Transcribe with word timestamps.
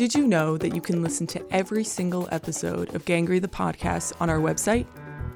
Did 0.00 0.14
you 0.14 0.26
know 0.26 0.56
that 0.56 0.74
you 0.74 0.80
can 0.80 1.02
listen 1.02 1.26
to 1.26 1.44
every 1.52 1.84
single 1.84 2.26
episode 2.32 2.94
of 2.94 3.04
Gangrey 3.04 3.38
the 3.38 3.48
Podcast 3.48 4.14
on 4.18 4.30
our 4.30 4.38
website? 4.38 4.86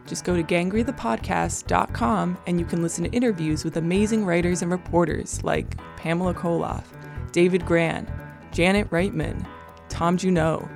Just 0.07 0.25
go 0.25 0.35
to 0.35 0.43
gangreythepodcast.com 0.43 2.39
and 2.47 2.59
you 2.59 2.65
can 2.65 2.81
listen 2.81 3.05
to 3.05 3.11
interviews 3.11 3.63
with 3.63 3.77
amazing 3.77 4.25
writers 4.25 4.63
and 4.63 4.73
reporters 4.73 5.45
like 5.45 5.77
Pamela 5.99 6.33
Colloff, 6.33 6.85
David 7.31 7.67
Grann, 7.67 8.11
Janet 8.53 8.89
Reitman, 8.89 9.47
Tom 9.91 10.17
Junod, 10.17 10.67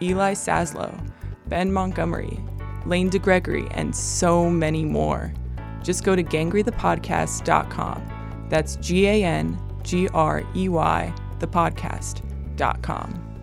Eli 0.00 0.32
Saslow, 0.32 0.98
Ben 1.48 1.70
Montgomery, 1.70 2.40
Lane 2.86 3.10
DeGregory, 3.10 3.68
and 3.72 3.94
so 3.94 4.48
many 4.48 4.86
more. 4.86 5.34
Just 5.82 6.02
go 6.02 6.16
to 6.16 6.24
gangreythepodcast.com. 6.24 8.46
That's 8.48 8.76
G 8.76 9.06
A 9.06 9.22
N 9.22 9.60
G 9.82 10.08
R 10.14 10.42
E 10.56 10.70
Y, 10.70 11.14
thepodcast.com. 11.40 13.33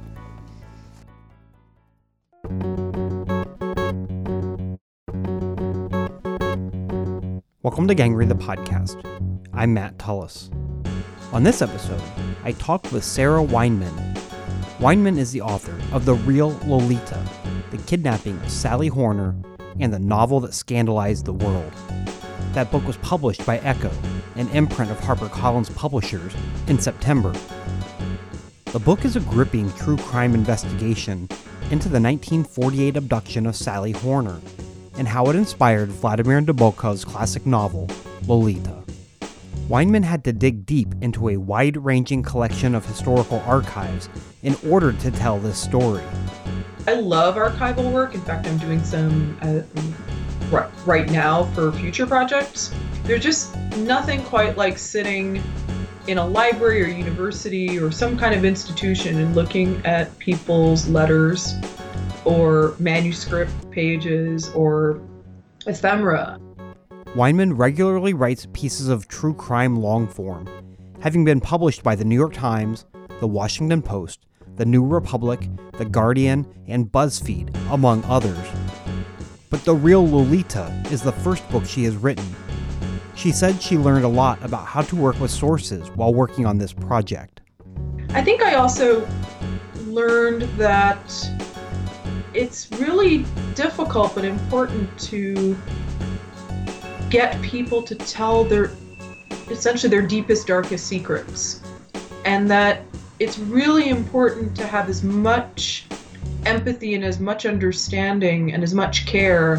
Welcome 7.64 7.88
to 7.90 7.94
Gangrey 7.94 8.28
the 8.28 8.34
Podcast. 8.34 9.06
I'm 9.54 9.76
Matt 9.76 10.00
Tullis. 10.00 10.50
On 11.32 11.44
this 11.44 11.62
episode, 11.62 12.02
I 12.44 12.54
talked 12.54 12.92
with 12.92 13.04
Sarah 13.04 13.44
Weinman. 13.44 14.18
Weinman 14.80 15.20
is 15.20 15.32
the 15.32 15.42
author 15.42 15.80
of 15.94 16.06
The 16.06 16.16
Real 16.16 16.58
Lolita, 16.66 17.24
The 17.70 17.78
Kidnapping 17.78 18.36
of 18.40 18.50
Sally 18.50 18.88
Horner, 18.88 19.36
and 19.80 19.94
the 19.94 20.00
novel 20.00 20.40
that 20.40 20.56
scandalized 20.56 21.26
the 21.26 21.34
world. 21.34 21.72
That 22.54 22.72
book 22.72 22.84
was 22.88 22.98
published 22.98 23.46
by 23.46 23.60
Echo, 23.60 23.92
an 24.38 24.50
imprint 24.50 24.90
of 24.90 24.98
HarperCollins 24.98 25.76
Publishers, 25.76 26.34
in 26.66 26.80
September. 26.80 27.32
The 28.72 28.80
book 28.80 29.06
is 29.06 29.16
a 29.16 29.20
gripping 29.20 29.72
true 29.74 29.98
crime 29.98 30.34
investigation 30.34 31.30
into 31.70 31.90
the 31.90 32.02
1948 32.02 32.98
abduction 32.98 33.46
of 33.46 33.56
Sally 33.56 33.92
Horner 33.92 34.42
and 35.02 35.08
how 35.08 35.26
it 35.26 35.36
inspired 35.36 35.90
Vladimir 35.90 36.40
Nabokov's 36.42 37.04
classic 37.04 37.44
novel, 37.44 37.88
Lolita. 38.28 38.84
Weinman 39.68 40.04
had 40.04 40.24
to 40.26 40.32
dig 40.32 40.64
deep 40.64 40.90
into 41.02 41.30
a 41.30 41.38
wide 41.38 41.76
ranging 41.76 42.22
collection 42.22 42.76
of 42.76 42.86
historical 42.86 43.40
archives 43.48 44.10
in 44.44 44.56
order 44.70 44.94
to 44.94 45.10
tell 45.10 45.40
this 45.40 45.58
story. 45.58 46.04
I 46.86 46.94
love 46.94 47.34
archival 47.34 47.92
work. 47.92 48.14
In 48.14 48.22
fact, 48.22 48.46
I'm 48.46 48.60
doing 48.60 48.84
some 48.84 49.36
uh, 49.42 49.62
right, 50.52 50.70
right 50.86 51.10
now 51.10 51.46
for 51.46 51.72
future 51.72 52.06
projects. 52.06 52.72
There's 53.02 53.24
just 53.24 53.58
nothing 53.78 54.24
quite 54.26 54.56
like 54.56 54.78
sitting 54.78 55.42
in 56.06 56.20
a 56.20 56.28
library 56.28 56.84
or 56.84 56.90
university 56.90 57.80
or 57.80 57.92
some 57.92 58.16
kind 58.20 58.36
of 58.36 58.46
institution 58.46 59.18
and 59.18 59.34
looking 59.34 59.84
at 59.84 60.16
people's 60.20 60.88
letters 60.88 61.56
or 62.26 62.76
manuscript 62.80 63.52
pages 63.72 64.50
or 64.50 65.02
ephemera. 65.68 66.40
Weinman 67.16 67.58
regularly 67.58 68.14
writes 68.14 68.48
pieces 68.54 68.88
of 68.88 69.08
true 69.08 69.34
crime 69.34 69.76
long 69.76 70.08
form, 70.08 70.48
having 71.02 71.26
been 71.26 71.42
published 71.42 71.84
by 71.84 71.96
the 71.96 72.06
New 72.06 72.16
York 72.16 72.34
Times, 72.34 72.86
the 73.20 73.28
Washington 73.28 73.82
Post, 73.82 74.26
the 74.56 74.66
New 74.66 74.86
Republic, 74.86 75.50
the 75.78 75.86
Guardian, 75.86 76.48
and 76.68 76.92
BuzzFeed, 76.92 77.56
among 77.72 78.04
others. 78.06 78.38
But 79.50 79.66
The 79.66 79.76
Real 79.76 80.08
Lolita 80.08 80.72
is 80.90 81.02
the 81.02 81.12
first 81.12 81.48
book 81.50 81.66
she 81.66 81.84
has 81.84 81.96
written. 81.96 82.26
She 83.16 83.32
said 83.32 83.62
she 83.62 83.78
learned 83.78 84.06
a 84.06 84.08
lot 84.08 84.42
about 84.44 84.66
how 84.66 84.82
to 84.84 84.96
work 84.96 85.20
with 85.20 85.30
sources 85.32 85.90
while 85.92 86.14
working 86.14 86.46
on 86.46 86.58
this 86.58 86.72
project. 86.72 87.42
I 88.12 88.24
think 88.24 88.42
I 88.42 88.56
also 88.56 89.08
learned 89.86 90.44
that 90.58 91.04
it's 92.34 92.72
really 92.74 93.26
difficult 93.56 94.16
but 94.16 94.24
important 94.24 95.00
to 95.00 95.58
get 97.10 97.42
people 97.42 97.82
to 97.84 97.96
tell 97.96 98.44
their 98.44 98.72
essentially 99.50 99.90
their 99.90 100.02
deepest 100.02 100.48
darkest 100.48 100.88
secrets 100.88 101.62
and 102.26 102.50
that 102.50 102.84
it's 103.20 103.38
really 103.38 103.90
important 103.90 104.56
to 104.56 104.66
have 104.66 104.90
as 104.90 105.04
much 105.04 105.86
empathy 106.46 106.96
and 106.96 107.04
as 107.04 107.20
much 107.20 107.46
understanding 107.46 108.54
and 108.54 108.64
as 108.64 108.74
much 108.74 109.06
care 109.06 109.58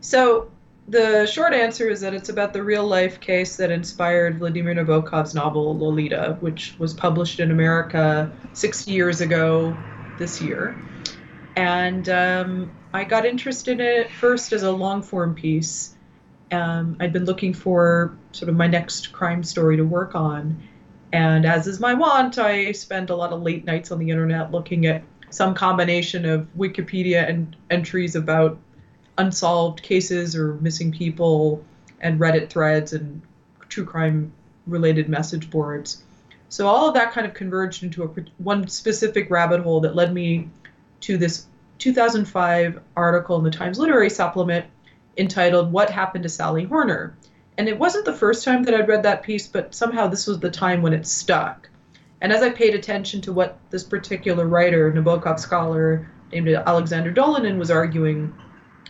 So 0.00 0.50
the 0.88 1.26
short 1.26 1.54
answer 1.54 1.88
is 1.88 2.00
that 2.00 2.14
it's 2.14 2.28
about 2.28 2.52
the 2.52 2.62
real 2.62 2.86
life 2.86 3.20
case 3.20 3.56
that 3.56 3.70
inspired 3.70 4.38
Vladimir 4.38 4.74
Nabokov's 4.74 5.34
novel 5.34 5.76
Lolita, 5.78 6.36
which 6.40 6.74
was 6.78 6.92
published 6.92 7.40
in 7.40 7.50
America 7.50 8.30
60 8.52 8.90
years 8.90 9.20
ago 9.20 9.76
this 10.18 10.40
year. 10.42 10.76
And 11.56 12.08
um, 12.08 12.70
I 12.92 13.04
got 13.04 13.24
interested 13.24 13.80
in 13.80 13.86
it 13.86 14.10
first 14.10 14.52
as 14.52 14.62
a 14.62 14.70
long 14.70 15.02
form 15.02 15.34
piece. 15.34 15.94
Um, 16.52 16.96
I'd 17.00 17.12
been 17.12 17.24
looking 17.24 17.54
for 17.54 18.16
sort 18.32 18.48
of 18.48 18.56
my 18.56 18.66
next 18.66 19.12
crime 19.12 19.42
story 19.42 19.76
to 19.76 19.84
work 19.84 20.14
on. 20.14 20.62
And 21.14 21.46
as 21.46 21.68
is 21.68 21.78
my 21.78 21.94
wont, 21.94 22.38
I 22.38 22.72
spend 22.72 23.08
a 23.08 23.14
lot 23.14 23.32
of 23.32 23.40
late 23.40 23.64
nights 23.64 23.92
on 23.92 24.00
the 24.00 24.10
internet 24.10 24.50
looking 24.50 24.86
at 24.86 25.04
some 25.30 25.54
combination 25.54 26.26
of 26.26 26.48
Wikipedia 26.58 27.28
and 27.28 27.54
entries 27.70 28.16
about 28.16 28.58
unsolved 29.16 29.80
cases 29.80 30.34
or 30.34 30.54
missing 30.54 30.90
people 30.90 31.64
and 32.00 32.18
Reddit 32.18 32.50
threads 32.50 32.94
and 32.94 33.22
true 33.68 33.84
crime 33.84 34.32
related 34.66 35.08
message 35.08 35.50
boards. 35.50 36.02
So 36.48 36.66
all 36.66 36.88
of 36.88 36.94
that 36.94 37.12
kind 37.12 37.28
of 37.28 37.32
converged 37.32 37.84
into 37.84 38.02
a, 38.02 38.10
one 38.38 38.66
specific 38.66 39.30
rabbit 39.30 39.60
hole 39.60 39.78
that 39.82 39.94
led 39.94 40.12
me 40.12 40.48
to 41.02 41.16
this 41.16 41.46
2005 41.78 42.80
article 42.96 43.38
in 43.38 43.44
the 43.44 43.52
Times 43.52 43.78
Literary 43.78 44.10
Supplement 44.10 44.66
entitled 45.16 45.70
What 45.70 45.90
Happened 45.90 46.24
to 46.24 46.28
Sally 46.28 46.64
Horner? 46.64 47.16
And 47.56 47.68
it 47.68 47.78
wasn't 47.78 48.04
the 48.04 48.12
first 48.12 48.44
time 48.44 48.64
that 48.64 48.74
I'd 48.74 48.88
read 48.88 49.04
that 49.04 49.22
piece, 49.22 49.46
but 49.46 49.74
somehow 49.74 50.08
this 50.08 50.26
was 50.26 50.40
the 50.40 50.50
time 50.50 50.82
when 50.82 50.92
it 50.92 51.06
stuck. 51.06 51.68
And 52.20 52.32
as 52.32 52.42
I 52.42 52.50
paid 52.50 52.74
attention 52.74 53.20
to 53.22 53.32
what 53.32 53.58
this 53.70 53.84
particular 53.84 54.46
writer, 54.46 54.90
Nabokov 54.92 55.38
scholar 55.38 56.10
named 56.32 56.48
Alexander 56.48 57.12
Dolinin, 57.12 57.58
was 57.58 57.70
arguing, 57.70 58.34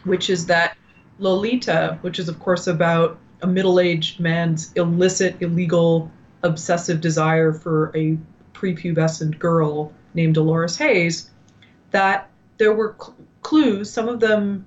which 0.04 0.30
is 0.30 0.46
that 0.46 0.76
Lolita, 1.18 1.98
which 2.00 2.18
is 2.18 2.28
of 2.28 2.40
course 2.40 2.66
about 2.66 3.18
a 3.42 3.46
middle-aged 3.46 4.20
man's 4.20 4.72
illicit, 4.74 5.36
illegal, 5.40 6.10
obsessive 6.42 7.00
desire 7.00 7.52
for 7.52 7.92
a 7.94 8.16
prepubescent 8.54 9.38
girl 9.38 9.92
named 10.14 10.34
Dolores 10.34 10.76
Haze, 10.76 11.30
that 11.90 12.30
there 12.56 12.72
were 12.72 12.94
cl- 12.98 13.16
clues, 13.42 13.90
some 13.90 14.08
of 14.08 14.20
them 14.20 14.64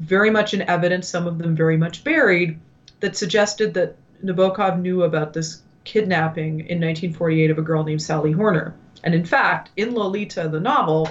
very 0.00 0.30
much 0.30 0.54
in 0.54 0.62
evidence, 0.62 1.08
some 1.08 1.26
of 1.26 1.38
them 1.38 1.56
very 1.56 1.76
much 1.76 2.04
buried, 2.04 2.58
that 3.00 3.16
suggested 3.16 3.74
that 3.74 3.96
Nabokov 4.24 4.80
knew 4.80 5.02
about 5.02 5.32
this 5.32 5.62
kidnapping 5.84 6.60
in 6.60 6.80
1948 6.80 7.50
of 7.50 7.58
a 7.58 7.62
girl 7.62 7.84
named 7.84 8.02
Sally 8.02 8.32
Horner. 8.32 8.74
And 9.04 9.14
in 9.14 9.24
fact, 9.24 9.70
in 9.76 9.94
Lolita, 9.94 10.48
the 10.48 10.60
novel, 10.60 11.08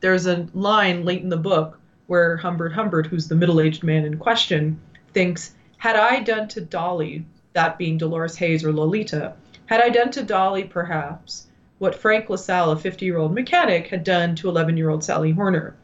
there's 0.00 0.26
a 0.26 0.46
line 0.54 1.04
late 1.04 1.22
in 1.22 1.28
the 1.28 1.36
book 1.36 1.78
where 2.06 2.36
Humbert 2.36 2.72
Humbert, 2.72 3.06
who's 3.06 3.28
the 3.28 3.34
middle 3.34 3.60
aged 3.60 3.82
man 3.82 4.04
in 4.04 4.18
question, 4.18 4.80
thinks, 5.12 5.54
Had 5.78 5.96
I 5.96 6.20
done 6.20 6.48
to 6.48 6.60
Dolly, 6.60 7.26
that 7.52 7.78
being 7.78 7.98
Dolores 7.98 8.36
Haze 8.36 8.64
or 8.64 8.72
Lolita, 8.72 9.34
had 9.66 9.80
I 9.80 9.88
done 9.88 10.10
to 10.12 10.22
Dolly 10.22 10.64
perhaps 10.64 11.48
what 11.78 11.94
Frank 11.94 12.30
LaSalle, 12.30 12.70
a 12.70 12.76
50 12.76 13.04
year 13.04 13.18
old 13.18 13.34
mechanic, 13.34 13.88
had 13.88 14.04
done 14.04 14.36
to 14.36 14.48
11 14.48 14.76
year 14.76 14.88
old 14.88 15.02
Sally 15.02 15.32
Horner? 15.32 15.74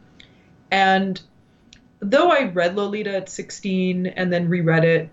And 0.71 1.21
though 1.99 2.31
I 2.31 2.45
read 2.45 2.75
Lolita 2.75 3.15
at 3.15 3.29
16 3.29 4.07
and 4.07 4.31
then 4.31 4.49
reread 4.49 4.85
it, 4.85 5.01
it 5.01 5.09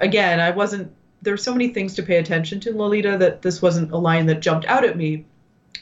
again, 0.00 0.40
I 0.40 0.50
wasn't, 0.50 0.92
there 1.22 1.32
were 1.32 1.38
so 1.38 1.52
many 1.52 1.68
things 1.68 1.94
to 1.94 2.02
pay 2.02 2.16
attention 2.16 2.60
to 2.60 2.76
Lolita 2.76 3.16
that 3.18 3.42
this 3.42 3.62
wasn't 3.62 3.92
a 3.92 3.96
line 3.96 4.26
that 4.26 4.40
jumped 4.40 4.66
out 4.66 4.84
at 4.84 4.96
me. 4.96 5.24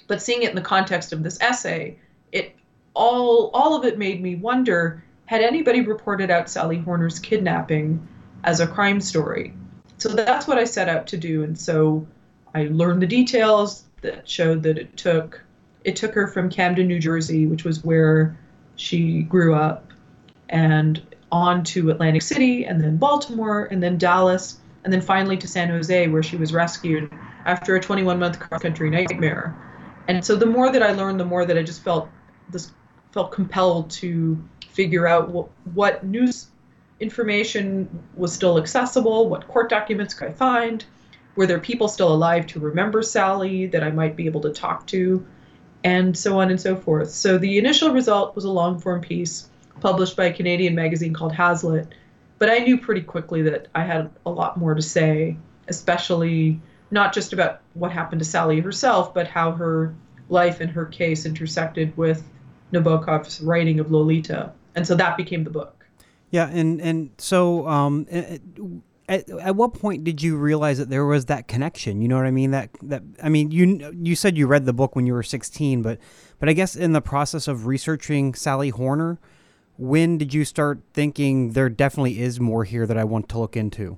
But 0.06 0.22
seeing 0.22 0.42
it 0.42 0.50
in 0.50 0.56
the 0.56 0.62
context 0.62 1.12
of 1.12 1.22
this 1.22 1.40
essay, 1.40 1.96
it 2.32 2.54
all 2.94 3.50
all 3.54 3.76
of 3.76 3.84
it 3.84 3.98
made 3.98 4.20
me 4.20 4.34
wonder 4.34 5.04
had 5.26 5.40
anybody 5.40 5.80
reported 5.80 6.30
out 6.30 6.50
Sally 6.50 6.78
Horner's 6.78 7.18
kidnapping 7.18 8.06
as 8.42 8.58
a 8.60 8.66
crime 8.66 9.00
story. 9.00 9.54
So 9.98 10.08
that's 10.08 10.48
what 10.48 10.58
I 10.58 10.64
set 10.64 10.88
out 10.88 11.06
to 11.08 11.16
do 11.16 11.44
and 11.44 11.56
so 11.58 12.06
I 12.54 12.64
learned 12.64 13.02
the 13.02 13.06
details 13.06 13.84
that 14.02 14.28
showed 14.28 14.62
that 14.64 14.78
it 14.78 14.96
took 14.96 15.40
it 15.84 15.96
took 15.96 16.14
her 16.14 16.26
from 16.26 16.50
Camden, 16.50 16.88
New 16.88 16.98
Jersey, 16.98 17.46
which 17.46 17.64
was 17.64 17.84
where 17.84 18.36
she 18.76 19.22
grew 19.22 19.54
up, 19.54 19.92
and 20.48 21.00
on 21.32 21.62
to 21.64 21.90
Atlantic 21.90 22.22
City, 22.22 22.64
and 22.64 22.80
then 22.80 22.96
Baltimore, 22.96 23.64
and 23.70 23.82
then 23.82 23.98
Dallas, 23.98 24.58
and 24.84 24.92
then 24.92 25.00
finally 25.00 25.36
to 25.36 25.48
San 25.48 25.68
Jose, 25.68 26.08
where 26.08 26.22
she 26.22 26.36
was 26.36 26.52
rescued 26.52 27.10
after 27.46 27.76
a 27.76 27.80
21 27.80 28.18
month 28.18 28.38
cross 28.38 28.62
country 28.62 28.90
nightmare. 28.90 29.56
And 30.08 30.24
so 30.24 30.36
the 30.36 30.46
more 30.46 30.72
that 30.72 30.82
I 30.82 30.92
learned, 30.92 31.20
the 31.20 31.24
more 31.24 31.44
that 31.44 31.56
I 31.56 31.62
just 31.62 31.82
felt 31.82 32.08
this 32.50 32.72
felt 33.12 33.32
compelled 33.32 33.90
to 33.90 34.42
figure 34.68 35.06
out 35.06 35.30
what, 35.30 35.48
what 35.74 36.04
news 36.04 36.48
information 37.00 37.88
was 38.14 38.32
still 38.32 38.58
accessible, 38.58 39.28
what 39.28 39.48
court 39.48 39.68
documents 39.68 40.14
could 40.14 40.28
I 40.28 40.32
find, 40.32 40.84
were 41.34 41.46
there 41.46 41.58
people 41.58 41.88
still 41.88 42.12
alive 42.12 42.46
to 42.48 42.60
remember 42.60 43.02
Sally 43.02 43.66
that 43.66 43.82
I 43.82 43.90
might 43.90 44.16
be 44.16 44.26
able 44.26 44.40
to 44.42 44.50
talk 44.50 44.86
to, 44.88 45.26
and 45.82 46.16
so 46.16 46.38
on 46.38 46.50
and 46.50 46.60
so 46.60 46.76
forth. 46.76 47.10
So 47.10 47.38
the 47.38 47.58
initial 47.58 47.90
result 47.92 48.34
was 48.34 48.44
a 48.44 48.50
long 48.50 48.78
form 48.78 49.00
piece 49.00 49.49
published 49.80 50.16
by 50.16 50.26
a 50.26 50.32
Canadian 50.32 50.74
magazine 50.74 51.12
called 51.12 51.32
Hazlitt, 51.32 51.88
but 52.38 52.50
I 52.50 52.58
knew 52.58 52.78
pretty 52.78 53.02
quickly 53.02 53.42
that 53.42 53.68
I 53.74 53.84
had 53.84 54.10
a 54.24 54.30
lot 54.30 54.56
more 54.56 54.74
to 54.74 54.82
say, 54.82 55.36
especially 55.68 56.60
not 56.90 57.12
just 57.12 57.32
about 57.32 57.60
what 57.74 57.92
happened 57.92 58.20
to 58.20 58.24
Sally 58.24 58.60
herself, 58.60 59.14
but 59.14 59.28
how 59.28 59.52
her 59.52 59.94
life 60.28 60.60
and 60.60 60.70
her 60.70 60.86
case 60.86 61.26
intersected 61.26 61.96
with 61.96 62.26
Nabokov's 62.72 63.40
writing 63.40 63.80
of 63.80 63.90
Lolita. 63.90 64.52
And 64.74 64.86
so 64.86 64.94
that 64.96 65.16
became 65.16 65.44
the 65.44 65.50
book. 65.50 65.84
Yeah, 66.30 66.48
and 66.48 66.80
and 66.80 67.10
so 67.18 67.66
um, 67.66 68.06
at, 69.10 69.28
at 69.28 69.56
what 69.56 69.74
point 69.74 70.04
did 70.04 70.22
you 70.22 70.36
realize 70.36 70.78
that 70.78 70.88
there 70.88 71.04
was 71.04 71.26
that 71.26 71.48
connection? 71.48 72.00
You 72.00 72.06
know 72.06 72.16
what 72.16 72.26
I 72.26 72.30
mean? 72.30 72.52
That 72.52 72.70
that 72.82 73.02
I 73.20 73.28
mean, 73.28 73.50
you 73.50 73.92
you 74.00 74.14
said 74.14 74.38
you 74.38 74.46
read 74.46 74.64
the 74.64 74.72
book 74.72 74.94
when 74.94 75.06
you 75.06 75.12
were 75.12 75.24
16, 75.24 75.82
but 75.82 75.98
but 76.38 76.48
I 76.48 76.52
guess 76.52 76.76
in 76.76 76.92
the 76.92 77.00
process 77.00 77.48
of 77.48 77.66
researching 77.66 78.34
Sally 78.34 78.68
Horner, 78.68 79.18
when 79.80 80.18
did 80.18 80.34
you 80.34 80.44
start 80.44 80.78
thinking 80.92 81.52
there 81.52 81.70
definitely 81.70 82.20
is 82.20 82.38
more 82.38 82.64
here 82.64 82.86
that 82.86 82.98
I 82.98 83.04
want 83.04 83.30
to 83.30 83.38
look 83.38 83.56
into? 83.56 83.96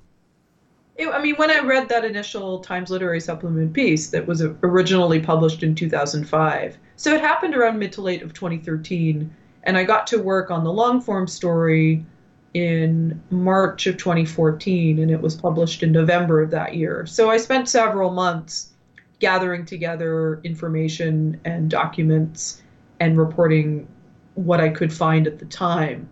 It, 0.96 1.08
I 1.08 1.20
mean, 1.20 1.34
when 1.34 1.50
I 1.50 1.58
read 1.58 1.88
that 1.88 2.05
initial 2.05 2.61
Times 2.61 2.88
Literary 2.88 3.19
Supplement 3.19 3.73
piece 3.73 4.11
that 4.11 4.25
was 4.25 4.43
originally 4.62 5.19
published 5.19 5.64
in 5.64 5.75
2005, 5.75 6.79
so 6.94 7.12
it 7.12 7.20
happened 7.20 7.56
around 7.56 7.81
mid 7.81 7.90
to 7.93 8.00
late 8.00 8.23
of 8.23 8.32
2013, 8.32 9.34
and 9.64 9.76
I 9.76 9.82
got 9.82 10.06
to 10.08 10.23
work 10.23 10.52
on 10.52 10.62
the 10.62 10.73
long 10.73 11.00
form 11.00 11.26
story 11.26 12.06
in 12.55 13.20
March 13.31 13.87
of 13.88 13.96
2014 13.96 14.99
and 14.99 15.11
it 15.11 15.20
was 15.20 15.34
published 15.34 15.82
in 15.82 15.90
November 15.90 16.43
of 16.43 16.50
that 16.50 16.76
year. 16.76 17.06
So 17.06 17.31
I 17.31 17.38
spent 17.38 17.69
several 17.69 18.11
months 18.11 18.73
gathering 19.20 19.64
together 19.64 20.40
information 20.44 21.40
and 21.44 21.70
documents 21.70 22.61
and 23.00 23.17
reporting 23.17 23.88
what 24.34 24.61
I 24.61 24.69
could 24.69 24.93
find 24.93 25.26
at 25.26 25.38
the 25.38 25.44
time. 25.44 26.08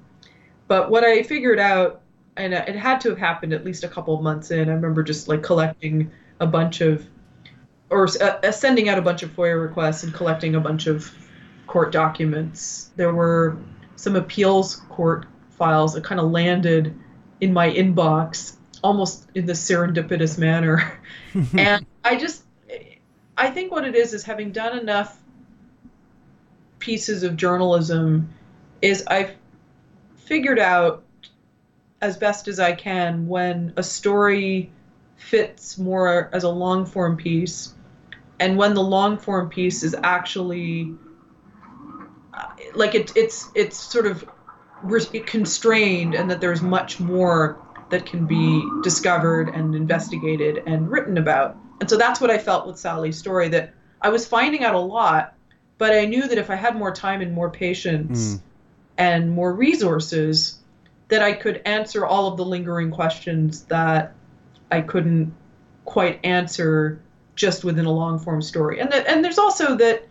But 0.69 0.91
what 0.91 1.05
I 1.05 1.23
figured 1.23 1.59
out, 1.59 2.03
and 2.37 2.55
it 2.55 2.77
had 2.77 3.01
to 3.03 3.11
have 3.11 3.19
happened 3.19 3.53
at 3.53 3.65
least 3.65 3.85
a 3.85 3.89
couple 3.89 4.15
of 4.15 4.23
months 4.23 4.51
in, 4.51 4.69
I 4.69 4.73
remember 4.73 5.03
just 5.03 5.29
like 5.29 5.43
collecting 5.43 6.11
a 6.39 6.47
bunch 6.47 6.81
of, 6.81 7.07
or 7.91 8.09
uh, 8.21 8.53
sending 8.53 8.89
out 8.89 8.99
a 8.99 9.03
bunch 9.03 9.23
of 9.23 9.31
FOIA 9.35 9.61
requests 9.61 10.05
and 10.05 10.15
collecting 10.15 10.55
a 10.55 10.61
bunch 10.61 10.87
of 10.87 11.13
court 11.67 11.93
documents. 11.93 12.91
There 12.97 13.13
were 13.13 13.59
some 13.97 14.17
appeals 14.17 14.77
court 14.89 15.27
files 15.51 15.95
that 15.95 16.05
kind 16.05 16.21
of 16.21 16.31
landed 16.31 16.99
in 17.41 17.53
my 17.53 17.71
inbox 17.71 18.57
almost 18.83 19.29
in 19.35 19.47
the 19.47 19.53
serendipitous 19.53 20.39
manner. 20.39 20.99
and 21.59 21.85
I 22.05 22.17
just, 22.17 22.45
I 23.37 23.51
think 23.51 23.71
what 23.71 23.85
it 23.85 23.95
is 23.95 24.15
is 24.15 24.23
having 24.23 24.53
done 24.53 24.79
enough 24.79 25.20
pieces 26.81 27.23
of 27.23 27.37
journalism, 27.37 28.29
is 28.83 29.05
I've 29.07 29.33
figured 30.17 30.59
out 30.59 31.05
as 32.01 32.17
best 32.17 32.49
as 32.49 32.59
I 32.59 32.73
can 32.73 33.29
when 33.29 33.73
a 33.77 33.83
story 33.83 34.73
fits 35.17 35.79
more 35.79 36.31
as 36.33 36.45
a 36.45 36.49
long 36.49 36.87
form 36.87 37.17
piece 37.17 37.75
and 38.41 38.57
when 38.57 38.75
the 38.75 38.83
long 38.83 39.19
form 39.19 39.49
piece 39.51 39.83
is 39.83 39.95
actually 40.03 40.95
uh, 42.33 42.47
like 42.75 42.95
it, 42.95 43.13
it's 43.15 43.51
it's 43.55 43.77
sort 43.77 44.07
of 44.07 44.25
constrained 45.27 46.15
and 46.15 46.31
that 46.31 46.41
there's 46.41 46.63
much 46.63 46.99
more 46.99 47.59
that 47.91 48.07
can 48.07 48.27
be 48.27 48.67
discovered 48.83 49.49
and 49.51 49.75
investigated 49.75 50.63
and 50.67 50.91
written 50.91 51.19
about. 51.19 51.57
And 51.81 51.91
so 51.91 51.97
that's 51.97 52.21
what 52.21 52.31
I 52.31 52.39
felt 52.39 52.67
with 52.67 52.79
Sally's 52.79 53.19
story 53.19 53.49
that 53.49 53.75
I 54.01 54.09
was 54.09 54.27
finding 54.27 54.65
out 54.65 54.75
a 54.75 54.79
lot, 54.79 55.35
but 55.81 55.95
I 55.95 56.05
knew 56.05 56.29
that 56.29 56.37
if 56.37 56.51
I 56.51 56.57
had 56.57 56.77
more 56.77 56.93
time 56.93 57.23
and 57.23 57.33
more 57.33 57.49
patience 57.49 58.35
mm. 58.35 58.41
and 58.99 59.31
more 59.31 59.55
resources, 59.55 60.59
that 61.09 61.23
I 61.23 61.33
could 61.33 61.63
answer 61.65 62.05
all 62.05 62.29
of 62.29 62.37
the 62.37 62.45
lingering 62.45 62.91
questions 62.91 63.63
that 63.65 64.13
I 64.71 64.83
couldn't 64.83 65.35
quite 65.87 66.21
answer 66.23 67.01
just 67.35 67.65
within 67.65 67.87
a 67.87 67.91
long 67.91 68.19
form 68.19 68.43
story. 68.43 68.79
And 68.79 68.93
that, 68.93 69.07
and 69.07 69.25
there's 69.25 69.39
also 69.39 69.75
that 69.77 70.07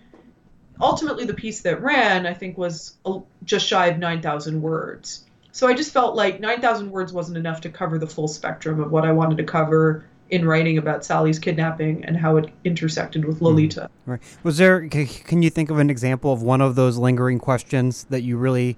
ultimately 0.81 1.25
the 1.25 1.33
piece 1.33 1.61
that 1.61 1.81
ran 1.81 2.25
i 2.25 2.33
think 2.33 2.57
was 2.57 2.95
just 3.43 3.67
shy 3.67 3.87
of 3.87 3.97
9000 3.97 4.61
words 4.61 5.25
so 5.51 5.67
i 5.67 5.73
just 5.73 5.91
felt 5.91 6.15
like 6.15 6.39
9000 6.39 6.89
words 6.89 7.11
wasn't 7.11 7.37
enough 7.37 7.59
to 7.59 7.69
cover 7.69 7.97
the 7.97 8.07
full 8.07 8.29
spectrum 8.29 8.79
of 8.79 8.89
what 8.89 9.03
i 9.03 9.11
wanted 9.11 9.37
to 9.37 9.43
cover 9.43 10.05
in 10.29 10.47
writing 10.47 10.77
about 10.77 11.03
sally's 11.03 11.39
kidnapping 11.39 12.03
and 12.05 12.15
how 12.17 12.37
it 12.37 12.51
intersected 12.63 13.25
with 13.25 13.41
lolita. 13.41 13.81
Mm, 13.81 14.11
right. 14.11 14.21
Was 14.43 14.57
there 14.57 14.87
can 14.87 15.41
you 15.41 15.49
think 15.49 15.69
of 15.69 15.79
an 15.79 15.89
example 15.89 16.31
of 16.31 16.41
one 16.41 16.61
of 16.61 16.75
those 16.75 16.97
lingering 16.97 17.39
questions 17.39 18.05
that 18.09 18.21
you 18.21 18.37
really 18.37 18.77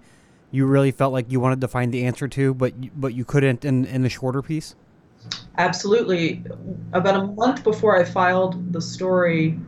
you 0.51 0.65
really 0.65 0.91
felt 0.91 1.13
like 1.13 1.31
you 1.31 1.39
wanted 1.39 1.61
to 1.61 1.67
find 1.67 1.93
the 1.93 2.05
answer 2.05 2.27
to 2.27 2.53
but 2.53 2.73
but 2.99 3.13
you 3.13 3.25
couldn't 3.25 3.65
in 3.65 3.85
in 3.85 4.01
the 4.01 4.09
shorter 4.09 4.41
piece? 4.41 4.75
Absolutely. 5.57 6.43
About 6.93 7.15
a 7.15 7.27
month 7.27 7.63
before 7.63 7.99
i 7.99 8.03
filed 8.03 8.73
the 8.73 8.81
story 8.81 9.59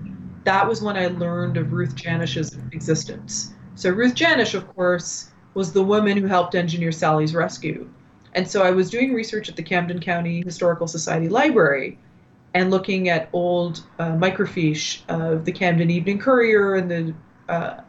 that 0.44 0.68
was 0.68 0.82
when 0.82 0.98
I 0.98 1.08
learned 1.08 1.58
of 1.58 1.72
Ruth 1.72 1.96
Janisch's 1.96 2.58
existence. 2.72 3.54
So 3.76 3.90
Ruth 3.90 4.14
Janisch, 4.14 4.54
of 4.54 4.68
course, 4.76 5.32
was 5.54 5.72
the 5.72 5.84
woman 5.84 6.18
who 6.18 6.28
helped 6.28 6.56
engineer 6.56 6.92
Sally's 6.92 7.34
rescue. 7.34 7.90
And 8.36 8.48
so 8.48 8.64
I 8.64 8.72
was 8.72 8.90
doing 8.90 9.14
research 9.14 9.50
at 9.50 9.56
the 9.56 9.64
Camden 9.64 10.00
County 10.00 10.42
Historical 10.44 10.88
Society 10.88 11.30
Library 11.30 11.98
and 12.54 12.72
looking 12.72 13.10
at 13.10 13.30
old 13.34 13.84
uh, 14.00 14.12
microfiche 14.12 15.02
of 15.08 15.46
the 15.46 15.52
Camden 15.52 15.90
Evening 15.90 16.20
Courier 16.20 16.76
and 16.76 16.90
the 16.90 17.14
uh, 17.50 17.82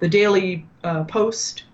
the 0.00 0.08
Daily 0.08 0.66
uh, 0.82 1.04
Post, 1.04 1.64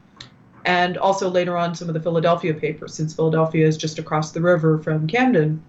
and 0.65 0.99
also 0.99 1.29
later 1.29 1.57
on 1.57 1.75
some 1.75 1.89
of 1.89 1.95
the 1.95 2.01
Philadelphia 2.01 2.53
papers, 2.53 2.95
since 2.95 3.15
Philadelphia 3.15 3.67
is 3.67 3.77
just 3.77 3.99
across 3.99 4.33
the 4.33 4.41
river 4.41 4.79
from 4.79 5.07
Camden. 5.07 5.63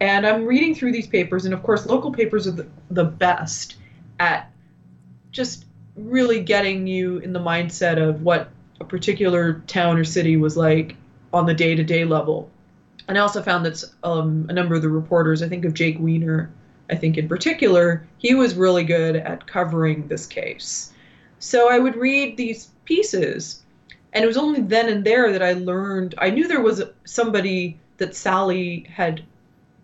And 0.00 0.26
I'm 0.26 0.44
reading 0.44 0.74
through 0.74 0.92
these 0.92 1.06
papers, 1.06 1.44
and 1.44 1.54
of 1.54 1.62
course, 1.62 1.86
local 1.86 2.12
papers 2.12 2.46
are 2.46 2.52
the, 2.52 2.66
the 2.90 3.04
best 3.04 3.76
at 4.18 4.50
just 5.30 5.64
really 5.96 6.40
getting 6.40 6.86
you 6.86 7.18
in 7.18 7.32
the 7.32 7.40
mindset 7.40 8.00
of 8.02 8.22
what 8.22 8.50
a 8.80 8.84
particular 8.84 9.62
town 9.66 9.96
or 9.96 10.04
city 10.04 10.36
was 10.36 10.56
like 10.56 10.96
on 11.32 11.46
the 11.46 11.54
day 11.54 11.74
to 11.74 11.82
day 11.84 12.04
level. 12.04 12.50
And 13.08 13.18
I 13.18 13.20
also 13.20 13.42
found 13.42 13.66
that 13.66 13.82
um, 14.02 14.46
a 14.48 14.52
number 14.52 14.74
of 14.74 14.82
the 14.82 14.88
reporters, 14.88 15.42
I 15.42 15.48
think 15.48 15.64
of 15.64 15.74
Jake 15.74 15.98
Weiner, 15.98 16.50
I 16.90 16.94
think 16.94 17.16
in 17.16 17.28
particular, 17.28 18.06
he 18.18 18.34
was 18.34 18.54
really 18.54 18.84
good 18.84 19.16
at 19.16 19.46
covering 19.46 20.06
this 20.06 20.26
case. 20.26 20.92
So 21.38 21.68
I 21.70 21.78
would 21.78 21.96
read 21.96 22.36
these 22.36 22.68
pieces, 22.84 23.62
and 24.12 24.22
it 24.22 24.26
was 24.26 24.36
only 24.36 24.60
then 24.60 24.88
and 24.88 25.04
there 25.04 25.32
that 25.32 25.42
I 25.42 25.54
learned, 25.54 26.14
I 26.18 26.30
knew 26.30 26.46
there 26.46 26.60
was 26.60 26.82
somebody 27.04 27.78
that 27.96 28.14
Sally 28.14 28.86
had 28.88 29.22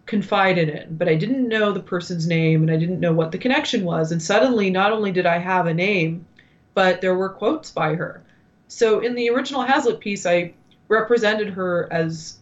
confided 0.06 0.68
in, 0.68 0.96
but 0.96 1.08
I 1.08 1.14
didn't 1.14 1.48
know 1.48 1.72
the 1.72 1.80
person's 1.80 2.26
name 2.26 2.62
and 2.62 2.70
I 2.70 2.76
didn't 2.76 3.00
know 3.00 3.12
what 3.12 3.30
the 3.30 3.38
connection 3.38 3.84
was. 3.84 4.10
And 4.10 4.22
suddenly, 4.22 4.70
not 4.70 4.92
only 4.92 5.12
did 5.12 5.26
I 5.26 5.38
have 5.38 5.66
a 5.66 5.74
name, 5.74 6.26
but 6.74 7.00
there 7.00 7.14
were 7.14 7.28
quotes 7.28 7.70
by 7.70 7.94
her. 7.94 8.22
So 8.68 9.00
in 9.00 9.14
the 9.14 9.30
original 9.30 9.62
Hazlitt 9.62 10.00
piece, 10.00 10.26
I 10.26 10.54
represented 10.88 11.50
her 11.50 11.88
as 11.92 12.38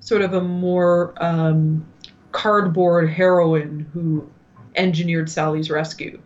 sort 0.00 0.22
of 0.22 0.32
a 0.32 0.40
more 0.40 1.12
um, 1.16 1.86
cardboard 2.32 3.10
heroine 3.10 3.86
who 3.92 4.28
engineered 4.76 5.28
Sally's 5.28 5.70
rescue. 5.70 6.20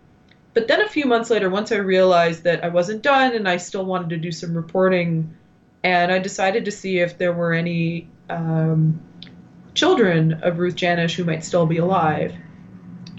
But 0.54 0.68
then 0.68 0.82
a 0.82 0.88
few 0.88 1.06
months 1.06 1.30
later, 1.30 1.48
once 1.48 1.72
I 1.72 1.76
realized 1.76 2.44
that 2.44 2.62
I 2.62 2.68
wasn't 2.68 3.02
done 3.02 3.34
and 3.34 3.48
I 3.48 3.56
still 3.56 3.86
wanted 3.86 4.10
to 4.10 4.18
do 4.18 4.30
some 4.30 4.54
reporting, 4.54 5.34
and 5.82 6.12
I 6.12 6.18
decided 6.18 6.64
to 6.66 6.70
see 6.70 6.98
if 6.98 7.16
there 7.16 7.32
were 7.32 7.54
any 7.54 8.06
um, 8.28 9.00
children 9.74 10.34
of 10.42 10.58
Ruth 10.58 10.76
Janisch 10.76 11.14
who 11.14 11.24
might 11.24 11.42
still 11.42 11.66
be 11.66 11.78
alive. 11.78 12.34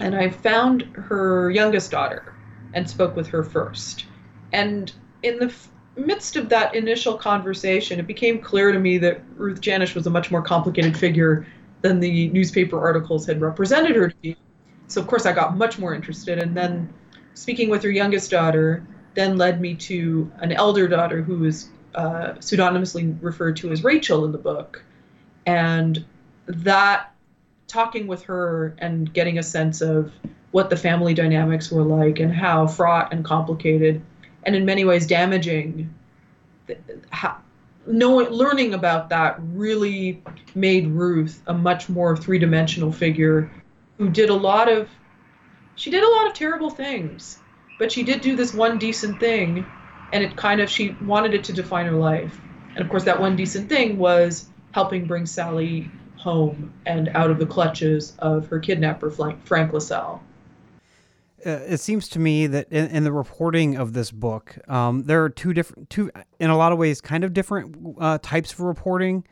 And 0.00 0.14
I 0.14 0.30
found 0.30 0.82
her 0.94 1.50
youngest 1.50 1.90
daughter 1.90 2.34
and 2.72 2.88
spoke 2.88 3.16
with 3.16 3.26
her 3.28 3.42
first. 3.42 4.06
And 4.52 4.92
in 5.22 5.38
the 5.38 5.52
midst 5.96 6.36
of 6.36 6.48
that 6.48 6.74
initial 6.74 7.16
conversation, 7.16 8.00
it 8.00 8.06
became 8.06 8.40
clear 8.40 8.72
to 8.72 8.78
me 8.78 8.98
that 8.98 9.20
Ruth 9.36 9.60
Janisch 9.60 9.94
was 9.94 10.06
a 10.06 10.10
much 10.10 10.30
more 10.30 10.42
complicated 10.42 10.96
figure 10.96 11.46
than 11.82 12.00
the 12.00 12.28
newspaper 12.28 12.80
articles 12.80 13.26
had 13.26 13.40
represented 13.40 13.94
her 13.96 14.08
to 14.08 14.16
be. 14.22 14.36
So, 14.88 15.00
of 15.00 15.06
course, 15.06 15.26
I 15.26 15.32
got 15.32 15.56
much 15.56 15.78
more 15.78 15.94
interested. 15.94 16.38
And 16.38 16.56
then 16.56 16.92
speaking 17.34 17.68
with 17.70 17.82
her 17.82 17.90
youngest 17.90 18.30
daughter 18.30 18.86
then 19.14 19.38
led 19.38 19.60
me 19.60 19.74
to 19.74 20.30
an 20.38 20.52
elder 20.52 20.88
daughter 20.88 21.22
who 21.22 21.44
is 21.44 21.68
uh, 21.94 22.34
pseudonymously 22.40 23.16
referred 23.20 23.56
to 23.56 23.70
as 23.70 23.84
Rachel 23.84 24.24
in 24.24 24.32
the 24.32 24.38
book. 24.38 24.82
And 25.46 26.04
that 26.46 27.14
talking 27.66 28.06
with 28.06 28.22
her 28.24 28.74
and 28.78 29.12
getting 29.12 29.38
a 29.38 29.42
sense 29.42 29.80
of 29.80 30.12
what 30.50 30.70
the 30.70 30.76
family 30.76 31.14
dynamics 31.14 31.70
were 31.70 31.82
like 31.82 32.18
and 32.18 32.32
how 32.32 32.66
fraught 32.66 33.12
and 33.12 33.24
complicated 33.24 34.02
and 34.46 34.54
in 34.56 34.64
many 34.64 34.84
ways 34.84 35.06
damaging 35.06 35.94
how, 37.10 37.38
knowing 37.86 38.28
learning 38.28 38.74
about 38.74 39.10
that 39.10 39.36
really 39.40 40.22
made 40.54 40.86
Ruth 40.88 41.42
a 41.46 41.54
much 41.54 41.88
more 41.88 42.16
three-dimensional 42.16 42.92
figure 42.92 43.50
who 43.98 44.08
did 44.08 44.30
a 44.30 44.34
lot 44.34 44.68
of 44.68 44.88
she 45.76 45.90
did 45.90 46.04
a 46.04 46.10
lot 46.10 46.26
of 46.26 46.34
terrible 46.34 46.70
things 46.70 47.42
but 47.78 47.90
she 47.92 48.04
did 48.04 48.20
do 48.20 48.36
this 48.36 48.54
one 48.54 48.78
decent 48.78 49.18
thing 49.20 49.66
and 50.12 50.22
it 50.24 50.36
kind 50.36 50.60
of 50.60 50.70
she 50.70 50.96
wanted 51.00 51.34
it 51.34 51.44
to 51.44 51.52
define 51.52 51.86
her 51.86 51.92
life. 51.92 52.40
And 52.76 52.84
of 52.84 52.90
course 52.90 53.04
that 53.04 53.20
one 53.20 53.36
decent 53.36 53.68
thing 53.68 53.98
was 53.98 54.50
helping 54.72 55.06
bring 55.06 55.26
sally 55.26 55.92
home 56.16 56.72
and 56.86 57.08
out 57.14 57.30
of 57.30 57.38
the 57.38 57.46
clutches 57.46 58.14
of 58.18 58.46
her 58.48 58.58
kidnapper 58.58 59.10
frank 59.10 59.72
lasalle 59.72 60.22
it 61.44 61.80
seems 61.80 62.08
to 62.10 62.18
me 62.18 62.46
that 62.46 62.68
in, 62.70 62.86
in 62.88 63.04
the 63.04 63.12
reporting 63.12 63.76
of 63.76 63.92
this 63.92 64.10
book 64.10 64.56
um, 64.68 65.04
there 65.04 65.22
are 65.24 65.30
two 65.30 65.52
different 65.52 65.90
two 65.90 66.10
in 66.38 66.50
a 66.50 66.56
lot 66.56 66.72
of 66.72 66.78
ways 66.78 67.00
kind 67.00 67.24
of 67.24 67.32
different 67.32 67.96
uh, 67.98 68.18
types 68.22 68.52
of 68.52 68.60
reporting 68.60 69.24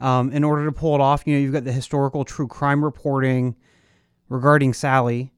um, 0.00 0.32
in 0.32 0.44
order 0.44 0.64
to 0.64 0.72
pull 0.72 0.94
it 0.94 1.00
off 1.00 1.22
you 1.26 1.34
know 1.34 1.40
you've 1.40 1.52
got 1.52 1.64
the 1.64 1.72
historical 1.72 2.24
true 2.24 2.48
crime 2.48 2.84
reporting 2.84 3.54
regarding 4.28 4.72
sally 4.72 5.32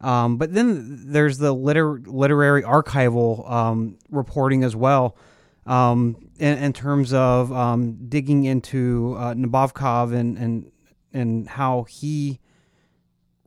um, 0.00 0.36
but 0.36 0.52
then 0.52 1.10
there's 1.10 1.38
the 1.38 1.52
liter- 1.52 2.00
literary 2.04 2.62
archival 2.62 3.50
um, 3.50 3.98
reporting 4.10 4.62
as 4.62 4.76
well, 4.76 5.16
um, 5.64 6.16
in, 6.38 6.58
in, 6.58 6.72
terms 6.72 7.12
of 7.12 7.50
um, 7.52 8.08
digging 8.08 8.44
into 8.44 9.16
uh, 9.18 9.34
Nabokov 9.34 10.14
and, 10.14 10.36
and 10.38 10.70
and 11.12 11.48
how 11.48 11.84
he 11.84 12.40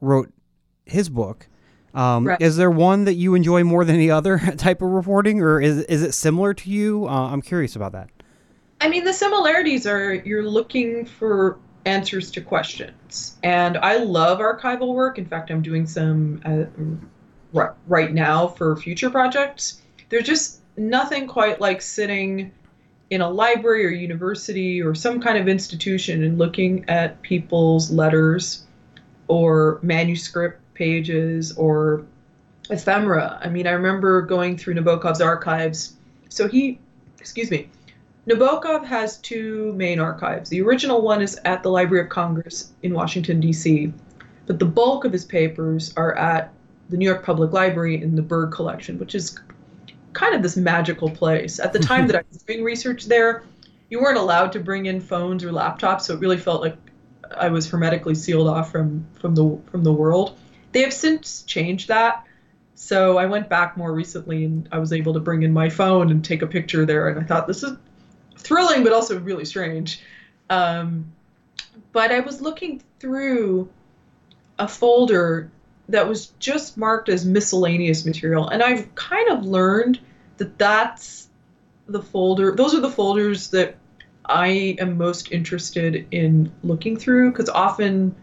wrote 0.01 0.34
his 0.86 1.08
book. 1.08 1.48
Um, 1.93 2.27
right. 2.27 2.41
Is 2.41 2.58
there 2.58 2.72
one 2.72 3.05
that 3.05 3.15
you 3.15 3.36
enjoy 3.36 3.63
more 3.63 3.84
than 3.84 3.98
the 3.98 4.12
other 4.12 4.38
type 4.58 4.81
of 4.81 4.89
reporting, 4.89 5.41
or 5.41 5.62
is 5.62 5.79
is 5.84 6.03
it 6.03 6.13
similar 6.13 6.53
to 6.53 6.69
you? 6.69 7.08
Uh, 7.08 7.29
I'm 7.31 7.41
curious 7.41 7.75
about 7.75 7.91
that. 7.93 8.10
I 8.81 8.88
mean, 8.88 9.03
the 9.03 9.13
similarities 9.13 9.86
are 9.86 10.13
you're 10.13 10.48
looking 10.48 11.05
for 11.05 11.58
answers 11.86 12.31
to 12.31 12.41
questions. 12.41 13.38
And 13.43 13.77
I 13.77 13.98
love 13.98 14.39
archival 14.39 14.93
work. 14.93 15.17
In 15.17 15.25
fact, 15.25 15.50
I'm 15.50 15.62
doing 15.62 15.86
some 15.86 16.41
uh, 16.46 17.67
right 17.88 18.13
now 18.13 18.48
for 18.48 18.75
future 18.75 19.10
projects. 19.10 19.81
There's 20.10 20.25
just 20.25 20.62
nothing 20.77 21.27
quite 21.27 21.60
like 21.60 21.81
sitting 21.81 22.51
in 23.10 23.22
a 23.22 23.29
library 23.29 23.86
or 23.86 23.89
university 23.89 24.81
or 24.81 24.93
some 24.93 25.19
kind 25.19 25.38
of 25.38 25.48
institution 25.48 26.24
and 26.24 26.38
looking 26.38 26.86
at 26.88 27.22
people's 27.24 27.91
letters 27.91 28.65
or 29.27 29.79
manuscript 29.81 30.62
pages 30.79 31.51
or 31.57 32.05
ephemera. 32.71 33.38
I 33.43 33.50
mean, 33.50 33.67
I 33.67 33.71
remember 33.71 34.21
going 34.21 34.57
through 34.57 34.75
Nabokov's 34.75 35.21
archives. 35.21 35.98
So 36.29 36.48
he, 36.48 36.79
excuse 37.19 37.51
me, 37.51 37.69
Nabokov 38.27 38.86
has 38.86 39.17
two 39.17 39.74
main 39.74 40.00
archives. 40.00 40.50
The 40.50 40.62
original 40.62 41.01
one 41.01 41.21
is 41.21 41.39
at 41.45 41.62
the 41.62 41.69
Library 41.69 42.05
of 42.05 42.09
Congress 42.09 42.71
in 42.81 42.93
Washington, 42.93 43.39
D.C., 43.39 43.93
but 44.48 44.57
the 44.57 44.65
bulk 44.65 45.05
of 45.05 45.12
his 45.12 45.25
papers 45.25 45.93
are 45.95 46.17
at 46.17 46.51
the 46.89 46.98
New 46.98 47.05
York 47.05 47.24
Public 47.24 47.51
Library 47.51 48.01
in 48.01 48.15
the 48.15 48.21
Berg 48.21 48.51
Collection, 48.51 48.98
which 48.98 49.13
is 49.13 49.38
kind 50.13 50.33
of 50.33 50.41
this 50.41 50.57
magical 50.57 51.09
place. 51.09 51.59
At 51.59 51.74
the 51.74 51.79
time 51.79 52.07
that 52.12 52.15
I 52.15 52.24
was 52.31 52.41
doing 52.43 52.63
research 52.63 53.05
there, 53.05 53.43
you 53.89 54.00
weren't 54.01 54.17
allowed 54.17 54.51
to 54.53 54.59
bring 54.59 54.86
in 54.86 55.01
phones 55.01 55.43
or 55.43 55.51
laptops, 55.51 56.01
so 56.01 56.13
it 56.13 56.19
really 56.19 56.38
felt 56.38 56.62
like 56.62 56.77
I 57.38 57.50
was 57.50 57.69
hermetically 57.69 58.15
sealed 58.15 58.48
off 58.48 58.71
from 58.71 59.05
from 59.19 59.36
the 59.36 59.59
from 59.69 59.83
the 59.83 59.93
world. 59.93 60.38
They 60.71 60.81
have 60.81 60.93
since 60.93 61.43
changed 61.43 61.88
that. 61.88 62.25
So 62.75 63.17
I 63.17 63.25
went 63.25 63.49
back 63.49 63.75
more 63.75 63.93
recently 63.93 64.45
and 64.45 64.69
I 64.71 64.79
was 64.79 64.93
able 64.93 65.13
to 65.13 65.19
bring 65.19 65.43
in 65.43 65.51
my 65.51 65.69
phone 65.69 66.11
and 66.11 66.23
take 66.23 66.41
a 66.41 66.47
picture 66.47 66.85
there 66.85 67.09
and 67.09 67.19
I 67.19 67.23
thought 67.23 67.47
this 67.47 67.63
is 67.63 67.77
thrilling, 68.38 68.83
but 68.83 68.93
also 68.93 69.19
really 69.19 69.45
strange. 69.45 70.01
Um, 70.49 71.11
but 71.91 72.11
I 72.11 72.19
was 72.21 72.41
looking 72.41 72.81
through 72.99 73.69
a 74.57 74.67
folder 74.67 75.51
that 75.89 76.07
was 76.07 76.27
just 76.39 76.77
marked 76.77 77.09
as 77.09 77.25
miscellaneous 77.25 78.05
material, 78.05 78.49
and 78.49 78.61
I've 78.61 78.93
kind 78.95 79.29
of 79.29 79.43
learned 79.43 79.99
that 80.38 80.57
that's 80.57 81.29
the 81.88 82.01
folder. 82.01 82.55
Those 82.55 82.75
are 82.75 82.79
the 82.79 82.89
folders 82.89 83.49
that 83.49 83.75
I 84.25 84.75
am 84.79 84.97
most 84.97 85.31
interested 85.31 86.05
in 86.11 86.51
looking 86.63 86.95
through 86.95 87.31
because 87.31 87.49
often 87.49 88.15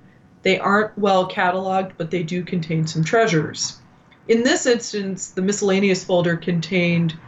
they 0.46 0.60
aren't 0.60 0.96
well 0.96 1.28
cataloged, 1.28 1.90
but 1.96 2.12
they 2.12 2.22
do 2.22 2.44
contain 2.44 2.86
some 2.86 3.02
treasures. 3.02 3.80
In 4.28 4.44
this 4.44 4.64
instance, 4.64 5.32
the 5.32 5.42
miscellaneous 5.42 6.04
folder 6.04 6.36
contained 6.36 7.18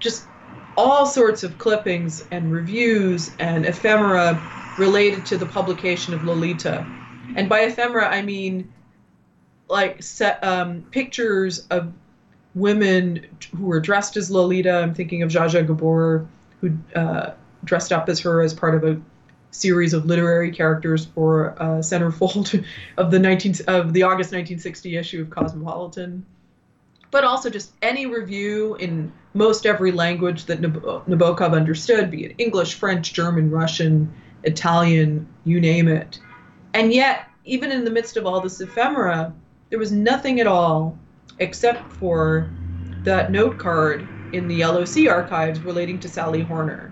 just 0.00 0.28
all 0.76 1.06
sorts 1.06 1.44
of 1.44 1.56
clippings 1.56 2.20
and 2.30 2.52
reviews 2.52 3.34
and 3.38 3.64
ephemera 3.64 4.46
related 4.76 5.24
to 5.24 5.38
the 5.38 5.46
publication 5.46 6.12
of 6.12 6.24
Lolita. 6.24 6.86
And 7.36 7.48
by 7.48 7.60
ephemera, 7.60 8.14
I 8.14 8.20
mean 8.20 8.70
like 9.70 10.02
set, 10.02 10.44
um, 10.44 10.82
pictures 10.90 11.66
of 11.70 11.90
women 12.54 13.28
who 13.56 13.64
were 13.64 13.80
dressed 13.80 14.18
as 14.18 14.30
Lolita. 14.30 14.74
I'm 14.82 14.92
thinking 14.92 15.22
of 15.22 15.30
Zsa 15.30 15.48
Zsa 15.48 15.66
Gabor, 15.66 16.26
who 16.60 16.76
uh, 16.94 17.30
dressed 17.64 17.92
up 17.92 18.10
as 18.10 18.20
her 18.20 18.42
as 18.42 18.52
part 18.52 18.74
of 18.74 18.84
a 18.84 19.00
series 19.52 19.94
of 19.94 20.06
literary 20.06 20.50
characters 20.50 21.04
for 21.04 21.50
a 21.50 21.80
centerfold 21.80 22.64
of 22.96 23.10
the 23.10 23.18
19 23.18 23.54
of 23.68 23.92
the 23.92 24.02
August 24.02 24.32
1960 24.32 24.96
issue 24.96 25.22
of 25.22 25.30
Cosmopolitan 25.30 26.26
but 27.12 27.24
also 27.24 27.50
just 27.50 27.72
any 27.82 28.06
review 28.06 28.74
in 28.76 29.12
most 29.34 29.66
every 29.66 29.92
language 29.92 30.46
that 30.46 30.60
Nabokov 30.60 31.52
understood, 31.52 32.10
be 32.10 32.24
it 32.24 32.34
English, 32.38 32.74
French, 32.74 33.12
German, 33.12 33.50
Russian, 33.50 34.12
Italian, 34.42 35.28
you 35.44 35.60
name 35.60 35.88
it. 35.88 36.18
And 36.74 36.92
yet, 36.92 37.28
even 37.44 37.70
in 37.70 37.84
the 37.84 37.90
midst 37.90 38.16
of 38.16 38.26
all 38.26 38.40
this 38.40 38.60
ephemera, 38.60 39.32
there 39.68 39.78
was 39.78 39.92
nothing 39.92 40.40
at 40.40 40.46
all 40.46 40.98
except 41.38 41.92
for 41.92 42.50
that 43.04 43.30
note 43.30 43.58
card 43.58 44.08
in 44.32 44.48
the 44.48 44.64
LOC 44.64 45.06
archives 45.08 45.60
relating 45.60 46.00
to 46.00 46.08
Sally 46.08 46.40
Horner. 46.40 46.91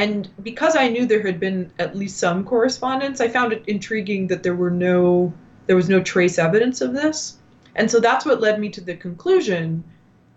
And 0.00 0.30
because 0.42 0.76
I 0.76 0.88
knew 0.88 1.04
there 1.04 1.20
had 1.20 1.38
been 1.38 1.70
at 1.78 1.94
least 1.94 2.16
some 2.16 2.42
correspondence, 2.42 3.20
I 3.20 3.28
found 3.28 3.52
it 3.52 3.62
intriguing 3.66 4.28
that 4.28 4.42
there 4.42 4.54
were 4.54 4.70
no 4.70 5.30
there 5.66 5.76
was 5.76 5.90
no 5.90 6.02
trace 6.02 6.38
evidence 6.38 6.80
of 6.80 6.94
this. 6.94 7.36
And 7.74 7.90
so 7.90 8.00
that's 8.00 8.24
what 8.24 8.40
led 8.40 8.58
me 8.58 8.70
to 8.70 8.80
the 8.80 8.96
conclusion, 8.96 9.84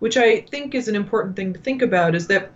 which 0.00 0.18
I 0.18 0.42
think 0.42 0.74
is 0.74 0.86
an 0.86 0.94
important 0.94 1.34
thing 1.34 1.54
to 1.54 1.58
think 1.58 1.80
about, 1.80 2.14
is 2.14 2.26
that 2.26 2.50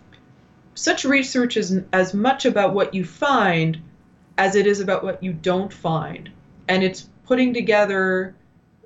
such 0.75 1.07
research 1.07 1.57
is 1.57 1.81
as 1.95 2.13
much 2.13 2.45
about 2.45 2.75
what 2.75 2.93
you 2.93 3.07
find 3.07 3.81
as 4.37 4.55
it 4.55 4.67
is 4.67 4.81
about 4.81 5.03
what 5.03 5.23
you 5.23 5.33
don't 5.33 5.73
find. 5.73 6.29
And 6.69 6.85
it's 6.85 7.09
putting 7.25 7.55
together 7.55 8.37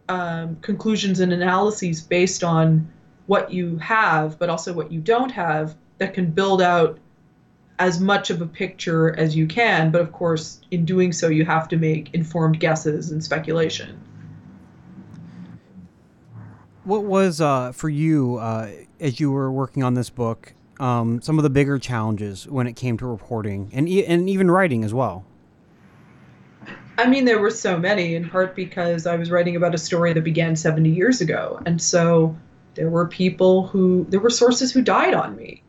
um, 0.08 0.58
conclusions 0.62 1.18
and 1.18 1.32
analyses 1.32 2.00
based 2.00 2.44
on 2.44 2.88
what 3.26 3.52
you 3.52 3.78
have, 3.78 4.38
but 4.38 4.48
also 4.48 4.72
what 4.72 4.92
you 4.92 5.00
don't 5.00 5.32
have, 5.32 5.74
that 5.98 6.14
can 6.14 6.30
build 6.30 6.62
out 6.62 7.00
as 7.82 7.98
much 7.98 8.30
of 8.30 8.40
a 8.40 8.46
picture 8.46 9.12
as 9.18 9.34
you 9.34 9.44
can. 9.44 9.90
But 9.90 10.02
of 10.02 10.12
course, 10.12 10.60
in 10.70 10.84
doing 10.84 11.12
so, 11.12 11.26
you 11.26 11.44
have 11.44 11.66
to 11.68 11.76
make 11.76 12.14
informed 12.14 12.60
guesses 12.60 13.10
and 13.10 13.22
speculation. 13.22 14.00
What 16.84 17.02
was 17.02 17.40
uh, 17.40 17.72
for 17.72 17.88
you 17.88 18.36
uh, 18.36 18.70
as 19.00 19.18
you 19.18 19.32
were 19.32 19.50
working 19.50 19.82
on 19.82 19.94
this 19.94 20.10
book? 20.10 20.54
Um, 20.78 21.20
some 21.22 21.40
of 21.40 21.42
the 21.42 21.50
bigger 21.50 21.78
challenges 21.78 22.46
when 22.46 22.68
it 22.68 22.74
came 22.76 22.96
to 22.98 23.06
reporting 23.06 23.70
and 23.72 23.88
e- 23.88 24.06
and 24.06 24.28
even 24.28 24.48
writing 24.48 24.84
as 24.84 24.94
well. 24.94 25.24
I 26.98 27.06
mean, 27.08 27.24
there 27.24 27.40
were 27.40 27.50
so 27.50 27.78
many. 27.78 28.14
In 28.14 28.30
part 28.30 28.54
because 28.54 29.06
I 29.06 29.16
was 29.16 29.30
writing 29.30 29.56
about 29.56 29.74
a 29.74 29.78
story 29.78 30.12
that 30.12 30.22
began 30.22 30.54
70 30.54 30.88
years 30.88 31.20
ago, 31.20 31.60
and 31.66 31.82
so 31.82 32.36
there 32.74 32.90
were 32.90 33.08
people 33.08 33.66
who 33.66 34.06
there 34.08 34.20
were 34.20 34.30
sources 34.30 34.72
who 34.72 34.82
died 34.82 35.14
on 35.14 35.34
me. 35.36 35.62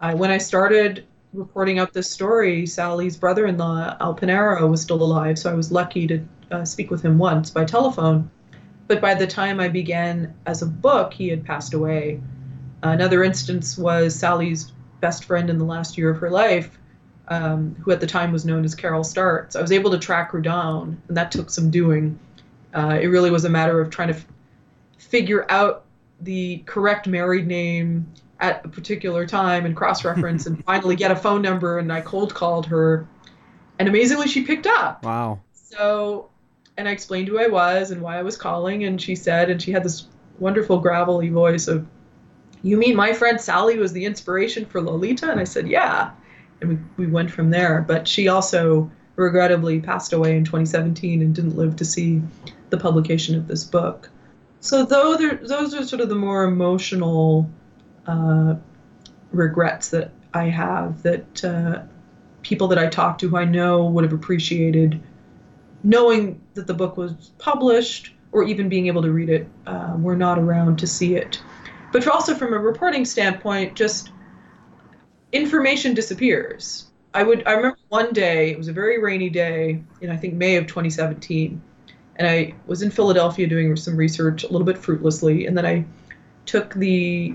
I, 0.00 0.14
when 0.14 0.30
I 0.30 0.38
started 0.38 1.06
reporting 1.32 1.78
out 1.78 1.92
this 1.92 2.10
story, 2.10 2.66
Sally's 2.66 3.16
brother-in-law 3.16 3.96
Al 4.00 4.14
Panaro 4.14 4.68
was 4.68 4.82
still 4.82 5.02
alive, 5.02 5.38
so 5.38 5.50
I 5.50 5.54
was 5.54 5.70
lucky 5.70 6.06
to 6.06 6.24
uh, 6.50 6.64
speak 6.64 6.90
with 6.90 7.02
him 7.02 7.18
once 7.18 7.50
by 7.50 7.64
telephone 7.64 8.30
but 8.90 9.00
by 9.00 9.14
the 9.14 9.24
time 9.24 9.60
I 9.60 9.68
began 9.68 10.34
as 10.46 10.62
a 10.62 10.66
book, 10.66 11.12
he 11.12 11.28
had 11.28 11.44
passed 11.44 11.74
away. 11.74 12.20
Another 12.82 13.22
instance 13.22 13.78
was 13.78 14.16
Sally's 14.16 14.72
best 15.00 15.26
friend 15.26 15.48
in 15.48 15.58
the 15.58 15.64
last 15.64 15.96
year 15.96 16.10
of 16.10 16.18
her 16.18 16.28
life, 16.28 16.76
um, 17.28 17.76
who 17.80 17.92
at 17.92 18.00
the 18.00 18.06
time 18.08 18.32
was 18.32 18.44
known 18.44 18.64
as 18.64 18.74
Carol 18.74 19.04
Starts. 19.04 19.54
I 19.54 19.62
was 19.62 19.70
able 19.70 19.92
to 19.92 19.98
track 20.00 20.32
her 20.32 20.40
down, 20.40 21.00
and 21.06 21.16
that 21.16 21.30
took 21.30 21.50
some 21.50 21.70
doing. 21.70 22.18
Uh, 22.74 22.98
it 23.00 23.06
really 23.06 23.30
was 23.30 23.44
a 23.44 23.48
matter 23.48 23.80
of 23.80 23.90
trying 23.90 24.08
to 24.08 24.14
f- 24.14 24.26
figure 24.98 25.46
out 25.48 25.84
the 26.20 26.64
correct 26.66 27.06
married 27.06 27.46
name 27.46 28.12
at 28.40 28.64
a 28.64 28.68
particular 28.68 29.26
time 29.26 29.66
and 29.66 29.76
cross 29.76 30.04
reference 30.04 30.46
and 30.46 30.64
finally 30.66 30.96
get 30.96 31.10
a 31.10 31.16
phone 31.16 31.42
number. 31.42 31.78
And 31.78 31.92
I 31.92 32.00
cold 32.00 32.34
called 32.34 32.66
her, 32.66 33.06
and 33.78 33.88
amazingly, 33.88 34.28
she 34.28 34.42
picked 34.42 34.66
up. 34.66 35.04
Wow. 35.04 35.40
So, 35.52 36.30
and 36.76 36.88
I 36.88 36.92
explained 36.92 37.28
who 37.28 37.38
I 37.38 37.46
was 37.46 37.90
and 37.90 38.02
why 38.02 38.18
I 38.18 38.22
was 38.22 38.36
calling, 38.36 38.84
and 38.84 39.00
she 39.00 39.14
said, 39.14 39.50
and 39.50 39.60
she 39.60 39.70
had 39.70 39.84
this 39.84 40.06
wonderful 40.38 40.80
gravelly 40.80 41.28
voice 41.28 41.68
of, 41.68 41.86
"You 42.62 42.76
mean 42.76 42.96
my 42.96 43.12
friend 43.12 43.40
Sally 43.40 43.78
was 43.78 43.92
the 43.92 44.04
inspiration 44.04 44.64
for 44.64 44.80
Lolita?" 44.80 45.30
And 45.30 45.38
I 45.38 45.44
said, 45.44 45.68
"Yeah," 45.68 46.10
and 46.60 46.70
we 46.70 47.04
we 47.04 47.10
went 47.10 47.30
from 47.30 47.50
there. 47.50 47.84
But 47.86 48.08
she 48.08 48.28
also 48.28 48.90
regrettably 49.16 49.80
passed 49.80 50.12
away 50.12 50.36
in 50.36 50.44
2017 50.44 51.20
and 51.20 51.34
didn't 51.34 51.56
live 51.56 51.76
to 51.76 51.84
see 51.84 52.22
the 52.70 52.78
publication 52.78 53.36
of 53.36 53.46
this 53.46 53.64
book. 53.64 54.08
So 54.60 54.84
though 54.84 55.16
there, 55.16 55.36
those 55.36 55.74
are 55.74 55.84
sort 55.84 56.00
of 56.00 56.08
the 56.08 56.14
more 56.14 56.44
emotional 56.44 57.48
uh, 58.10 58.56
regrets 59.32 59.90
that 59.90 60.10
I 60.34 60.44
have 60.44 61.02
that 61.02 61.44
uh, 61.44 61.82
people 62.42 62.68
that 62.68 62.78
I 62.78 62.88
talked 62.88 63.20
to 63.20 63.28
who 63.28 63.36
I 63.36 63.44
know 63.44 63.84
would 63.86 64.04
have 64.04 64.12
appreciated 64.12 65.00
knowing 65.82 66.40
that 66.54 66.66
the 66.66 66.74
book 66.74 66.96
was 66.96 67.32
published 67.38 68.12
or 68.32 68.44
even 68.44 68.68
being 68.68 68.86
able 68.86 69.02
to 69.02 69.10
read 69.10 69.28
it 69.28 69.48
uh, 69.66 69.96
were 69.98 70.16
not 70.16 70.38
around 70.38 70.78
to 70.78 70.86
see 70.86 71.16
it. 71.16 71.40
But 71.92 72.06
also 72.06 72.34
from 72.34 72.52
a 72.52 72.58
reporting 72.58 73.04
standpoint, 73.04 73.74
just 73.74 74.12
information 75.32 75.94
disappears. 75.94 76.86
I 77.12 77.24
would 77.24 77.46
I 77.46 77.52
remember 77.52 77.78
one 77.88 78.12
day, 78.12 78.50
it 78.50 78.58
was 78.58 78.68
a 78.68 78.72
very 78.72 79.02
rainy 79.02 79.30
day 79.30 79.82
in 80.00 80.10
I 80.10 80.16
think 80.16 80.34
May 80.34 80.56
of 80.56 80.66
2017, 80.68 81.60
and 82.16 82.28
I 82.28 82.54
was 82.66 82.82
in 82.82 82.90
Philadelphia 82.90 83.48
doing 83.48 83.74
some 83.74 83.96
research 83.96 84.44
a 84.44 84.48
little 84.48 84.64
bit 84.64 84.78
fruitlessly, 84.78 85.46
and 85.46 85.58
then 85.58 85.66
I 85.66 85.84
took 86.46 86.74
the 86.74 87.34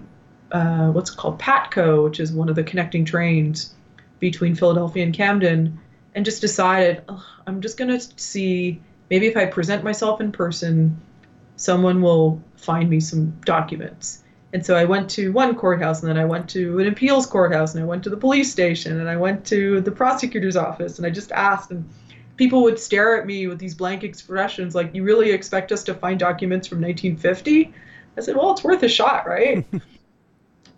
uh, 0.52 0.92
what's 0.92 1.10
called 1.10 1.40
Patco, 1.40 2.04
which 2.04 2.20
is 2.20 2.32
one 2.32 2.50
of 2.50 2.56
the 2.56 2.64
connecting 2.64 3.06
trains 3.06 3.74
between 4.20 4.56
Philadelphia 4.56 5.04
and 5.04 5.14
Camden, 5.14 5.80
and 6.14 6.24
just 6.24 6.42
decided 6.42 7.04
I'm 7.46 7.62
just 7.62 7.78
gonna 7.78 8.00
see 8.00 8.82
maybe 9.10 9.28
if 9.28 9.38
I 9.38 9.46
present 9.46 9.84
myself 9.84 10.22
in 10.22 10.32
person, 10.32 11.00
someone 11.58 12.02
will 12.02 12.42
find 12.56 12.90
me 12.90 13.00
some 13.00 13.32
documents. 13.46 14.24
And 14.54 14.66
so 14.66 14.76
I 14.76 14.86
went 14.86 15.10
to 15.12 15.32
one 15.34 15.56
courthouse, 15.56 16.02
and 16.02 16.10
then 16.10 16.18
I 16.18 16.26
went 16.26 16.50
to 16.52 16.80
an 16.80 16.88
appeals 16.88 17.26
courthouse, 17.26 17.76
and 17.76 17.84
I 17.84 17.86
went 17.86 18.04
to 18.06 18.10
the 18.10 18.18
police 18.18 18.52
station, 18.52 19.00
and 19.00 19.10
I 19.10 19.18
went 19.18 19.46
to 19.48 19.82
the 19.82 19.92
prosecutor's 19.92 20.56
office, 20.56 20.98
and 20.98 21.06
I 21.06 21.10
just 21.10 21.32
asked, 21.34 21.72
and 21.72 21.88
people 22.38 22.64
would 22.64 22.80
stare 22.80 23.20
at 23.20 23.26
me 23.26 23.48
with 23.48 23.60
these 23.60 23.76
blank 23.76 24.04
expressions, 24.04 24.74
like, 24.74 24.96
"You 24.96 25.04
really 25.04 25.32
expect 25.32 25.72
us 25.72 25.84
to 25.86 25.94
find 25.94 26.18
documents 26.20 26.68
from 26.68 26.80
1950?" 26.80 27.74
I 28.18 28.22
said, 28.22 28.38
"Well, 28.38 28.52
it's 28.54 28.64
worth 28.64 28.84
a 28.84 28.88
shot, 28.88 29.28
right?" 29.28 29.66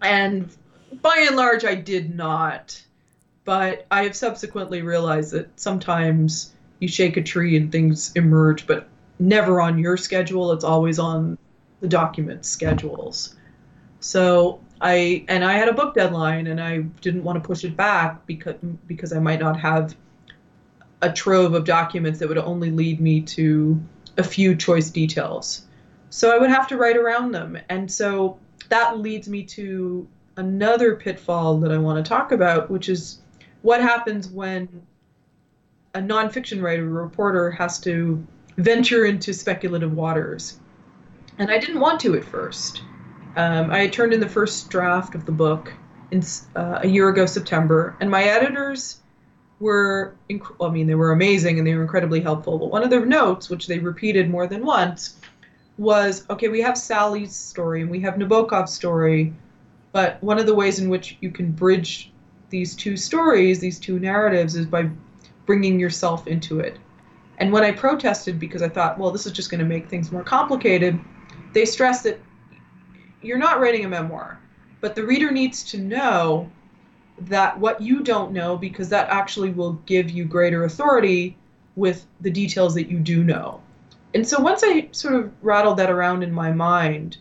and 0.01 0.55
by 1.01 1.25
and 1.27 1.35
large, 1.35 1.65
I 1.65 1.75
did 1.75 2.15
not. 2.15 2.81
But 3.45 3.85
I 3.89 4.03
have 4.03 4.15
subsequently 4.15 4.81
realized 4.81 5.31
that 5.31 5.57
sometimes 5.59 6.53
you 6.79 6.87
shake 6.87 7.17
a 7.17 7.23
tree 7.23 7.55
and 7.55 7.71
things 7.71 8.11
emerge, 8.15 8.67
but 8.67 8.89
never 9.19 9.61
on 9.61 9.79
your 9.79 9.97
schedule. 9.97 10.51
It's 10.51 10.63
always 10.63 10.99
on 10.99 11.37
the 11.79 11.87
document 11.87 12.45
schedules. 12.45 13.35
So 13.99 14.59
I 14.81 15.25
and 15.27 15.43
I 15.43 15.53
had 15.53 15.67
a 15.67 15.73
book 15.73 15.95
deadline 15.95 16.47
and 16.47 16.61
I 16.61 16.79
didn't 17.01 17.23
want 17.23 17.41
to 17.41 17.47
push 17.47 17.63
it 17.63 17.75
back 17.75 18.25
because 18.25 18.55
because 18.85 19.13
I 19.13 19.19
might 19.19 19.39
not 19.39 19.59
have 19.59 19.95
a 21.01 21.11
trove 21.11 21.53
of 21.53 21.63
documents 21.63 22.19
that 22.19 22.27
would 22.27 22.37
only 22.37 22.71
lead 22.71 22.99
me 22.99 23.21
to 23.21 23.79
a 24.17 24.23
few 24.23 24.55
choice 24.55 24.89
details. 24.89 25.65
So 26.09 26.35
I 26.35 26.39
would 26.39 26.49
have 26.49 26.67
to 26.69 26.77
write 26.77 26.97
around 26.97 27.31
them. 27.31 27.57
And 27.69 27.91
so 27.91 28.39
that 28.69 28.99
leads 28.99 29.27
me 29.27 29.43
to 29.43 30.07
another 30.37 30.95
pitfall 30.95 31.57
that 31.59 31.71
I 31.71 31.77
want 31.77 32.03
to 32.03 32.07
talk 32.07 32.31
about, 32.31 32.69
which 32.69 32.89
is 32.89 33.19
what 33.61 33.81
happens 33.81 34.27
when 34.27 34.67
a 35.93 35.99
nonfiction 35.99 36.61
writer, 36.61 36.85
a 36.85 37.03
reporter, 37.03 37.51
has 37.51 37.79
to 37.79 38.25
venture 38.57 39.05
into 39.05 39.33
speculative 39.33 39.93
waters. 39.93 40.59
And 41.39 41.51
I 41.51 41.57
didn't 41.57 41.79
want 41.79 41.99
to 42.01 42.15
at 42.15 42.23
first. 42.23 42.81
Um, 43.35 43.71
I 43.71 43.87
turned 43.87 44.13
in 44.13 44.19
the 44.19 44.29
first 44.29 44.69
draft 44.69 45.15
of 45.15 45.25
the 45.25 45.31
book 45.31 45.73
in 46.11 46.23
uh, 46.55 46.79
a 46.81 46.87
year 46.87 47.09
ago, 47.09 47.25
September, 47.25 47.95
and 47.99 48.09
my 48.09 48.23
editors 48.23 48.99
were, 49.59 50.15
inc- 50.29 50.55
I 50.65 50.71
mean, 50.71 50.87
they 50.87 50.95
were 50.95 51.11
amazing 51.11 51.57
and 51.57 51.67
they 51.67 51.75
were 51.75 51.81
incredibly 51.81 52.21
helpful. 52.21 52.57
But 52.57 52.71
one 52.71 52.83
of 52.83 52.89
their 52.89 53.05
notes, 53.05 53.49
which 53.49 53.67
they 53.67 53.79
repeated 53.79 54.29
more 54.29 54.47
than 54.47 54.65
once, 54.65 55.16
was 55.77 56.25
okay, 56.29 56.47
we 56.47 56.61
have 56.61 56.77
Sally's 56.77 57.35
story 57.35 57.81
and 57.81 57.89
we 57.89 57.99
have 58.01 58.15
Nabokov's 58.15 58.73
story, 58.73 59.33
but 59.91 60.21
one 60.23 60.39
of 60.39 60.45
the 60.45 60.55
ways 60.55 60.79
in 60.79 60.89
which 60.89 61.17
you 61.21 61.31
can 61.31 61.51
bridge 61.51 62.11
these 62.49 62.75
two 62.75 62.97
stories, 62.97 63.59
these 63.59 63.79
two 63.79 63.99
narratives, 63.99 64.55
is 64.55 64.65
by 64.65 64.89
bringing 65.45 65.79
yourself 65.79 66.27
into 66.27 66.59
it. 66.59 66.77
And 67.39 67.51
when 67.51 67.63
I 67.63 67.71
protested 67.71 68.39
because 68.39 68.61
I 68.61 68.69
thought, 68.69 68.97
well, 68.97 69.11
this 69.11 69.25
is 69.25 69.31
just 69.31 69.51
going 69.51 69.59
to 69.59 69.65
make 69.65 69.89
things 69.89 70.11
more 70.11 70.23
complicated, 70.23 70.99
they 71.53 71.65
stressed 71.65 72.03
that 72.03 72.19
you're 73.21 73.37
not 73.37 73.59
writing 73.59 73.85
a 73.85 73.89
memoir, 73.89 74.39
but 74.81 74.95
the 74.95 75.05
reader 75.05 75.31
needs 75.31 75.63
to 75.71 75.77
know 75.77 76.49
that 77.19 77.59
what 77.59 77.81
you 77.81 78.03
don't 78.03 78.31
know, 78.31 78.57
because 78.57 78.89
that 78.89 79.09
actually 79.09 79.51
will 79.51 79.73
give 79.85 80.09
you 80.09 80.25
greater 80.25 80.65
authority 80.65 81.37
with 81.75 82.05
the 82.21 82.29
details 82.29 82.73
that 82.75 82.89
you 82.89 82.99
do 82.99 83.23
know. 83.23 83.61
And 84.13 84.27
so 84.27 84.39
once 84.39 84.63
I 84.63 84.89
sort 84.91 85.15
of 85.15 85.31
rattled 85.41 85.77
that 85.77 85.89
around 85.89 86.23
in 86.23 86.31
my 86.31 86.51
mind, 86.51 87.17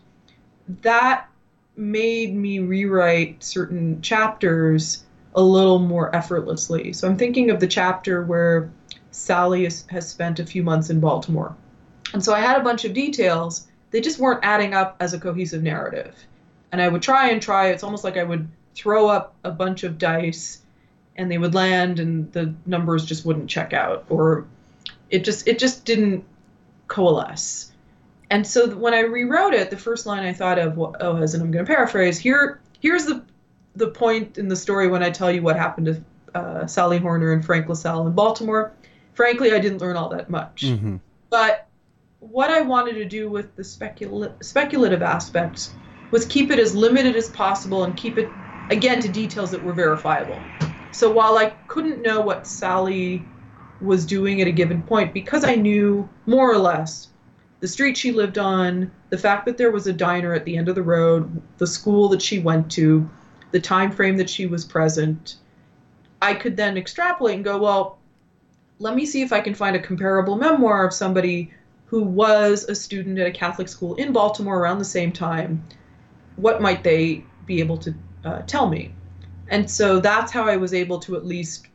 that 0.83 1.29
made 1.77 2.35
me 2.35 2.59
rewrite 2.61 3.43
certain 3.43 4.01
chapters 4.01 5.05
a 5.35 5.43
little 5.43 5.79
more 5.79 6.15
effortlessly. 6.15 6.93
So 6.93 7.07
I'm 7.07 7.19
thinking 7.19 7.51
of 7.51 7.61
the 7.61 7.67
chapter 7.67 8.25
where 8.25 8.71
Sally 9.11 9.65
has, 9.65 9.85
has 9.91 10.09
spent 10.09 10.41
a 10.41 10.47
few 10.47 10.63
months 10.63 10.89
in 10.89 11.01
Baltimore. 11.01 11.55
And 12.15 12.25
so 12.25 12.33
I 12.33 12.41
had 12.41 12.59
a 12.59 12.65
bunch 12.65 12.85
of 12.85 12.95
details 12.95 13.67
they 13.91 14.01
just 14.01 14.19
weren't 14.19 14.41
adding 14.43 14.75
up 14.75 14.97
as 15.01 15.15
a 15.15 15.19
cohesive 15.19 15.63
narrative. 15.63 16.15
And 16.73 16.83
I 16.83 16.89
would 16.89 17.03
try 17.03 17.31
and 17.31 17.41
try. 17.41 17.69
It's 17.69 17.83
almost 17.83 18.05
like 18.05 18.17
I 18.17 18.25
would 18.25 18.49
throw 18.75 19.09
up 19.09 19.35
a 19.45 19.51
bunch 19.51 19.85
of 19.85 19.99
dice 19.99 20.63
and 21.17 21.31
they 21.31 21.39
would 21.39 21.55
land 21.55 21.99
and 21.99 22.31
the 22.33 22.55
numbers 22.67 23.07
just 23.07 23.25
wouldn't 23.25 23.49
check 23.49 23.73
out 23.73 24.05
or 24.11 24.47
it 25.09 25.25
just 25.25 25.49
it 25.49 25.59
just 25.59 25.87
didn't 25.87 26.25
coalesce. 26.89 27.73
And 28.31 28.47
so 28.47 28.69
when 28.69 28.95
I 28.95 29.01
rewrote 29.01 29.55
it, 29.55 29.71
the 29.71 29.77
first 29.77 30.07
line 30.07 30.25
I 30.25 30.33
thought 30.33 30.59
of 30.59 30.77
was, 30.77 31.35
and 31.35 31.43
I'm 31.43 31.51
going 31.51 31.65
to 31.65 31.73
paraphrase 31.73 32.19
here. 32.19 32.61
Here's 32.81 33.07
the 33.07 33.23
the 33.77 33.89
point 33.89 34.39
in 34.39 34.49
the 34.49 34.57
story 34.57 34.89
when 34.89 35.03
I 35.03 35.11
tell 35.11 35.31
you 35.31 35.43
what 35.43 35.57
happened 35.57 35.87
to 35.87 36.39
uh, 36.39 36.67
Sally 36.67 36.99
Horner 36.99 37.33
and 37.33 37.45
Frank 37.45 37.69
LaSalle 37.69 38.07
in 38.07 38.15
Baltimore. 38.15 38.73
Frankly, 39.13 39.53
I 39.53 39.59
didn't 39.59 39.81
learn 39.81 39.97
all 39.97 40.09
that 40.09 40.31
much, 40.31 40.63
mm-hmm. 40.63 40.97
but 41.31 41.69
what 42.21 42.51
I 42.51 42.63
wanted 42.63 42.95
to 42.95 43.05
do 43.05 43.29
with 43.29 43.55
the 43.55 43.63
specula- 43.63 44.35
speculative 44.41 45.03
aspects 45.03 45.75
was 46.11 46.25
keep 46.25 46.51
it 46.51 46.59
as 46.59 46.75
limited 46.75 47.17
as 47.17 47.29
possible 47.31 47.85
and 47.85 47.97
keep 47.97 48.17
it, 48.17 48.29
again, 48.71 49.01
to 49.03 49.09
details 49.09 49.51
that 49.51 49.63
were 49.63 49.75
verifiable. 49.75 50.41
So 50.91 51.11
while 51.11 51.37
I 51.37 51.51
couldn't 51.69 52.01
know 52.01 52.21
what 52.21 52.47
Sally 52.47 53.25
was 53.81 54.07
doing 54.07 54.41
at 54.41 54.49
a 54.49 54.53
given 54.53 54.83
point, 54.83 55.13
because 55.13 55.45
I 55.45 55.55
knew 55.55 56.09
more 56.27 56.51
or 56.51 56.59
less 56.59 57.09
the 57.61 57.69
street 57.69 57.97
she 57.97 58.13
lived 58.13 58.39
on, 58.39 58.91
the 59.11 59.19
fact 59.19 59.47
that 59.47 59.57
there 59.57 59.71
was 59.71 59.87
a 59.87 59.93
diner 59.93 60.35
at 60.35 60.45
the 60.45 60.57
end 60.57 60.69
of 60.69 60.75
the 60.75 60.83
road, 60.83 61.43
the 61.59 61.67
school 61.67 62.09
that 62.09 62.23
she 62.23 62.39
went 62.39 62.71
to, 62.73 63.09
the 63.51 63.61
time 63.61 63.91
frame 63.91 64.17
that 64.19 64.29
she 64.29 64.47
was 64.47 64.65
present, 64.65 65.37
I 66.21 66.35
could 66.35 66.57
then 66.57 66.77
extrapolate 66.77 67.37
and 67.37 67.45
go, 67.45 67.59
well, 67.59 67.99
let 68.79 68.95
me 68.95 69.07
see 69.07 69.23
if 69.23 69.33
I 69.33 69.41
can 69.41 69.55
find 69.55 69.75
a 69.75 69.81
comparable 69.81 70.37
memoir 70.37 70.87
of 70.87 70.93
somebody 70.93 71.51
who 71.87 72.03
was 72.03 72.65
a 72.65 72.75
student 72.75 73.19
at 73.19 73.27
a 73.27 73.31
Catholic 73.31 73.69
school 73.69 73.95
in 73.95 74.13
Baltimore 74.13 74.59
around 74.59 74.79
the 74.79 74.85
same 74.85 75.13
time, 75.13 75.65
what 76.37 76.61
might 76.61 76.85
they 76.85 77.25
be 77.47 77.61
able 77.61 77.79
to 77.79 77.95
uh, 78.25 78.43
tell 78.47 78.69
me? 78.69 78.93
And 79.49 79.71
so 79.71 80.01
that's 80.01 80.33
how 80.33 80.45
I 80.45 80.57
was 80.57 80.75
able 80.75 80.99
to 81.01 81.17
at 81.17 81.25
least, 81.25 81.69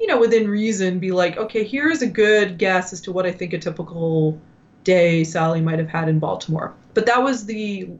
you 0.00 0.06
know, 0.06 0.18
within 0.18 0.48
reason, 0.48 0.98
be 0.98 1.12
like, 1.12 1.36
okay, 1.36 1.62
here's 1.62 2.00
a 2.00 2.06
good 2.06 2.58
guess 2.58 2.92
as 2.92 3.02
to 3.02 3.12
what 3.12 3.26
I 3.26 3.32
think 3.32 3.52
a 3.52 3.58
typical 3.58 4.40
day 4.82 5.22
Sally 5.24 5.60
might 5.60 5.78
have 5.78 5.88
had 5.88 6.08
in 6.08 6.18
Baltimore. 6.18 6.74
But 6.94 7.06
that 7.06 7.22
was 7.22 7.44
the 7.44 7.90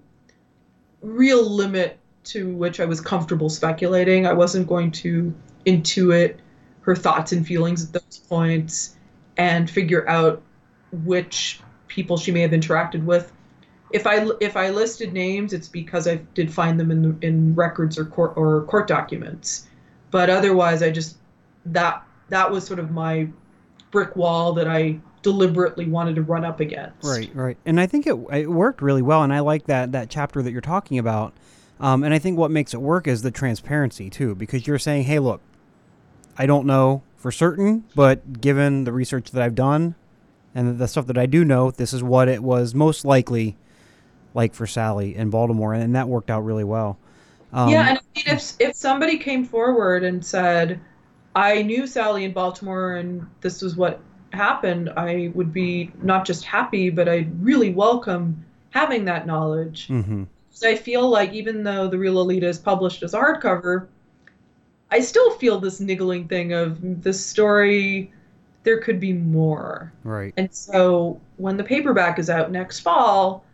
real 1.03 1.49
limit 1.49 1.99
to 2.23 2.55
which 2.55 2.81
I 2.81 2.87
was 2.87 3.01
comfortable 3.01 3.51
speculating. 3.51 4.27
I 4.27 4.33
wasn't 4.33 4.67
going 4.67 4.91
to 4.93 5.35
intuit 5.67 6.37
her 6.83 6.97
thoughts 6.97 7.33
and 7.33 7.47
feelings 7.47 7.85
at 7.85 7.93
those 7.93 8.19
points 8.29 8.97
and 9.37 9.69
figure 9.69 10.09
out 10.09 10.43
which 11.05 11.61
people 11.89 12.17
she 12.17 12.33
may 12.33 12.41
have 12.41 12.53
interacted 12.53 13.05
with. 13.05 13.33
if 13.93 14.07
I 14.07 14.29
if 14.41 14.57
I 14.57 14.71
listed 14.71 15.13
names, 15.13 15.53
it's 15.53 15.69
because 15.69 16.07
I 16.07 16.17
did 16.35 16.53
find 16.53 16.79
them 16.79 16.91
in 16.91 17.19
in 17.23 17.55
records 17.55 17.99
or 17.99 18.05
court 18.05 18.33
or 18.37 18.63
court 18.65 18.87
documents. 18.87 19.67
But 20.11 20.31
otherwise, 20.31 20.83
I 20.83 20.91
just 20.91 21.17
that 21.67 22.05
that 22.29 22.51
was 22.51 22.65
sort 22.65 22.79
of 22.79 22.91
my 22.91 23.29
brick 23.91 24.17
wall 24.17 24.53
that 24.55 24.69
I 24.69 25.01
deliberately 25.23 25.87
wanted 25.87 26.15
to 26.17 26.23
run 26.23 26.45
up 26.45 26.61
against. 26.61 27.05
Right, 27.05 27.31
right. 27.35 27.57
And 27.67 27.81
I 27.81 27.87
think 27.87 28.07
it 28.07 28.17
it 28.33 28.51
worked 28.51 28.83
really 28.83 29.03
well. 29.03 29.23
And 29.23 29.33
I 29.33 29.41
like 29.41 29.67
that 29.67 29.93
that 29.93 30.11
chapter 30.11 30.43
that 30.43 30.53
you're 30.53 30.61
talking 30.61 30.99
about. 30.99 31.35
Um, 31.79 32.05
and 32.05 32.13
I 32.13 32.19
think 32.19 32.39
what 32.39 32.51
makes 32.51 32.75
it 32.75 32.81
work 32.81 33.07
is 33.07 33.23
the 33.23 33.31
transparency 33.31 34.11
too, 34.11 34.35
because 34.35 34.67
you're 34.67 34.79
saying, 34.79 35.05
hey, 35.05 35.19
look, 35.19 35.41
I 36.37 36.47
don't 36.47 36.67
know 36.67 37.03
for 37.17 37.33
certain, 37.33 37.85
but 37.95 38.41
given 38.41 38.85
the 38.85 38.93
research 38.93 39.31
that 39.31 39.43
I've 39.43 39.55
done 39.55 39.95
and 40.55 40.79
the 40.79 40.89
stuff 40.89 41.07
that 41.07 41.17
I 41.17 41.27
do 41.27 41.45
know, 41.45 41.71
this 41.71 41.93
is 41.93 42.03
what 42.03 42.29
it 42.29 42.43
was 42.43 42.75
most 42.75 43.05
likely 43.05 43.57
like 44.35 44.55
for 44.55 44.67
Sally 44.67 45.17
in 45.17 45.31
Baltimore, 45.31 45.75
and 45.75 45.95
that 45.95 46.09
worked 46.09 46.31
out 46.31 46.45
really 46.45 46.65
well. 46.65 46.99
Um, 47.53 47.69
yeah, 47.69 47.89
and 47.89 47.99
I 47.99 48.03
mean, 48.15 48.37
if 48.37 48.55
if 48.61 48.77
somebody 48.77 49.19
came 49.19 49.45
forward 49.45 50.05
and 50.05 50.25
said, 50.25 50.81
"I 51.35 51.63
knew 51.63 51.87
Sally 51.87 52.25
in 52.25 52.33
Baltimore, 52.33 52.97
and 52.97 53.27
this 53.41 53.63
was 53.63 53.77
what 53.77 54.01
happened," 54.33 54.91
I 54.97 55.31
would 55.35 55.53
be 55.53 55.93
not 56.03 56.25
just 56.25 56.45
happy, 56.45 56.91
but 56.91 57.09
I'd 57.09 57.45
really 57.45 57.73
welcome 57.73 58.45
having 58.71 59.05
that 59.07 59.27
knowledge. 59.27 59.89
Mm-hmm. 59.89 60.25
So 60.51 60.69
I 60.69 60.77
feel 60.77 61.09
like 61.09 61.33
even 61.33 61.63
though 61.63 61.89
the 61.89 61.99
Real 61.99 62.15
Lolita 62.15 62.49
is 62.49 62.59
published 62.59 63.03
as 63.03 63.15
a 63.15 63.19
hardcover, 63.19 63.87
I 64.91 65.01
still 65.01 65.31
feel 65.33 65.61
this 65.61 65.81
niggling 65.81 66.27
thing 66.27 66.53
of 66.53 67.03
the 67.03 67.13
story. 67.13 68.13
There 68.63 68.79
could 68.79 69.01
be 69.01 69.13
more. 69.13 69.93
Right. 70.05 70.35
And 70.37 70.53
so 70.53 71.21
when 71.37 71.57
the 71.57 71.65
paperback 71.65 72.19
is 72.19 72.29
out 72.29 72.51
next 72.51 72.81
fall, 72.81 73.45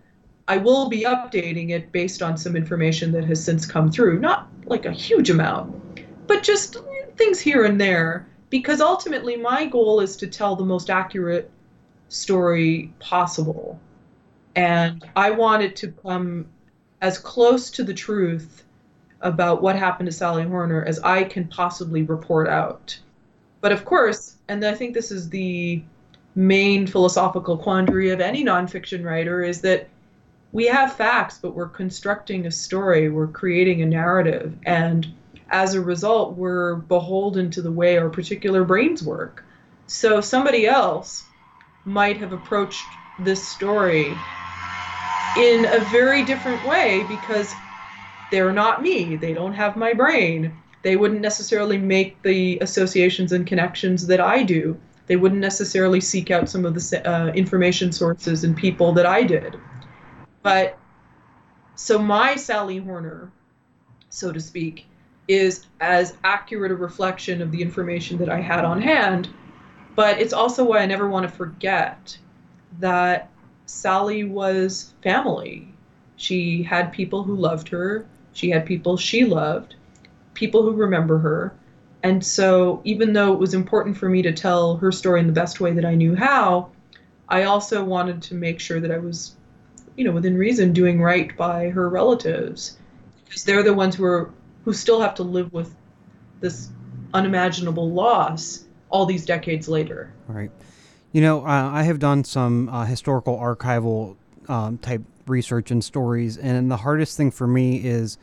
I 0.48 0.56
will 0.56 0.88
be 0.88 1.02
updating 1.02 1.70
it 1.70 1.92
based 1.92 2.22
on 2.22 2.36
some 2.36 2.56
information 2.56 3.12
that 3.12 3.24
has 3.24 3.42
since 3.42 3.66
come 3.66 3.90
through. 3.90 4.18
Not 4.18 4.48
like 4.64 4.86
a 4.86 4.92
huge 4.92 5.30
amount, 5.30 6.02
but 6.26 6.42
just 6.42 6.76
things 7.16 7.40
here 7.40 7.64
and 7.64 7.80
there. 7.80 8.26
Because 8.48 8.80
ultimately, 8.80 9.36
my 9.36 9.66
goal 9.66 10.00
is 10.00 10.16
to 10.18 10.26
tell 10.26 10.54
the 10.54 10.64
most 10.64 10.88
accurate 10.88 11.50
story 12.08 12.92
possible. 13.00 13.80
And 14.54 15.04
I 15.16 15.32
want 15.32 15.62
it 15.62 15.74
to 15.76 15.88
come 15.88 16.46
as 17.00 17.18
close 17.18 17.70
to 17.72 17.82
the 17.82 17.92
truth 17.92 18.64
about 19.20 19.62
what 19.62 19.76
happened 19.76 20.06
to 20.06 20.12
Sally 20.12 20.44
Horner 20.44 20.84
as 20.84 21.00
I 21.00 21.24
can 21.24 21.48
possibly 21.48 22.02
report 22.02 22.48
out. 22.48 22.98
But 23.60 23.72
of 23.72 23.84
course, 23.84 24.36
and 24.48 24.64
I 24.64 24.74
think 24.74 24.94
this 24.94 25.10
is 25.10 25.28
the 25.28 25.82
main 26.36 26.86
philosophical 26.86 27.56
quandary 27.56 28.10
of 28.10 28.20
any 28.20 28.44
nonfiction 28.44 29.04
writer, 29.04 29.42
is 29.42 29.60
that 29.62 29.88
we 30.52 30.66
have 30.66 30.96
facts, 30.96 31.38
but 31.38 31.54
we're 31.54 31.68
constructing 31.68 32.46
a 32.46 32.50
story, 32.50 33.08
we're 33.08 33.26
creating 33.26 33.82
a 33.82 33.86
narrative, 33.86 34.56
and 34.64 35.12
as 35.50 35.74
a 35.74 35.80
result, 35.80 36.36
we're 36.36 36.76
beholden 36.76 37.50
to 37.52 37.62
the 37.62 37.70
way 37.70 37.98
our 37.98 38.08
particular 38.08 38.64
brains 38.64 39.02
work. 39.02 39.44
So 39.86 40.20
somebody 40.20 40.66
else 40.66 41.24
might 41.84 42.16
have 42.18 42.32
approached 42.32 42.88
this 43.18 43.46
story 43.46 44.18
in 45.36 45.64
a 45.66 45.78
very 45.78 46.24
different 46.24 46.66
way 46.66 47.04
because 47.04 47.54
they're 48.30 48.52
not 48.52 48.82
me. 48.82 49.16
They 49.16 49.34
don't 49.34 49.52
have 49.52 49.76
my 49.76 49.92
brain. 49.92 50.56
They 50.82 50.96
wouldn't 50.96 51.20
necessarily 51.20 51.78
make 51.78 52.22
the 52.22 52.58
associations 52.60 53.32
and 53.32 53.46
connections 53.46 54.06
that 54.08 54.20
I 54.20 54.42
do. 54.42 54.78
They 55.06 55.16
wouldn't 55.16 55.40
necessarily 55.40 56.00
seek 56.00 56.30
out 56.30 56.48
some 56.48 56.64
of 56.64 56.74
the 56.74 57.08
uh, 57.08 57.28
information 57.28 57.92
sources 57.92 58.42
and 58.42 58.56
people 58.56 58.92
that 58.94 59.06
I 59.06 59.22
did. 59.22 59.60
But 60.42 60.78
so 61.76 61.98
my 61.98 62.34
Sally 62.36 62.78
Horner, 62.78 63.30
so 64.08 64.32
to 64.32 64.40
speak, 64.40 64.86
is 65.28 65.66
as 65.80 66.16
accurate 66.24 66.72
a 66.72 66.76
reflection 66.76 67.42
of 67.42 67.50
the 67.50 67.62
information 67.62 68.18
that 68.18 68.28
I 68.28 68.40
had 68.40 68.64
on 68.64 68.80
hand. 68.80 69.28
But 69.94 70.20
it's 70.20 70.32
also 70.32 70.64
why 70.64 70.78
I 70.78 70.86
never 70.86 71.08
want 71.08 71.28
to 71.28 71.36
forget 71.36 72.16
that 72.80 73.30
Sally 73.66 74.24
was 74.24 74.92
family. 75.02 75.72
She 76.16 76.62
had 76.62 76.92
people 76.92 77.22
who 77.22 77.34
loved 77.34 77.68
her, 77.68 78.06
she 78.32 78.50
had 78.50 78.66
people 78.66 78.96
she 78.96 79.24
loved, 79.24 79.74
people 80.34 80.62
who 80.62 80.72
remember 80.72 81.18
her. 81.18 81.52
And 82.02 82.24
so, 82.24 82.80
even 82.84 83.12
though 83.12 83.32
it 83.32 83.38
was 83.38 83.54
important 83.54 83.96
for 83.96 84.08
me 84.08 84.22
to 84.22 84.32
tell 84.32 84.76
her 84.76 84.92
story 84.92 85.20
in 85.20 85.26
the 85.26 85.32
best 85.32 85.60
way 85.60 85.72
that 85.72 85.84
I 85.84 85.94
knew 85.94 86.14
how, 86.14 86.70
I 87.28 87.44
also 87.44 87.82
wanted 87.82 88.22
to 88.22 88.34
make 88.34 88.60
sure 88.60 88.78
that 88.78 88.92
I 88.92 88.98
was 88.98 89.34
you 89.96 90.04
know, 90.04 90.12
within 90.12 90.36
reason, 90.36 90.72
doing 90.72 91.00
right 91.00 91.36
by 91.36 91.70
her 91.70 91.88
relatives, 91.88 92.76
because 93.24 93.44
they're 93.44 93.62
the 93.62 93.74
ones 93.74 93.96
who 93.96 94.04
are 94.04 94.30
who 94.66 94.72
still 94.72 95.00
have 95.00 95.14
to 95.14 95.22
live 95.22 95.50
with 95.52 95.74
this 96.40 96.70
unimaginable 97.14 97.88
loss 97.88 98.64
all 98.90 99.06
these 99.06 99.24
decades 99.24 99.68
later. 99.68 100.12
Right. 100.26 100.50
You 101.12 101.22
know, 101.22 101.46
uh, 101.46 101.70
I 101.72 101.84
have 101.84 102.00
done 102.00 102.24
some 102.24 102.68
uh, 102.68 102.84
historical 102.84 103.38
archival 103.38 104.16
um, 104.48 104.78
type 104.78 105.02
research 105.26 105.70
and 105.70 105.82
stories, 105.82 106.36
and 106.36 106.68
the 106.68 106.78
hardest 106.78 107.16
thing 107.16 107.30
for 107.30 107.46
me 107.46 107.76
is 107.76 108.18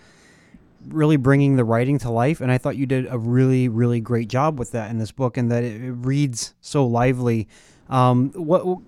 really 0.89 1.15
bringing 1.15 1.55
the 1.55 1.63
writing 1.63 1.97
to 1.99 2.11
life. 2.11 2.41
And 2.41 2.51
I 2.51 2.57
thought 2.57 2.75
you 2.75 2.85
did 2.85 3.07
a 3.09 3.17
really, 3.17 3.69
really 3.69 4.01
great 4.01 4.27
job 4.27 4.59
with 4.59 4.71
that 4.71 4.91
in 4.91 4.97
this 4.99 5.13
book, 5.13 5.37
and 5.37 5.49
that 5.49 5.63
it, 5.63 5.81
it 5.81 5.91
reads 5.93 6.55
so 6.59 6.85
lively. 6.85 7.47
Um, 7.89 8.31
what 8.31 8.79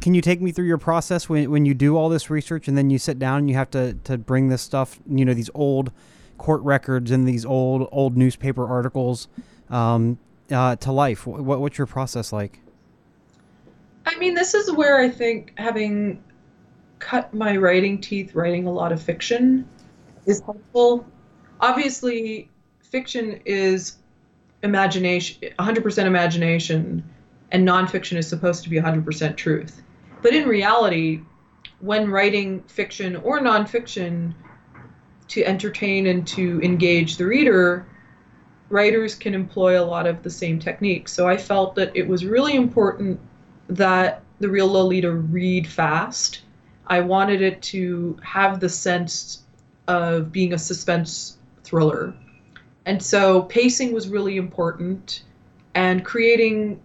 can 0.00 0.14
you 0.14 0.22
take 0.22 0.40
me 0.40 0.52
through 0.52 0.66
your 0.66 0.78
process 0.78 1.28
when, 1.28 1.50
when 1.50 1.66
you 1.66 1.74
do 1.74 1.98
all 1.98 2.08
this 2.08 2.30
research 2.30 2.66
and 2.66 2.78
then 2.78 2.88
you 2.88 2.98
sit 2.98 3.18
down 3.18 3.40
and 3.40 3.50
you 3.50 3.56
have 3.56 3.70
to, 3.72 3.92
to 4.04 4.16
bring 4.16 4.48
this 4.48 4.62
stuff, 4.62 4.98
you 5.06 5.24
know, 5.24 5.34
these 5.34 5.50
old 5.54 5.92
court 6.38 6.62
records 6.62 7.10
and 7.10 7.26
these 7.26 7.44
old 7.44 7.88
old 7.92 8.16
newspaper 8.16 8.66
articles 8.66 9.28
um, 9.70 10.18
uh, 10.50 10.76
to 10.76 10.92
life? 10.92 11.26
What, 11.26 11.60
what's 11.60 11.78
your 11.78 11.86
process 11.86 12.32
like? 12.32 12.60
I 14.06 14.16
mean, 14.18 14.34
this 14.34 14.54
is 14.54 14.72
where 14.72 14.98
I 15.00 15.10
think 15.10 15.52
having 15.58 16.22
cut 16.98 17.32
my 17.34 17.56
writing 17.56 18.00
teeth 18.00 18.34
writing 18.34 18.66
a 18.66 18.72
lot 18.72 18.90
of 18.90 19.02
fiction 19.02 19.68
is 20.26 20.40
helpful. 20.40 21.06
Obviously, 21.60 22.48
fiction 22.80 23.40
is 23.44 23.98
imagination, 24.62 25.50
100% 25.58 26.06
imagination, 26.06 27.04
and 27.52 27.66
nonfiction 27.66 28.16
is 28.16 28.26
supposed 28.26 28.64
to 28.64 28.70
be 28.70 28.76
100% 28.76 29.36
truth. 29.36 29.82
But 30.22 30.34
in 30.34 30.48
reality, 30.48 31.20
when 31.80 32.10
writing 32.10 32.62
fiction 32.62 33.16
or 33.16 33.40
nonfiction 33.40 34.34
to 35.28 35.44
entertain 35.44 36.06
and 36.06 36.26
to 36.26 36.60
engage 36.62 37.16
the 37.16 37.26
reader, 37.26 37.86
writers 38.70 39.14
can 39.14 39.34
employ 39.34 39.80
a 39.80 39.84
lot 39.84 40.06
of 40.06 40.22
the 40.22 40.30
same 40.30 40.58
techniques. 40.58 41.12
So 41.12 41.28
I 41.28 41.36
felt 41.36 41.74
that 41.76 41.94
it 41.94 42.06
was 42.06 42.24
really 42.24 42.54
important 42.54 43.20
that 43.68 44.22
the 44.40 44.48
real 44.48 44.68
Lolita 44.68 45.12
read 45.12 45.66
fast. 45.66 46.42
I 46.86 47.00
wanted 47.00 47.42
it 47.42 47.60
to 47.62 48.18
have 48.22 48.60
the 48.60 48.68
sense 48.68 49.42
of 49.86 50.32
being 50.32 50.52
a 50.52 50.58
suspense 50.58 51.38
thriller. 51.64 52.14
And 52.86 53.02
so 53.02 53.42
pacing 53.42 53.92
was 53.92 54.08
really 54.08 54.36
important 54.36 55.22
and 55.74 56.04
creating 56.04 56.80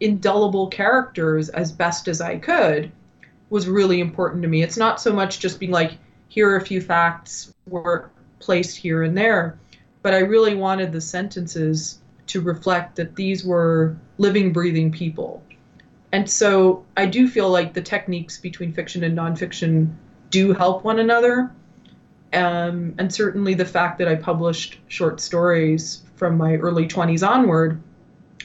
indelible 0.00 0.68
characters 0.68 1.48
as 1.50 1.70
best 1.70 2.08
as 2.08 2.20
I 2.20 2.38
could 2.38 2.90
was 3.50 3.68
really 3.68 4.00
important 4.00 4.42
to 4.42 4.48
me. 4.48 4.62
It's 4.62 4.76
not 4.76 5.00
so 5.00 5.12
much 5.12 5.40
just 5.40 5.58
being 5.58 5.72
like, 5.72 5.92
here 6.28 6.50
are 6.50 6.56
a 6.56 6.64
few 6.64 6.80
facts 6.80 7.52
were 7.66 8.10
placed 8.38 8.76
here 8.76 9.02
and 9.02 9.16
there, 9.16 9.58
but 10.02 10.14
I 10.14 10.18
really 10.18 10.54
wanted 10.54 10.92
the 10.92 11.00
sentences 11.00 12.00
to 12.28 12.40
reflect 12.40 12.96
that 12.96 13.16
these 13.16 13.44
were 13.44 13.96
living, 14.18 14.52
breathing 14.52 14.92
people. 14.92 15.42
And 16.12 16.28
so 16.28 16.84
I 16.96 17.06
do 17.06 17.28
feel 17.28 17.50
like 17.50 17.74
the 17.74 17.82
techniques 17.82 18.38
between 18.38 18.72
fiction 18.72 19.04
and 19.04 19.16
nonfiction 19.16 19.94
do 20.30 20.52
help 20.52 20.84
one 20.84 20.98
another. 20.98 21.50
Um, 22.32 22.94
and 22.98 23.12
certainly 23.12 23.54
the 23.54 23.64
fact 23.64 23.98
that 23.98 24.08
I 24.08 24.14
published 24.14 24.78
short 24.88 25.20
stories 25.20 26.02
from 26.16 26.36
my 26.36 26.56
early 26.56 26.86
20s 26.86 27.26
onward 27.26 27.80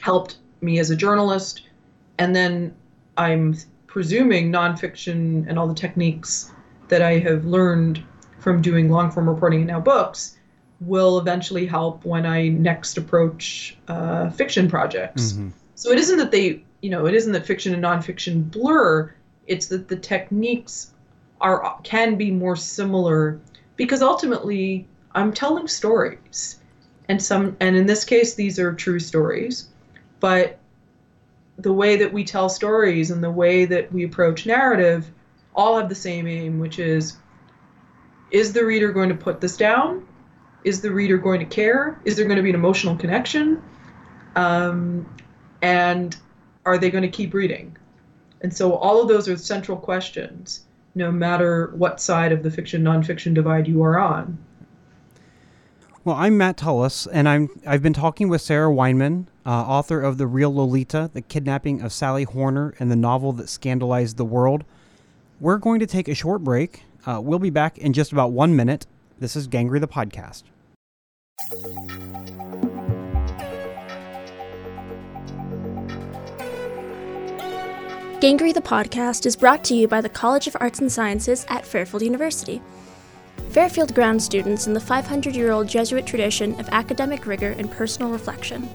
helped 0.00 0.38
me 0.60 0.78
as 0.78 0.90
a 0.90 0.96
journalist, 0.96 1.62
and 2.18 2.34
then 2.34 2.74
I'm 3.16 3.56
presuming 3.86 4.50
nonfiction 4.50 5.48
and 5.48 5.58
all 5.58 5.68
the 5.68 5.74
techniques 5.74 6.50
that 6.88 7.02
I 7.02 7.18
have 7.18 7.44
learned 7.44 8.02
from 8.38 8.60
doing 8.62 8.90
long 8.90 9.10
form 9.10 9.28
reporting 9.28 9.60
and 9.60 9.68
now 9.68 9.80
books 9.80 10.36
will 10.80 11.18
eventually 11.18 11.66
help 11.66 12.04
when 12.04 12.26
I 12.26 12.48
next 12.48 12.98
approach 12.98 13.76
uh, 13.88 14.30
fiction 14.30 14.68
projects. 14.68 15.32
Mm-hmm. 15.32 15.50
So 15.76 15.90
it 15.90 15.98
isn't 15.98 16.18
that 16.18 16.30
they, 16.30 16.62
you 16.82 16.90
know, 16.90 17.06
it 17.06 17.14
isn't 17.14 17.32
that 17.32 17.46
fiction 17.46 17.72
and 17.72 17.82
nonfiction 17.82 18.50
blur. 18.50 19.12
It's 19.46 19.66
that 19.66 19.88
the 19.88 19.96
techniques 19.96 20.92
are 21.40 21.78
can 21.82 22.16
be 22.16 22.30
more 22.30 22.56
similar 22.56 23.40
because 23.76 24.02
ultimately 24.02 24.86
I'm 25.14 25.32
telling 25.32 25.68
stories, 25.68 26.60
and 27.08 27.22
some, 27.22 27.56
and 27.60 27.76
in 27.76 27.86
this 27.86 28.04
case, 28.04 28.34
these 28.34 28.58
are 28.58 28.72
true 28.72 28.98
stories 28.98 29.68
but 30.24 30.58
the 31.58 31.70
way 31.70 31.96
that 31.96 32.10
we 32.10 32.24
tell 32.24 32.48
stories 32.48 33.10
and 33.10 33.22
the 33.22 33.30
way 33.30 33.66
that 33.66 33.92
we 33.92 34.04
approach 34.04 34.46
narrative 34.46 35.10
all 35.54 35.78
have 35.78 35.88
the 35.88 35.94
same 35.94 36.26
aim, 36.26 36.58
which 36.58 36.78
is 36.78 37.16
is 38.30 38.52
the 38.52 38.64
reader 38.64 38.92
going 38.92 39.08
to 39.08 39.14
put 39.14 39.40
this 39.40 39.56
down? 39.56 40.06
Is 40.64 40.80
the 40.80 40.90
reader 40.90 41.18
going 41.18 41.40
to 41.40 41.46
care? 41.46 42.00
Is 42.04 42.16
there 42.16 42.24
going 42.24 42.36
to 42.36 42.42
be 42.42 42.48
an 42.48 42.56
emotional 42.56 42.96
connection? 42.96 43.62
Um, 44.34 45.06
and 45.62 46.16
are 46.66 46.78
they 46.78 46.90
going 46.90 47.02
to 47.02 47.08
keep 47.08 47.34
reading? 47.34 47.76
And 48.40 48.54
so 48.54 48.74
all 48.74 49.00
of 49.00 49.08
those 49.08 49.28
are 49.28 49.36
central 49.36 49.78
questions, 49.78 50.64
no 50.94 51.12
matter 51.12 51.72
what 51.76 52.00
side 52.00 52.32
of 52.32 52.42
the 52.42 52.50
fiction 52.50 52.82
nonfiction 52.82 53.34
divide 53.34 53.68
you 53.68 53.82
are 53.82 53.98
on. 53.98 54.38
Well, 56.04 56.16
I'm 56.16 56.36
Matt 56.36 56.58
Tullis, 56.58 57.06
and 57.06 57.26
I'm 57.26 57.48
I've 57.66 57.82
been 57.82 57.94
talking 57.94 58.28
with 58.28 58.42
Sarah 58.42 58.70
Weinman, 58.70 59.26
uh, 59.46 59.50
author 59.50 60.02
of 60.02 60.18
The 60.18 60.26
Real 60.26 60.54
Lolita: 60.54 61.10
The 61.14 61.22
Kidnapping 61.22 61.80
of 61.80 61.92
Sally 61.92 62.24
Horner 62.24 62.74
and 62.78 62.90
the 62.90 62.96
novel 62.96 63.32
that 63.34 63.48
scandalized 63.48 64.18
the 64.18 64.24
world. 64.24 64.64
We're 65.40 65.58
going 65.58 65.80
to 65.80 65.86
take 65.86 66.08
a 66.08 66.14
short 66.14 66.44
break. 66.44 66.84
Uh, 67.06 67.20
we'll 67.20 67.40
be 67.40 67.50
back 67.50 67.76
in 67.76 67.92
just 67.92 68.12
about 68.12 68.32
one 68.32 68.54
minute. 68.54 68.86
This 69.18 69.34
is 69.34 69.48
Gangrey 69.48 69.80
the 69.80 69.88
podcast. 69.88 70.44
Gangrey 78.20 78.54
the 78.54 78.62
podcast 78.62 79.26
is 79.26 79.36
brought 79.36 79.64
to 79.64 79.74
you 79.74 79.88
by 79.88 80.00
the 80.00 80.08
College 80.08 80.46
of 80.46 80.56
Arts 80.60 80.78
and 80.78 80.90
Sciences 80.90 81.44
at 81.48 81.66
Fairfield 81.66 82.02
University. 82.02 82.62
Fairfield 83.50 83.94
grounds 83.94 84.24
students 84.24 84.66
in 84.66 84.72
the 84.72 84.80
500 84.80 85.34
year 85.34 85.50
old 85.50 85.66
Jesuit 85.68 86.06
tradition 86.06 86.58
of 86.60 86.68
academic 86.70 87.26
rigor 87.26 87.54
and 87.58 87.70
personal 87.70 88.10
reflection, 88.10 88.68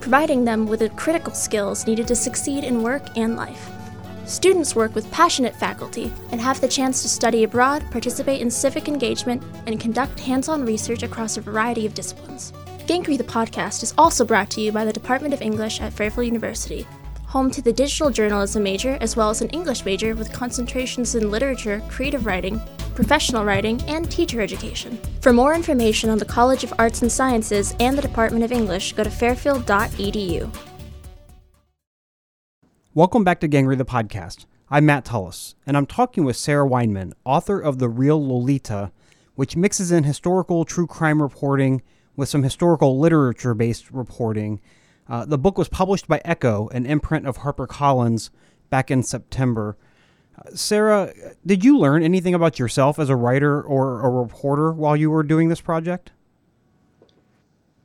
providing 0.00 0.44
them 0.44 0.66
with 0.66 0.80
the 0.80 0.88
critical 0.90 1.34
skills 1.34 1.86
needed 1.86 2.08
to 2.08 2.16
succeed 2.16 2.64
in 2.64 2.82
work 2.82 3.16
and 3.16 3.36
life. 3.36 3.69
Students 4.30 4.76
work 4.76 4.94
with 4.94 5.10
passionate 5.10 5.56
faculty 5.56 6.12
and 6.30 6.40
have 6.40 6.60
the 6.60 6.68
chance 6.68 7.02
to 7.02 7.08
study 7.08 7.42
abroad, 7.42 7.84
participate 7.90 8.40
in 8.40 8.48
civic 8.48 8.86
engagement, 8.86 9.42
and 9.66 9.80
conduct 9.80 10.20
hands 10.20 10.48
on 10.48 10.64
research 10.64 11.02
across 11.02 11.36
a 11.36 11.40
variety 11.40 11.84
of 11.84 11.94
disciplines. 11.94 12.52
Gangrey 12.86 13.18
the 13.18 13.24
podcast 13.24 13.82
is 13.82 13.92
also 13.98 14.24
brought 14.24 14.48
to 14.50 14.60
you 14.60 14.70
by 14.70 14.84
the 14.84 14.92
Department 14.92 15.34
of 15.34 15.42
English 15.42 15.80
at 15.80 15.92
Fairfield 15.92 16.26
University, 16.26 16.86
home 17.26 17.50
to 17.50 17.60
the 17.60 17.72
digital 17.72 18.08
journalism 18.08 18.62
major 18.62 18.96
as 19.00 19.16
well 19.16 19.30
as 19.30 19.42
an 19.42 19.48
English 19.48 19.84
major 19.84 20.14
with 20.14 20.32
concentrations 20.32 21.16
in 21.16 21.28
literature, 21.28 21.82
creative 21.88 22.24
writing, 22.24 22.60
professional 22.94 23.44
writing, 23.44 23.82
and 23.88 24.08
teacher 24.12 24.40
education. 24.40 24.96
For 25.22 25.32
more 25.32 25.56
information 25.56 26.08
on 26.08 26.18
the 26.18 26.24
College 26.24 26.62
of 26.62 26.72
Arts 26.78 27.02
and 27.02 27.10
Sciences 27.10 27.74
and 27.80 27.98
the 27.98 28.02
Department 28.02 28.44
of 28.44 28.52
English, 28.52 28.92
go 28.92 29.02
to 29.02 29.10
fairfield.edu. 29.10 30.69
Welcome 32.92 33.22
back 33.22 33.38
to 33.38 33.48
Gangrey 33.48 33.78
the 33.78 33.84
podcast. 33.84 34.46
I'm 34.68 34.84
Matt 34.84 35.04
Tullis, 35.04 35.54
and 35.64 35.76
I'm 35.76 35.86
talking 35.86 36.24
with 36.24 36.34
Sarah 36.34 36.68
Weinman, 36.68 37.12
author 37.24 37.60
of 37.60 37.78
The 37.78 37.88
Real 37.88 38.20
Lolita, 38.20 38.90
which 39.36 39.54
mixes 39.54 39.92
in 39.92 40.02
historical 40.02 40.64
true 40.64 40.88
crime 40.88 41.22
reporting 41.22 41.82
with 42.16 42.28
some 42.28 42.42
historical 42.42 42.98
literature 42.98 43.54
based 43.54 43.92
reporting 43.92 44.60
uh, 45.08 45.24
the 45.24 45.38
book 45.38 45.56
was 45.56 45.68
published 45.68 46.08
by 46.08 46.20
Echo, 46.24 46.66
an 46.70 46.84
imprint 46.84 47.28
of 47.28 47.38
HarperCollins, 47.38 48.30
back 48.70 48.90
in 48.90 49.04
September. 49.04 49.76
Uh, 50.36 50.50
Sarah, 50.56 51.14
did 51.46 51.64
you 51.64 51.78
learn 51.78 52.02
anything 52.02 52.34
about 52.34 52.58
yourself 52.58 52.98
as 52.98 53.08
a 53.08 53.14
writer 53.14 53.62
or 53.62 54.04
a 54.04 54.10
reporter 54.10 54.72
while 54.72 54.96
you 54.96 55.12
were 55.12 55.22
doing 55.22 55.48
this 55.48 55.60
project? 55.60 56.10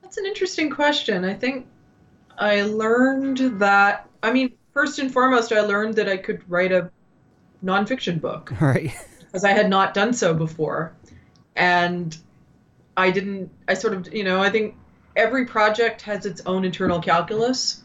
That's 0.01 0.17
an 0.17 0.25
interesting 0.25 0.71
question. 0.71 1.23
I 1.23 1.35
think 1.35 1.67
I 2.39 2.63
learned 2.63 3.59
that, 3.59 4.09
I 4.23 4.33
mean, 4.33 4.53
first 4.75 4.99
and 4.99 5.11
foremost, 5.11 5.51
I 5.51 5.61
learned 5.61 5.95
that 5.95 6.07
I 6.07 6.17
could 6.17 6.47
write 6.47 6.71
a 6.71 6.91
nonfiction 7.63 8.21
book. 8.21 8.53
Right. 8.61 8.93
Because 9.19 9.43
I 9.43 9.51
had 9.51 9.69
not 9.69 9.93
done 9.93 10.13
so 10.13 10.33
before. 10.33 10.93
And 11.57 12.15
I 12.95 13.11
didn't, 13.11 13.49
I 13.67 13.73
sort 13.73 13.93
of, 13.93 14.13
you 14.13 14.23
know, 14.23 14.41
I 14.41 14.49
think 14.49 14.75
every 15.17 15.45
project 15.45 16.01
has 16.03 16.25
its 16.25 16.41
own 16.45 16.63
internal 16.63 17.01
calculus. 17.01 17.83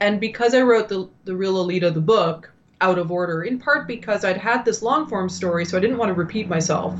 And 0.00 0.20
because 0.20 0.54
I 0.54 0.60
wrote 0.60 0.88
the, 0.88 1.08
the 1.24 1.34
Real 1.34 1.54
Lolita, 1.54 1.90
the 1.90 2.02
book, 2.02 2.50
out 2.80 2.98
of 2.98 3.10
order, 3.10 3.44
in 3.44 3.58
part 3.58 3.86
because 3.86 4.24
I'd 4.24 4.36
had 4.36 4.64
this 4.64 4.82
long 4.82 5.06
form 5.06 5.30
story, 5.30 5.64
so 5.64 5.78
I 5.78 5.80
didn't 5.80 5.96
want 5.96 6.10
to 6.10 6.14
repeat 6.14 6.48
myself. 6.48 6.98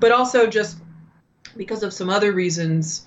But 0.00 0.12
also 0.12 0.46
just 0.46 0.78
because 1.56 1.82
of 1.82 1.94
some 1.94 2.10
other 2.10 2.32
reasons, 2.32 3.06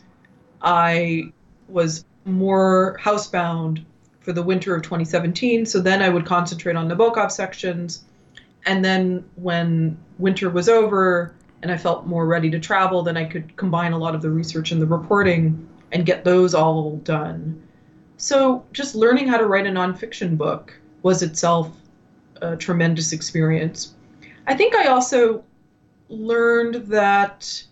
I 0.64 1.32
was 1.68 2.06
more 2.26 2.98
housebound 3.00 3.86
for 4.22 4.32
the 4.32 4.42
winter 4.42 4.76
of 4.76 4.84
2017. 4.84 5.66
So 5.66 5.80
then 5.80 6.02
I 6.02 6.10
would 6.10 6.26
concentrate 6.26 6.76
on 6.76 6.88
Nabokov 6.88 7.32
sections. 7.32 8.06
And 8.66 8.86
then 8.86 9.26
when 9.36 9.98
winter 10.20 10.50
was 10.50 10.70
over 10.70 11.36
and 11.64 11.72
I 11.72 11.78
felt 11.78 12.06
more 12.06 12.26
ready 12.26 12.50
to 12.52 12.60
travel, 12.60 13.04
then 13.04 13.18
I 13.18 13.26
could 13.26 13.56
combine 13.58 13.94
a 13.94 13.98
lot 13.98 14.16
of 14.16 14.22
the 14.22 14.30
research 14.30 14.72
and 14.72 14.82
the 14.82 14.86
reporting 14.86 15.68
and 15.92 16.06
get 16.06 16.24
those 16.24 16.54
all 16.54 16.98
done. 16.98 17.62
So 18.18 18.64
just 18.72 18.94
learning 18.94 19.28
how 19.28 19.38
to 19.38 19.48
write 19.48 19.66
a 19.66 19.72
nonfiction 19.72 20.38
book 20.38 20.80
was 21.02 21.24
itself 21.24 21.76
a 22.42 22.56
tremendous 22.56 23.14
experience. 23.14 23.96
I 24.46 24.56
think 24.56 24.76
I 24.76 24.88
also 24.88 25.44
learned 26.10 26.76
that 26.88 27.64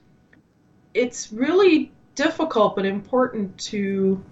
it's 0.94 1.32
really 1.32 1.92
difficult 2.16 2.76
but 2.76 2.86
important 2.86 3.58
to 3.60 4.24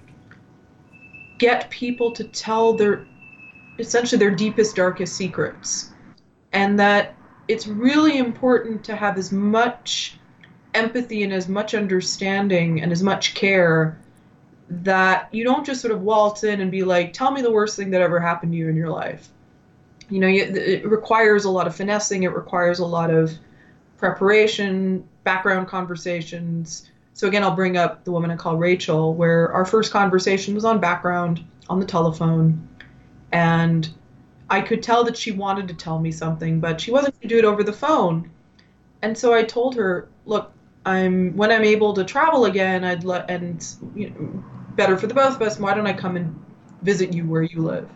get 1.37 1.69
people 1.69 2.11
to 2.11 2.23
tell 2.25 2.73
their 2.73 3.05
essentially 3.79 4.17
their 4.17 4.31
deepest 4.31 4.75
darkest 4.75 5.15
secrets 5.15 5.91
and 6.53 6.79
that 6.79 7.15
it's 7.47 7.67
really 7.67 8.17
important 8.17 8.83
to 8.83 8.95
have 8.95 9.17
as 9.17 9.31
much 9.31 10.17
empathy 10.73 11.23
and 11.23 11.33
as 11.33 11.47
much 11.47 11.73
understanding 11.73 12.81
and 12.81 12.91
as 12.91 13.03
much 13.03 13.33
care 13.35 13.99
that 14.69 15.33
you 15.33 15.43
don't 15.43 15.65
just 15.65 15.81
sort 15.81 15.93
of 15.93 16.01
waltz 16.01 16.43
in 16.43 16.61
and 16.61 16.71
be 16.71 16.83
like, 16.83 17.13
tell 17.13 17.31
me 17.31 17.41
the 17.41 17.51
worst 17.51 17.77
thing 17.77 17.89
that 17.91 18.01
ever 18.01 18.19
happened 18.19 18.51
to 18.51 18.57
you 18.57 18.67
in 18.67 18.75
your 18.75 18.89
life. 18.89 19.29
You 20.09 20.19
know, 20.19 20.27
it 20.27 20.85
requires 20.87 21.45
a 21.45 21.49
lot 21.49 21.67
of 21.67 21.75
finessing, 21.75 22.23
it 22.23 22.33
requires 22.33 22.79
a 22.79 22.85
lot 22.85 23.11
of 23.11 23.31
preparation, 23.97 25.07
background 25.23 25.67
conversations. 25.67 26.89
So, 27.17 27.27
again, 27.27 27.43
I'll 27.43 27.55
bring 27.55 27.77
up 27.77 28.03
the 28.03 28.11
woman 28.11 28.29
I 28.29 28.35
call 28.35 28.57
Rachel, 28.57 29.15
where 29.15 29.51
our 29.51 29.65
first 29.65 29.91
conversation 29.91 30.53
was 30.53 30.63
on 30.63 30.79
background 30.79 31.43
on 31.67 31.79
the 31.79 31.85
telephone. 31.85 32.69
And 33.31 33.89
I 34.51 34.61
could 34.61 34.83
tell 34.83 35.03
that 35.05 35.17
she 35.17 35.31
wanted 35.31 35.67
to 35.69 35.73
tell 35.73 35.99
me 35.99 36.11
something, 36.11 36.59
but 36.59 36.79
she 36.79 36.91
wasn't 36.91 37.15
going 37.15 37.27
to 37.27 37.35
do 37.35 37.39
it 37.39 37.43
over 37.43 37.63
the 37.63 37.73
phone. 37.73 38.29
And 39.01 39.17
so 39.17 39.33
I 39.33 39.41
told 39.41 39.73
her, 39.77 40.09
look, 40.27 40.51
I'm 40.85 41.35
when 41.35 41.51
I'm 41.51 41.63
able 41.63 41.91
to 41.95 42.03
travel 42.03 42.45
again, 42.45 42.83
I'd 42.83 43.03
let 43.03 43.27
and 43.31 43.65
you 43.95 44.11
know, 44.11 44.43
better 44.75 44.95
for 44.95 45.07
the 45.07 45.15
both 45.15 45.37
of 45.37 45.41
us. 45.41 45.59
Why 45.59 45.73
don't 45.73 45.87
I 45.87 45.93
come 45.93 46.17
and 46.17 46.39
visit 46.83 47.13
you 47.13 47.25
where 47.25 47.41
you 47.41 47.63
live? 47.63 47.89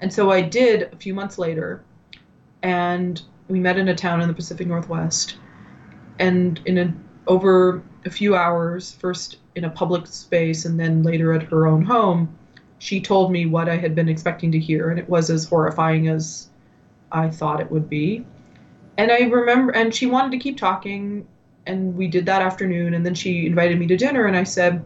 And 0.00 0.14
so 0.14 0.30
I 0.30 0.40
did 0.40 0.92
a 0.92 0.96
few 0.96 1.12
months 1.12 1.38
later, 1.38 1.82
and 2.62 3.20
we 3.48 3.58
met 3.58 3.78
in 3.78 3.88
a 3.88 3.96
town 3.96 4.20
in 4.20 4.28
the 4.28 4.34
Pacific 4.34 4.68
Northwest, 4.68 5.38
and 6.20 6.60
in 6.66 6.78
a 6.78 6.94
over 7.26 7.82
a 8.04 8.10
few 8.10 8.34
hours, 8.34 8.92
first 8.92 9.38
in 9.54 9.64
a 9.64 9.70
public 9.70 10.06
space 10.06 10.64
and 10.64 10.78
then 10.78 11.02
later 11.02 11.32
at 11.32 11.42
her 11.44 11.66
own 11.66 11.82
home, 11.82 12.36
she 12.78 13.00
told 13.00 13.32
me 13.32 13.46
what 13.46 13.68
I 13.68 13.76
had 13.76 13.94
been 13.94 14.08
expecting 14.08 14.52
to 14.52 14.58
hear, 14.58 14.90
and 14.90 14.98
it 14.98 15.08
was 15.08 15.30
as 15.30 15.44
horrifying 15.44 16.08
as 16.08 16.48
I 17.12 17.30
thought 17.30 17.60
it 17.60 17.70
would 17.70 17.88
be. 17.88 18.26
And 18.98 19.10
I 19.10 19.20
remember, 19.20 19.72
and 19.72 19.94
she 19.94 20.06
wanted 20.06 20.32
to 20.32 20.38
keep 20.38 20.58
talking, 20.58 21.26
and 21.66 21.96
we 21.96 22.08
did 22.08 22.26
that 22.26 22.42
afternoon 22.42 22.92
and 22.92 23.06
then 23.06 23.14
she 23.14 23.46
invited 23.46 23.78
me 23.78 23.86
to 23.86 23.96
dinner 23.96 24.26
and 24.26 24.36
i 24.36 24.44
said 24.44 24.84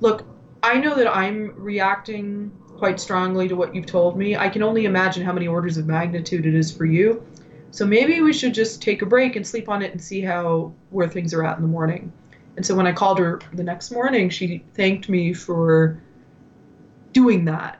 look 0.00 0.26
i 0.62 0.78
know 0.78 0.94
that 0.94 1.08
i'm 1.08 1.54
reacting 1.56 2.52
quite 2.82 2.98
strongly 2.98 3.46
to 3.46 3.54
what 3.54 3.72
you've 3.76 3.86
told 3.86 4.18
me. 4.18 4.36
I 4.36 4.48
can 4.48 4.60
only 4.60 4.86
imagine 4.86 5.24
how 5.24 5.32
many 5.32 5.46
orders 5.46 5.76
of 5.76 5.86
magnitude 5.86 6.46
it 6.46 6.54
is 6.56 6.72
for 6.72 6.84
you. 6.84 7.24
So 7.70 7.86
maybe 7.86 8.20
we 8.20 8.32
should 8.32 8.52
just 8.52 8.82
take 8.82 9.02
a 9.02 9.06
break 9.06 9.36
and 9.36 9.46
sleep 9.46 9.68
on 9.68 9.82
it 9.82 9.92
and 9.92 10.02
see 10.02 10.20
how 10.20 10.72
where 10.90 11.08
things 11.08 11.32
are 11.32 11.44
at 11.44 11.56
in 11.58 11.62
the 11.62 11.68
morning 11.68 12.12
and 12.56 12.64
so 12.64 12.74
when 12.74 12.86
i 12.86 12.92
called 12.92 13.18
her 13.18 13.40
the 13.52 13.62
next 13.62 13.90
morning 13.90 14.28
she 14.28 14.64
thanked 14.74 15.08
me 15.08 15.32
for 15.32 16.00
doing 17.12 17.44
that. 17.44 17.78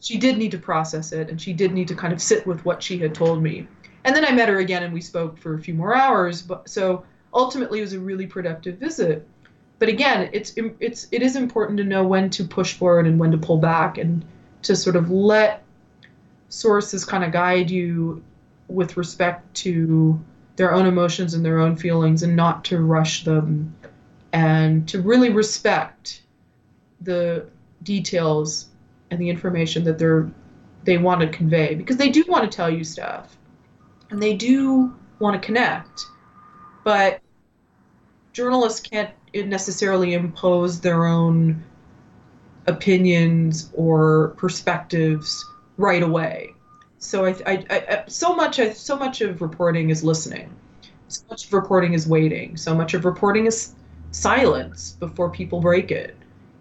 She 0.00 0.18
did 0.18 0.38
need 0.38 0.50
to 0.52 0.58
process 0.58 1.12
it 1.12 1.28
and 1.30 1.40
she 1.40 1.52
did 1.52 1.72
need 1.72 1.88
to 1.88 1.94
kind 1.94 2.12
of 2.12 2.20
sit 2.20 2.46
with 2.46 2.64
what 2.64 2.82
she 2.82 2.98
had 2.98 3.14
told 3.14 3.42
me. 3.42 3.66
And 4.04 4.14
then 4.14 4.24
i 4.24 4.32
met 4.32 4.48
her 4.48 4.58
again 4.58 4.82
and 4.82 4.92
we 4.92 5.00
spoke 5.00 5.38
for 5.38 5.54
a 5.54 5.60
few 5.60 5.74
more 5.74 5.94
hours 5.94 6.42
but 6.42 6.68
so 6.68 7.04
ultimately 7.32 7.78
it 7.78 7.82
was 7.82 7.92
a 7.92 8.00
really 8.00 8.26
productive 8.26 8.78
visit. 8.78 9.26
But 9.78 9.88
again, 9.88 10.30
it's 10.32 10.54
it's 10.56 11.08
it 11.10 11.22
is 11.22 11.36
important 11.36 11.78
to 11.78 11.84
know 11.84 12.06
when 12.06 12.30
to 12.30 12.44
push 12.44 12.74
forward 12.74 13.06
and 13.06 13.18
when 13.18 13.32
to 13.32 13.38
pull 13.38 13.58
back 13.58 13.98
and 13.98 14.24
to 14.62 14.76
sort 14.76 14.96
of 14.96 15.10
let 15.10 15.62
sources 16.48 17.04
kind 17.04 17.24
of 17.24 17.32
guide 17.32 17.70
you 17.70 18.22
with 18.68 18.96
respect 18.96 19.52
to 19.54 20.18
their 20.56 20.72
own 20.72 20.86
emotions 20.86 21.34
and 21.34 21.44
their 21.44 21.58
own 21.58 21.76
feelings 21.76 22.22
and 22.22 22.36
not 22.36 22.64
to 22.66 22.78
rush 22.78 23.24
them 23.24 23.74
and 24.34 24.86
to 24.88 25.00
really 25.00 25.30
respect 25.30 26.22
the 27.00 27.46
details 27.84 28.66
and 29.10 29.20
the 29.20 29.30
information 29.30 29.84
that 29.84 29.96
they're 29.96 30.30
they 30.82 30.98
want 30.98 31.20
to 31.20 31.28
convey 31.28 31.74
because 31.74 31.96
they 31.96 32.10
do 32.10 32.22
want 32.28 32.50
to 32.50 32.54
tell 32.54 32.68
you 32.68 32.84
stuff 32.84 33.38
and 34.10 34.22
they 34.22 34.34
do 34.34 34.94
want 35.18 35.40
to 35.40 35.46
connect, 35.46 36.02
but 36.84 37.20
journalists 38.32 38.80
can't 38.80 39.10
necessarily 39.34 40.12
impose 40.12 40.80
their 40.80 41.06
own 41.06 41.62
opinions 42.66 43.70
or 43.72 44.34
perspectives 44.36 45.44
right 45.78 46.02
away. 46.02 46.52
So 46.98 47.24
I, 47.24 47.36
I, 47.46 47.64
I 47.70 48.04
so 48.08 48.34
much 48.34 48.60
so 48.74 48.96
much 48.96 49.20
of 49.20 49.40
reporting 49.40 49.90
is 49.90 50.02
listening. 50.02 50.54
So 51.08 51.22
much 51.30 51.46
of 51.46 51.52
reporting 51.52 51.94
is 51.94 52.06
waiting. 52.08 52.56
So 52.56 52.74
much 52.74 52.94
of 52.94 53.04
reporting 53.04 53.46
is 53.46 53.74
silence 54.14 54.96
before 55.00 55.28
people 55.28 55.60
break 55.60 55.90
it. 55.90 56.16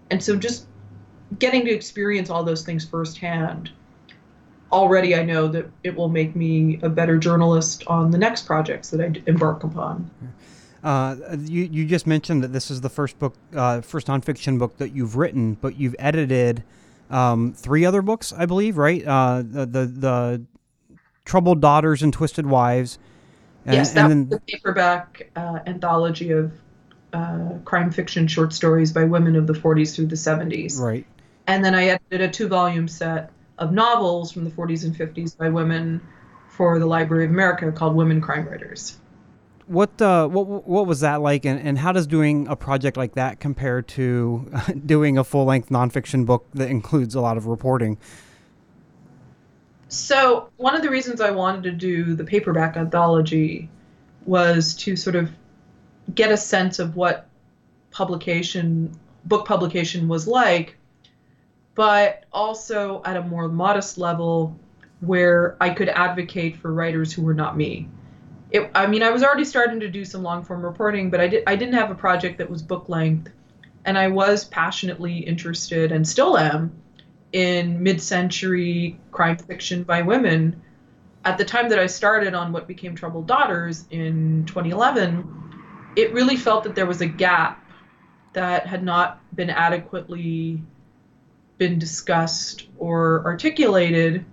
And 0.09 0.21
so 0.21 0.35
just 0.35 0.65
getting 1.39 1.65
to 1.65 1.71
experience 1.71 2.29
all 2.29 2.43
those 2.43 2.63
things 2.63 2.85
firsthand 2.85 3.71
already 4.71 5.15
I 5.15 5.23
know 5.23 5.47
that 5.49 5.69
it 5.83 5.95
will 5.95 6.09
make 6.09 6.35
me 6.35 6.79
a 6.81 6.89
better 6.89 7.17
journalist 7.17 7.83
on 7.85 8.09
the 8.09 8.17
next 8.17 8.47
projects 8.47 8.89
that 8.89 9.01
I 9.01 9.13
embark 9.27 9.63
upon. 9.63 10.09
Uh, 10.83 11.15
you, 11.41 11.65
you 11.65 11.85
just 11.85 12.07
mentioned 12.07 12.43
that 12.43 12.51
this 12.51 12.71
is 12.71 12.81
the 12.81 12.89
first 12.89 13.17
book, 13.19 13.35
uh, 13.55 13.81
first 13.81 14.07
nonfiction 14.07 14.57
book 14.57 14.77
that 14.77 14.93
you've 14.93 15.15
written, 15.15 15.53
but 15.61 15.77
you've 15.77 15.95
edited 15.99 16.63
um, 17.11 17.53
three 17.53 17.85
other 17.85 18.01
books, 18.01 18.33
I 18.35 18.47
believe, 18.47 18.77
right? 18.77 19.05
Uh, 19.05 19.43
the, 19.45 19.65
the, 19.67 19.85
the 19.85 20.45
Troubled 21.23 21.61
Daughters 21.61 22.01
and 22.01 22.11
Twisted 22.11 22.47
Wives. 22.47 22.97
And, 23.65 23.75
yes, 23.75 23.93
that 23.93 24.07
was 24.07 24.27
the 24.27 24.41
paperback 24.47 25.29
uh, 25.35 25.59
anthology 25.67 26.31
of 26.31 26.51
uh, 27.13 27.59
crime 27.65 27.91
fiction 27.91 28.27
short 28.27 28.53
stories 28.53 28.91
by 28.91 29.03
women 29.03 29.35
of 29.35 29.47
the 29.47 29.53
40s 29.53 29.95
through 29.95 30.07
the 30.07 30.15
70s. 30.15 30.79
Right. 30.79 31.05
And 31.47 31.63
then 31.63 31.75
I 31.75 31.85
edited 31.85 32.21
a 32.21 32.29
two 32.29 32.47
volume 32.47 32.87
set 32.87 33.31
of 33.57 33.71
novels 33.71 34.31
from 34.31 34.43
the 34.43 34.49
40s 34.49 34.83
and 34.83 34.95
50s 34.95 35.37
by 35.37 35.49
women 35.49 36.01
for 36.49 36.79
the 36.79 36.85
Library 36.85 37.25
of 37.25 37.31
America 37.31 37.71
called 37.71 37.95
Women 37.95 38.21
Crime 38.21 38.47
Writers. 38.47 38.97
What 39.65 40.01
uh, 40.01 40.27
what 40.27 40.67
what 40.67 40.87
was 40.87 40.99
that 40.99 41.21
like, 41.21 41.45
and, 41.45 41.57
and 41.57 41.77
how 41.77 41.93
does 41.93 42.05
doing 42.05 42.47
a 42.49 42.55
project 42.55 42.97
like 42.97 43.13
that 43.13 43.39
compare 43.39 43.81
to 43.81 44.51
doing 44.85 45.17
a 45.17 45.23
full 45.23 45.45
length 45.45 45.69
nonfiction 45.69 46.25
book 46.25 46.45
that 46.53 46.69
includes 46.69 47.15
a 47.15 47.21
lot 47.21 47.37
of 47.37 47.47
reporting? 47.47 47.97
So 49.87 50.49
one 50.57 50.75
of 50.75 50.81
the 50.81 50.89
reasons 50.89 51.21
I 51.21 51.31
wanted 51.31 51.63
to 51.63 51.71
do 51.71 52.15
the 52.15 52.25
paperback 52.25 52.75
anthology 52.75 53.69
was 54.25 54.73
to 54.75 54.95
sort 54.95 55.15
of 55.15 55.31
get 56.13 56.31
a 56.31 56.37
sense 56.37 56.79
of 56.79 56.95
what 56.95 57.27
publication 57.91 58.97
book 59.25 59.45
publication 59.47 60.07
was 60.07 60.27
like 60.27 60.77
but 61.75 62.25
also 62.31 63.01
at 63.05 63.17
a 63.17 63.21
more 63.21 63.47
modest 63.47 63.97
level 63.97 64.57
where 65.01 65.57
I 65.59 65.71
could 65.71 65.89
advocate 65.89 66.57
for 66.57 66.73
writers 66.73 67.11
who 67.11 67.23
were 67.23 67.33
not 67.33 67.57
me. 67.57 67.89
It, 68.51 68.69
I 68.75 68.87
mean, 68.87 69.01
I 69.03 69.09
was 69.09 69.23
already 69.23 69.45
starting 69.45 69.79
to 69.79 69.89
do 69.89 70.05
some 70.05 70.23
long 70.23 70.43
form 70.43 70.63
reporting, 70.63 71.09
but 71.09 71.19
I, 71.19 71.27
did, 71.27 71.43
I 71.47 71.55
didn't 71.55 71.73
have 71.73 71.91
a 71.91 71.95
project 71.95 72.37
that 72.37 72.49
was 72.49 72.61
book 72.61 72.87
length. 72.89 73.31
And 73.85 73.97
I 73.97 74.07
was 74.07 74.45
passionately 74.45 75.17
interested 75.17 75.91
and 75.91 76.07
still 76.07 76.37
am 76.37 76.71
in 77.33 77.81
mid 77.81 78.01
century 78.01 78.97
crime 79.11 79.37
fiction 79.37 79.83
by 79.83 80.03
women. 80.03 80.61
At 81.25 81.37
the 81.37 81.45
time 81.45 81.69
that 81.69 81.79
I 81.79 81.87
started 81.87 82.33
on 82.33 82.53
what 82.53 82.67
became 82.67 82.95
Troubled 82.95 83.27
Daughters 83.27 83.85
in 83.89 84.45
2011, 84.45 85.52
it 85.95 86.13
really 86.13 86.35
felt 86.35 86.63
that 86.63 86.75
there 86.75 86.85
was 86.85 87.01
a 87.01 87.05
gap 87.05 87.63
that 88.33 88.65
had 88.65 88.83
not 88.83 89.19
been 89.35 89.49
adequately 89.49 90.61
been 91.57 91.77
discussed 91.77 92.67
or 92.77 93.23
articulated, 93.25 94.25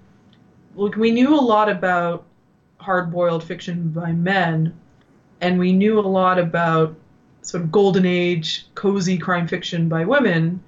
look, 0.75 0.97
we 0.97 1.11
knew 1.11 1.35
a 1.35 1.41
lot 1.41 1.69
about 1.69 2.25
hard 2.79 3.11
boiled 3.11 3.45
fiction 3.45 3.91
by 3.91 4.13
men, 4.13 4.75
and 5.41 5.59
we 5.59 5.73
knew 5.73 5.99
a 5.99 6.01
lot 6.01 6.39
about 6.39 6.95
sort 7.43 7.63
of 7.63 7.73
golden 7.73 8.07
age, 8.07 8.67
cozy 8.75 9.19
crime 9.19 9.47
fiction 9.47 9.89
by 9.89 10.05
women, 10.05 10.63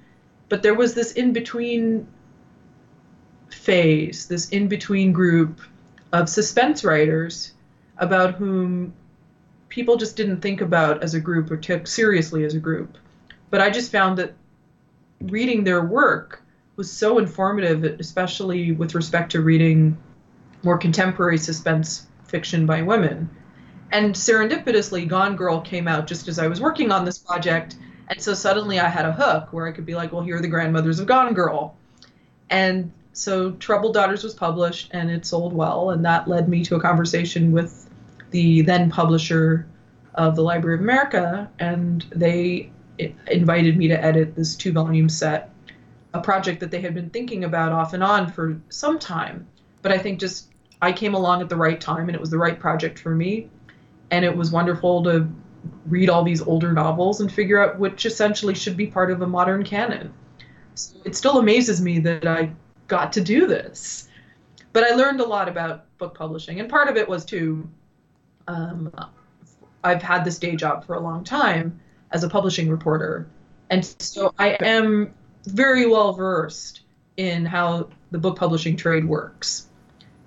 but 0.49 0.63
there 0.63 0.75
was 0.75 0.95
this 0.95 1.13
in 1.13 1.33
between 1.33 2.07
phase, 3.51 4.27
this 4.27 4.49
in 4.51 4.69
between 4.69 5.13
group 5.13 5.61
of 6.13 6.29
suspense 6.29 6.85
writers 6.85 7.53
about 7.99 8.35
whom 8.35 8.93
people 9.73 9.97
just 9.97 10.17
didn't 10.17 10.43
think 10.43 10.61
about 10.61 11.03
as 11.03 11.15
a 11.15 11.21
group 11.21 11.51
or 11.51 11.57
took 11.57 11.87
seriously 11.87 12.45
as 12.45 12.55
a 12.55 12.59
group. 12.59 12.99
But 13.49 13.63
I 13.63 13.71
just 13.71 13.91
found 13.91 14.19
that 14.19 14.35
reading 15.23 15.65
their 15.65 15.83
work 15.83 16.43
was 16.77 16.93
so 16.93 17.17
informative, 17.19 17.83
especially 17.99 18.73
with 18.73 18.95
respect 18.95 19.33
to 19.33 19.41
reading 19.41 19.97
more 20.63 20.77
contemporary 20.77 21.39
suspense 21.39 22.07
fiction 22.27 22.67
by 22.67 22.83
women. 22.83 23.31
And 23.93 24.15
serendipitously, 24.15 25.09
Gone 25.09 25.37
Girl 25.37 25.63
came 25.63 25.89
out 25.89 26.07
just 26.07 26.29
as 26.29 26.39
I 26.39 26.49
was 26.49 26.61
working 26.61 26.93
on 26.93 27.07
this 27.07 27.17
project. 27.17 27.77
And 28.09 28.21
so 28.21 28.35
suddenly 28.35 28.79
I 28.79 28.91
had 28.91 29.07
a 29.07 29.13
hook 29.13 29.55
where 29.55 29.67
I 29.67 29.73
could 29.73 29.87
be 29.87 29.95
like, 29.95 30.13
well, 30.13 30.23
here 30.23 30.37
are 30.37 30.43
the 30.43 30.49
grandmothers 30.49 31.01
of 31.01 31.07
Gone 31.07 31.33
Girl. 31.33 31.75
And 32.51 32.93
so 33.15 33.53
Troubled 33.53 33.95
Daughters 33.95 34.23
was 34.23 34.35
published 34.35 34.91
and 34.93 35.11
it 35.11 35.25
sold 35.25 35.55
well. 35.55 35.93
And 35.93 36.05
that 36.05 36.29
led 36.29 36.47
me 36.51 36.63
to 36.67 36.77
a 36.77 36.81
conversation 36.81 37.53
with 37.53 37.89
the 38.33 38.63
then 38.63 38.91
publisher 38.91 39.67
of 40.15 40.37
the 40.37 40.43
Library 40.43 40.77
of 40.77 40.81
America. 40.81 41.51
And 41.59 42.05
they 42.11 42.73
invited 43.29 43.77
me 43.77 43.89
to 43.89 44.05
edit 44.05 44.35
this 44.35 44.57
two 44.57 44.73
volume 44.73 45.09
set 45.09 45.51
a 46.15 46.21
project 46.21 46.61
that 46.61 46.71
they 46.71 46.81
had 46.81 46.95
been 46.95 47.11
thinking 47.11 47.45
about 47.45 47.73
off 47.73 47.95
and 47.95 48.03
on 48.03 48.31
for 48.31 48.61
some 48.69 48.99
time. 48.99 49.47
But 49.81 49.93
I 49.93 49.99
think 49.99 50.21
just 50.21 50.51
I 50.83 50.93
came 50.93 51.15
along 51.15 51.41
at 51.41 51.49
the 51.49 51.57
right 51.57 51.81
time 51.81 52.09
and 52.09 52.15
it 52.15 52.21
was 52.21 52.31
the 52.31 52.39
right 52.39 52.59
project 52.59 52.99
for 52.99 53.15
me. 53.15 53.49
And 54.11 54.25
it 54.25 54.37
was 54.37 54.51
wonderful 54.51 55.03
to 55.05 55.29
read 55.87 56.11
all 56.11 56.23
these 56.23 56.43
older 56.43 56.73
novels 56.73 57.21
and 57.21 57.33
figure 57.33 57.63
out 57.63 57.79
which 57.79 58.05
essentially 58.05 58.55
should 58.55 58.77
be 58.77 58.87
part 58.87 59.11
of 59.11 59.23
a 59.23 59.27
modern 59.27 59.65
canon. 59.65 60.13
So 60.75 60.97
it 61.05 61.17
still 61.17 61.39
amazes 61.39 61.81
me 61.81 61.99
that 62.01 62.27
I 62.27 62.53
got 62.89 63.13
to 63.15 63.21
do 63.21 63.47
this. 63.47 64.09
But 64.73 64.85
I 64.85 64.95
learned 64.95 65.21
a 65.21 65.27
lot 65.27 65.49
about 65.49 65.87
book 65.99 66.15
publishing. 66.15 66.61
And 66.61 66.69
part 66.69 66.89
of 66.89 66.97
it 66.97 67.09
was 67.09 67.25
too, 67.25 67.69
um, 68.49 68.93
I've 69.85 70.03
had 70.03 70.25
this 70.25 70.39
day 70.39 70.57
job 70.57 70.87
for 70.87 70.95
a 70.95 71.01
long 71.01 71.25
time 71.25 71.81
as 72.11 72.25
a 72.25 72.29
publishing 72.29 72.69
reporter. 72.69 73.27
And 73.71 73.85
so 73.85 74.35
I 74.39 74.51
am 74.61 75.15
very 75.45 75.87
well 75.87 76.13
versed 76.13 76.83
in 77.17 77.45
how 77.45 77.89
the 78.11 78.19
book 78.19 78.37
publishing 78.37 78.77
trade 78.77 79.05
works. 79.05 79.69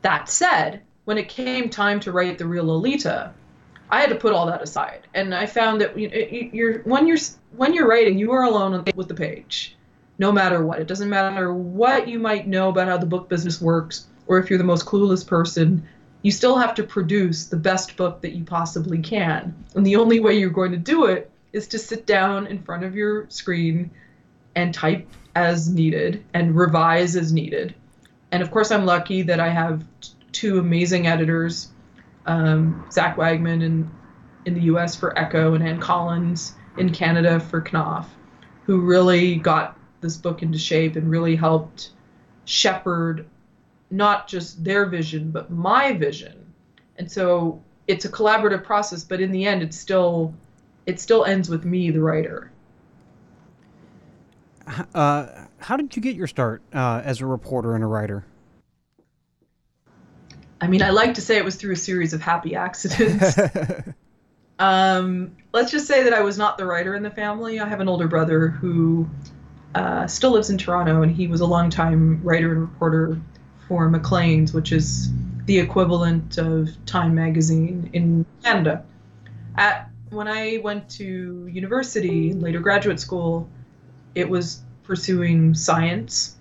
That 0.02 0.30
said, 0.30 0.82
when 1.06 1.18
it 1.18 1.30
came 1.30 1.70
time 1.70 2.00
to 2.02 2.12
write 2.12 2.38
the 2.38 2.46
real 2.46 2.66
Lolita, 2.66 3.34
I 3.90 4.02
had 4.02 4.10
to 4.10 4.16
put 4.16 4.34
all 4.34 4.48
that 4.48 4.62
aside, 4.62 5.08
and 5.14 5.34
I 5.34 5.46
found 5.46 5.82
that 5.82 5.98
you're 5.98 6.80
when 6.80 7.08
you're 7.08 7.20
when 7.56 7.74
you're 7.74 7.88
writing, 7.88 8.18
you 8.18 8.32
are 8.32 8.44
alone 8.44 8.84
with 8.96 9.08
the 9.08 9.14
page, 9.14 9.78
no 10.18 10.32
matter 10.32 10.66
what. 10.66 10.80
It 10.80 10.88
doesn't 10.88 11.10
matter 11.10 11.54
what 11.54 12.08
you 12.08 12.18
might 12.18 12.48
know 12.48 12.70
about 12.70 12.88
how 12.88 12.98
the 12.98 13.06
book 13.06 13.30
business 13.30 13.62
works, 13.62 14.08
or 14.26 14.40
if 14.40 14.50
you're 14.50 14.58
the 14.58 14.66
most 14.66 14.86
clueless 14.86 15.26
person. 15.26 15.88
You 16.26 16.32
still 16.32 16.58
have 16.58 16.74
to 16.74 16.84
produce 16.84 17.46
the 17.46 17.56
best 17.56 17.98
book 17.98 18.22
that 18.22 18.32
you 18.32 18.44
possibly 18.44 18.98
can, 18.98 19.54
and 19.76 19.86
the 19.86 19.98
only 19.98 20.20
way 20.20 20.40
you're 20.40 20.50
going 20.50 20.72
to 20.72 20.78
do 20.78 21.06
it 21.06 21.30
is 21.54 21.68
to 21.68 21.78
sit 21.78 22.08
down 22.08 22.48
in 22.48 22.64
front 22.64 22.84
of 22.84 22.96
your 22.96 23.30
screen 23.30 23.92
and 24.56 24.74
type 24.74 25.08
as 25.36 25.70
needed 25.70 26.24
and 26.34 26.58
revise 26.58 27.16
as 27.16 27.32
needed. 27.32 27.76
And 28.32 28.42
of 28.42 28.50
course, 28.50 28.72
I'm 28.72 28.88
lucky 28.88 29.22
that 29.22 29.40
I 29.40 29.50
have 29.50 29.86
two 30.32 30.58
amazing 30.58 31.06
editors, 31.06 31.68
um, 32.26 32.88
Zack 32.92 33.18
Wagman 33.18 33.62
in, 33.62 33.92
in 34.46 34.56
the 34.56 34.62
US 34.62 34.96
for 34.96 35.16
Ecco 35.16 35.54
and 35.54 35.64
Anne 35.64 35.80
Collins 35.80 36.56
in 36.80 36.92
Canada 36.92 37.40
for 37.40 37.62
Knopf, 37.62 38.08
who 38.64 38.82
really 38.82 39.36
got 39.36 39.78
this 40.02 40.18
book 40.18 40.42
into 40.42 40.58
shape 40.58 40.96
and 40.96 41.08
really 41.08 41.36
helped 41.36 41.92
shepherd 42.46 43.28
not 43.92 44.28
just 44.28 44.64
their 44.64 44.86
vision, 44.86 45.32
but 45.32 45.52
my 45.52 45.94
vision. 45.94 46.54
And 46.98 47.12
so 47.12 47.62
it's 47.88 48.06
a 48.06 48.10
collaborative 48.10 48.64
process, 48.64 49.04
but 49.04 49.22
in 49.22 49.32
the 49.32 49.46
end, 49.46 49.62
it's 49.62 49.78
still 49.78 50.34
it 50.86 51.00
still 51.00 51.26
ends 51.26 51.50
with 51.50 51.66
me, 51.66 51.92
the 51.92 52.02
writer. 52.02 52.52
Uh, 54.94 55.28
how 55.60 55.78
did 55.78 55.96
you 55.96 56.02
get 56.02 56.16
your 56.16 56.28
start 56.28 56.62
uh, 56.74 57.02
as 57.04 57.22
a 57.22 57.26
reporter 57.26 57.76
and 57.76 57.84
a 57.84 57.88
writer? 57.88 58.26
I 60.62 60.68
mean, 60.68 60.82
I 60.82 60.90
like 60.90 61.16
to 61.16 61.22
say 61.22 61.38
it 61.38 61.46
was 61.46 61.56
through 61.56 61.74
a 61.74 61.78
series 61.78 62.14
of 62.14 62.22
happy 62.22 62.56
accidents. 62.56 63.38
um, 64.60 65.36
let's 65.54 65.72
just 65.72 65.86
say 65.86 66.04
that 66.04 66.14
I 66.14 66.22
was 66.22 66.38
not 66.38 66.58
the 66.58 66.66
writer 66.66 66.96
in 66.96 67.04
the 67.04 67.12
family. 67.12 67.60
I 67.60 67.68
have 67.68 67.82
an 67.82 67.90
older 67.90 68.08
brother 68.08 68.48
who 68.48 69.08
uh, 69.76 70.08
still 70.08 70.32
lives 70.32 70.50
in 70.50 70.58
Toronto, 70.58 71.02
and 71.02 71.12
he 71.12 71.28
was 71.28 71.42
a 71.42 71.46
longtime 71.46 72.22
writer 72.24 72.52
and 72.52 72.62
reporter 72.62 73.20
for 73.68 73.90
Maclean's, 73.90 74.54
which 74.54 74.72
is 74.72 75.10
the 75.46 75.60
equivalent 75.60 76.38
of 76.38 76.70
Time 76.86 77.16
magazine 77.16 77.90
in 77.94 78.26
Canada. 78.44 78.84
At 79.56 79.90
when 80.10 80.28
I 80.28 80.60
went 80.64 80.90
to 80.92 81.48
university 81.48 82.34
later 82.34 82.60
graduate 82.60 83.00
school, 83.00 83.50
it 84.14 84.30
was 84.30 84.62
pursuing 84.84 85.54
science. 85.54 86.36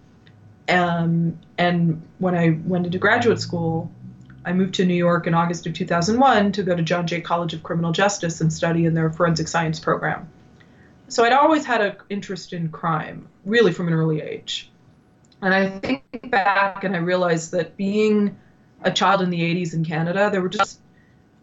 Um, 0.69 1.39
and 1.59 2.03
when 2.19 2.35
I 2.35 2.59
went 2.65 2.87
into 2.87 2.99
graduate 2.99 3.41
school, 3.41 3.91
I 4.45 4.53
moved 4.53 4.75
to 4.75 4.85
New 4.85 4.95
York 4.95 5.27
in 5.27 5.35
August 5.35 5.67
of 5.67 5.75
2001 5.75 6.53
to 6.53 6.63
go 6.63 6.77
to 6.77 6.83
John 6.83 7.07
Jay 7.07 7.21
College 7.21 7.55
of 7.55 7.63
Criminal 7.63 7.93
Justice 7.93 8.41
and 8.41 8.53
study 8.53 8.85
in 8.85 8.95
their 8.95 9.11
forensic 9.11 9.49
science 9.49 9.81
program. 9.81 10.29
So 11.09 11.25
I'd 11.25 11.33
always 11.33 11.65
had 11.65 11.81
an 11.81 11.97
interest 12.11 12.53
in 12.53 12.69
crime, 12.71 13.29
really 13.45 13.73
from 13.73 13.89
an 13.89 13.95
early 13.95 14.21
age. 14.21 14.71
And 15.45 15.53
I 15.53 15.69
think 15.81 16.31
back 16.31 16.85
and 16.85 16.97
I 16.97 17.01
realized 17.01 17.53
that 17.53 17.77
being 17.77 18.35
a 18.83 18.91
child 18.91 19.21
in 19.21 19.29
the 19.29 19.41
80s 19.41 19.75
in 19.75 19.85
Canada, 19.85 20.31
there 20.33 20.41
were 20.41 20.49
just 20.49 20.81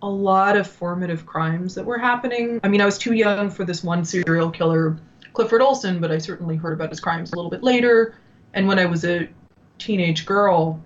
a 0.02 0.10
lot 0.10 0.58
of 0.58 0.66
formative 0.66 1.28
crimes 1.28 1.76
that 1.76 1.86
were 1.86 1.99
happening. 1.99 2.60
I 2.64 2.68
mean, 2.68 2.82
I 2.82 2.86
was 2.86 2.97
too 2.97 3.14
young 3.14 3.52
for 3.52 3.64
this 3.64 3.84
one 3.84 4.04
serial 4.04 4.49
killer, 4.49 4.97
Clifford 5.34 5.62
Olson, 5.62 6.02
but 6.02 6.12
I 6.12 6.18
certainly 6.18 6.56
heard 6.56 6.74
about 6.74 6.89
his 6.89 6.99
crimes 6.99 7.32
a 7.32 7.36
little 7.36 7.52
bit 7.52 7.62
later. 7.62 8.16
And 8.56 8.68
when 8.68 8.80
I 8.80 8.86
was 8.86 9.06
a 9.06 9.30
teenage 9.78 10.26
girl, 10.26 10.84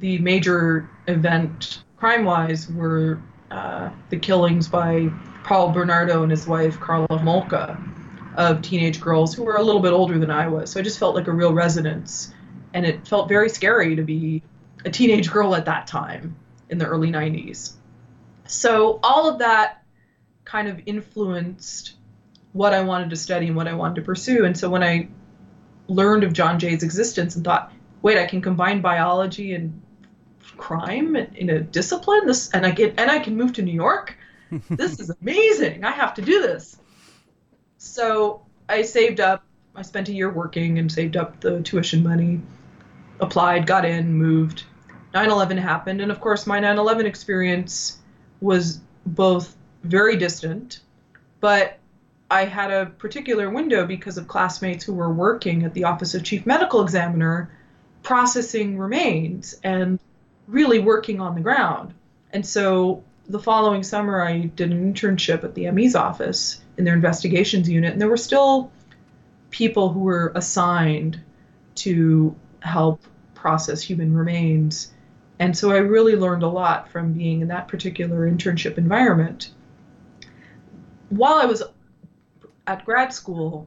the 0.00 0.18
major 0.18 0.90
event 1.06 1.82
crime 1.96 2.26
wise 2.26 2.70
were 2.70 3.22
uh, 3.50 3.88
the 4.10 4.18
killings 4.18 4.68
by 4.68 5.10
Paul 5.44 5.70
Bernardo 5.70 6.22
and 6.22 6.30
his 6.30 6.46
wife, 6.46 6.78
Karla 6.78 7.08
Homolka, 7.08 7.82
of 8.36 8.60
teenage 8.60 9.00
girls 9.00 9.34
who 9.34 9.44
were 9.44 9.56
a 9.56 9.62
little 9.62 9.80
bit 9.80 9.94
older 9.94 10.18
than 10.18 10.30
I 10.30 10.46
was. 10.46 10.70
So 10.70 10.80
I 10.80 10.82
just 10.82 10.98
felt 10.98 11.14
like 11.14 11.26
a 11.26 11.32
real 11.32 11.54
resonance. 11.54 12.34
And 12.72 12.86
it 12.86 13.06
felt 13.06 13.28
very 13.28 13.48
scary 13.48 13.96
to 13.96 14.02
be 14.02 14.42
a 14.84 14.90
teenage 14.90 15.30
girl 15.30 15.54
at 15.54 15.64
that 15.66 15.86
time 15.86 16.36
in 16.68 16.78
the 16.78 16.86
early 16.86 17.10
90s. 17.10 17.72
So 18.46 19.00
all 19.02 19.28
of 19.28 19.38
that 19.40 19.82
kind 20.44 20.68
of 20.68 20.80
influenced 20.86 21.94
what 22.52 22.74
I 22.74 22.80
wanted 22.82 23.10
to 23.10 23.16
study 23.16 23.46
and 23.46 23.56
what 23.56 23.68
I 23.68 23.74
wanted 23.74 23.96
to 23.96 24.02
pursue. 24.02 24.44
And 24.44 24.56
so 24.56 24.68
when 24.68 24.82
I 24.82 25.08
learned 25.88 26.24
of 26.24 26.32
John 26.32 26.58
Jay's 26.58 26.82
existence 26.82 27.36
and 27.36 27.44
thought, 27.44 27.72
wait, 28.02 28.18
I 28.18 28.26
can 28.26 28.40
combine 28.40 28.80
biology 28.80 29.54
and 29.54 29.80
crime 30.56 31.16
in 31.16 31.50
a 31.50 31.60
discipline, 31.60 32.26
this 32.26 32.50
and 32.50 32.66
I 32.66 32.70
get 32.70 32.94
and 32.98 33.10
I 33.10 33.18
can 33.18 33.36
move 33.36 33.52
to 33.54 33.62
New 33.62 33.72
York. 33.72 34.16
this 34.70 34.98
is 34.98 35.10
amazing. 35.20 35.84
I 35.84 35.92
have 35.92 36.14
to 36.14 36.22
do 36.22 36.42
this. 36.42 36.76
So 37.78 38.42
I 38.68 38.82
saved 38.82 39.20
up. 39.20 39.44
I 39.74 39.82
spent 39.82 40.08
a 40.08 40.12
year 40.12 40.30
working 40.30 40.78
and 40.78 40.90
saved 40.90 41.16
up 41.16 41.40
the 41.40 41.62
tuition 41.62 42.02
money, 42.02 42.40
applied, 43.20 43.66
got 43.66 43.84
in, 43.84 44.12
moved. 44.12 44.64
9/11 45.14 45.58
happened, 45.58 46.00
and 46.00 46.10
of 46.10 46.20
course, 46.20 46.46
my 46.46 46.60
9/11 46.60 47.04
experience 47.04 47.98
was 48.40 48.80
both 49.06 49.56
very 49.82 50.16
distant, 50.16 50.80
but 51.40 51.78
I 52.30 52.44
had 52.44 52.70
a 52.70 52.86
particular 52.86 53.50
window 53.50 53.86
because 53.86 54.16
of 54.16 54.28
classmates 54.28 54.84
who 54.84 54.92
were 54.92 55.12
working 55.12 55.64
at 55.64 55.74
the 55.74 55.84
Office 55.84 56.14
of 56.14 56.22
Chief 56.22 56.46
Medical 56.46 56.80
Examiner 56.82 57.50
processing 58.02 58.78
remains 58.78 59.58
and 59.64 59.98
really 60.46 60.78
working 60.78 61.20
on 61.20 61.34
the 61.34 61.40
ground. 61.40 61.92
And 62.32 62.46
so 62.46 63.02
the 63.28 63.40
following 63.40 63.82
summer, 63.82 64.22
I 64.22 64.42
did 64.42 64.70
an 64.70 64.94
internship 64.94 65.42
at 65.42 65.54
the 65.54 65.70
ME's 65.70 65.96
office 65.96 66.62
in 66.78 66.84
their 66.84 66.94
investigations 66.94 67.68
unit, 67.68 67.92
and 67.92 68.00
there 68.00 68.08
were 68.08 68.16
still 68.16 68.70
people 69.50 69.92
who 69.92 70.00
were 70.00 70.32
assigned 70.36 71.20
to 71.76 72.34
help 72.60 73.02
process 73.40 73.82
human 73.82 74.14
remains 74.14 74.92
and 75.40 75.56
so 75.56 75.72
I 75.72 75.78
really 75.78 76.16
learned 76.16 76.42
a 76.42 76.48
lot 76.48 76.90
from 76.90 77.14
being 77.14 77.40
in 77.40 77.48
that 77.48 77.66
particular 77.66 78.30
internship 78.30 78.76
environment. 78.76 79.50
While 81.08 81.38
I 81.38 81.46
was 81.46 81.62
at 82.66 82.84
grad 82.84 83.14
school, 83.14 83.66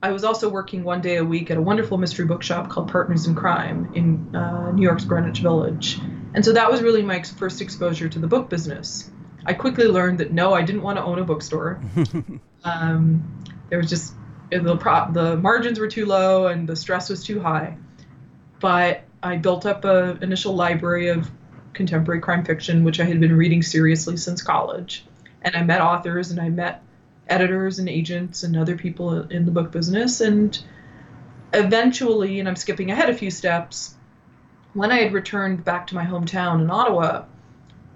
I 0.00 0.12
was 0.12 0.22
also 0.22 0.48
working 0.48 0.84
one 0.84 1.00
day 1.00 1.16
a 1.16 1.24
week 1.24 1.50
at 1.50 1.56
a 1.56 1.60
wonderful 1.60 1.98
mystery 1.98 2.24
bookshop 2.24 2.70
called 2.70 2.88
Partners 2.88 3.26
in 3.26 3.34
Crime 3.34 3.90
in 3.96 4.34
uh, 4.34 4.70
New 4.70 4.82
York's 4.82 5.04
Greenwich 5.04 5.40
Village. 5.40 5.98
And 6.34 6.44
so 6.44 6.52
that 6.52 6.70
was 6.70 6.82
really 6.82 7.02
my 7.02 7.20
first 7.20 7.60
exposure 7.60 8.08
to 8.08 8.20
the 8.20 8.28
book 8.28 8.48
business. 8.48 9.10
I 9.44 9.54
quickly 9.54 9.86
learned 9.86 10.18
that 10.18 10.32
no, 10.32 10.54
I 10.54 10.62
didn't 10.62 10.82
want 10.82 10.98
to 10.98 11.04
own 11.04 11.18
a 11.18 11.24
bookstore. 11.24 11.82
um, 12.64 13.42
there 13.70 13.78
was 13.78 13.90
just 13.90 14.14
the 14.50 15.08
the 15.12 15.36
margins 15.36 15.80
were 15.80 15.88
too 15.88 16.06
low 16.06 16.46
and 16.46 16.68
the 16.68 16.76
stress 16.76 17.10
was 17.10 17.24
too 17.24 17.40
high. 17.40 17.76
But 18.62 19.02
I 19.24 19.38
built 19.38 19.66
up 19.66 19.84
an 19.84 20.22
initial 20.22 20.54
library 20.54 21.08
of 21.08 21.28
contemporary 21.72 22.20
crime 22.20 22.44
fiction, 22.44 22.84
which 22.84 23.00
I 23.00 23.04
had 23.04 23.18
been 23.18 23.36
reading 23.36 23.60
seriously 23.60 24.16
since 24.16 24.40
college. 24.40 25.04
And 25.42 25.56
I 25.56 25.64
met 25.64 25.80
authors 25.80 26.30
and 26.30 26.40
I 26.40 26.48
met 26.48 26.80
editors 27.28 27.80
and 27.80 27.88
agents 27.88 28.44
and 28.44 28.56
other 28.56 28.76
people 28.76 29.22
in 29.22 29.46
the 29.46 29.50
book 29.50 29.72
business. 29.72 30.20
And 30.20 30.56
eventually, 31.52 32.38
and 32.38 32.48
I'm 32.48 32.54
skipping 32.54 32.92
ahead 32.92 33.10
a 33.10 33.14
few 33.14 33.32
steps, 33.32 33.96
when 34.74 34.92
I 34.92 35.00
had 35.02 35.12
returned 35.12 35.64
back 35.64 35.88
to 35.88 35.96
my 35.96 36.04
hometown 36.04 36.60
in 36.60 36.70
Ottawa, 36.70 37.24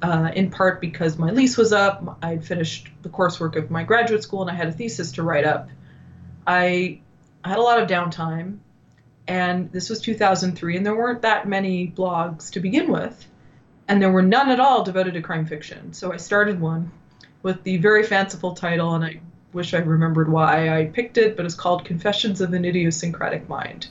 uh, 0.02 0.32
in 0.34 0.50
part 0.50 0.80
because 0.80 1.16
my 1.16 1.30
lease 1.30 1.56
was 1.56 1.72
up, 1.72 2.18
I 2.22 2.30
had 2.30 2.44
finished 2.44 2.88
the 3.02 3.08
coursework 3.08 3.54
of 3.54 3.70
my 3.70 3.84
graduate 3.84 4.24
school, 4.24 4.42
and 4.42 4.50
I 4.50 4.54
had 4.54 4.66
a 4.66 4.72
thesis 4.72 5.12
to 5.12 5.22
write 5.22 5.44
up. 5.44 5.68
I 6.44 7.00
had 7.44 7.58
a 7.58 7.62
lot 7.62 7.80
of 7.80 7.88
downtime 7.88 8.58
and 9.28 9.70
this 9.72 9.90
was 9.90 10.00
2003, 10.00 10.76
and 10.76 10.86
there 10.86 10.94
weren't 10.94 11.22
that 11.22 11.48
many 11.48 11.88
blogs 11.88 12.50
to 12.52 12.60
begin 12.60 12.90
with, 12.90 13.26
and 13.88 14.00
there 14.00 14.12
were 14.12 14.22
none 14.22 14.50
at 14.50 14.60
all 14.60 14.84
devoted 14.84 15.14
to 15.14 15.22
crime 15.22 15.46
fiction. 15.46 15.92
So 15.92 16.12
I 16.12 16.16
started 16.16 16.60
one 16.60 16.90
with 17.42 17.62
the 17.62 17.76
very 17.78 18.04
fanciful 18.04 18.54
title, 18.54 18.94
and 18.94 19.04
I 19.04 19.20
wish 19.52 19.74
I 19.74 19.78
remembered 19.78 20.30
why 20.30 20.78
I 20.78 20.86
picked 20.86 21.18
it, 21.18 21.36
but 21.36 21.46
it's 21.46 21.54
called 21.54 21.84
Confessions 21.84 22.40
of 22.40 22.52
an 22.52 22.64
Idiosyncratic 22.64 23.48
Mind. 23.48 23.88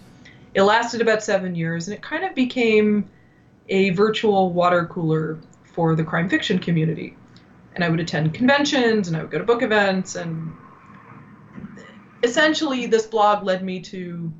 It 0.53 0.63
lasted 0.63 1.01
about 1.01 1.23
seven 1.23 1.55
years, 1.55 1.87
and 1.87 1.95
it 1.95 2.01
kind 2.01 2.23
of 2.23 2.33
became 2.33 3.09
a 3.67 3.89
virtual 3.91 4.51
water 4.51 4.85
cooler 4.85 5.39
for 5.73 5.95
the 5.95 6.03
crime 6.03 6.29
fiction 6.29 6.59
community. 6.59 7.17
And 7.73 7.83
I 7.83 7.89
would 7.89 7.99
attend 7.99 8.33
conventions, 8.33 9.09
and 9.09 9.17
I 9.17 9.21
would 9.21 9.31
go 9.31 9.37
to 9.37 9.43
book 9.43 9.63
events, 9.63 10.15
and 10.15 10.53
essentially, 12.23 12.85
this 12.85 13.05
blog 13.05 13.43
led 13.43 13.63
me 13.63 13.81
to 13.81 14.31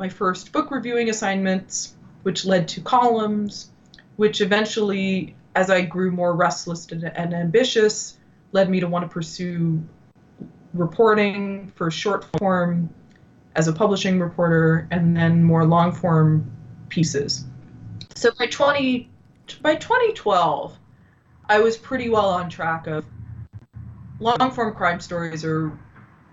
my 0.00 0.08
first 0.08 0.50
book 0.50 0.70
reviewing 0.70 1.10
assignments, 1.10 1.94
which 2.22 2.46
led 2.46 2.66
to 2.66 2.80
columns, 2.80 3.70
which 4.16 4.40
eventually, 4.40 5.36
as 5.54 5.68
I 5.68 5.82
grew 5.82 6.10
more 6.10 6.34
restless 6.34 6.90
and, 6.90 7.04
and 7.04 7.34
ambitious, 7.34 8.18
led 8.52 8.70
me 8.70 8.80
to 8.80 8.88
want 8.88 9.04
to 9.04 9.08
pursue 9.12 9.82
reporting 10.72 11.70
for 11.76 11.90
short 11.90 12.24
form 12.38 12.88
as 13.54 13.68
a 13.68 13.72
publishing 13.74 14.18
reporter 14.18 14.88
and 14.90 15.14
then 15.14 15.44
more 15.44 15.66
long 15.66 15.92
form 15.92 16.50
pieces. 16.88 17.44
So 18.14 18.30
by 18.38 18.46
20 18.46 19.10
by 19.60 19.74
2012, 19.74 20.78
I 21.46 21.60
was 21.60 21.76
pretty 21.76 22.08
well 22.08 22.30
on 22.30 22.48
track 22.48 22.86
of 22.86 23.04
long 24.18 24.50
form 24.50 24.74
crime 24.74 25.00
stories 25.00 25.44
are 25.44 25.78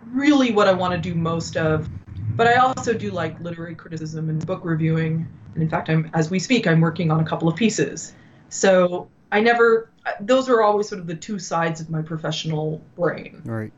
really 0.05 0.51
what 0.53 0.69
I 0.69 0.73
want 0.73 0.93
to 0.93 0.99
do 0.99 1.15
most 1.15 1.57
of 1.57 1.89
but 2.35 2.47
I 2.47 2.55
also 2.55 2.93
do 2.93 3.11
like 3.11 3.39
literary 3.39 3.75
criticism 3.75 4.29
and 4.29 4.45
book 4.45 4.61
reviewing. 4.63 5.27
And 5.53 5.63
in 5.63 5.69
fact, 5.69 5.89
I'm 5.89 6.09
as 6.13 6.29
we 6.29 6.39
speak, 6.39 6.67
I'm 6.67 6.81
working 6.81 7.11
on 7.11 7.19
a 7.19 7.25
couple 7.25 7.47
of 7.47 7.55
pieces. 7.55 8.13
So 8.49 9.07
I 9.31 9.39
never. 9.39 9.89
Those 10.21 10.49
are 10.49 10.61
always 10.61 10.87
sort 10.87 11.01
of 11.01 11.07
the 11.07 11.15
two 11.15 11.39
sides 11.39 11.81
of 11.81 11.89
my 11.89 12.01
professional 12.01 12.81
brain. 12.95 13.41
Right. 13.43 13.73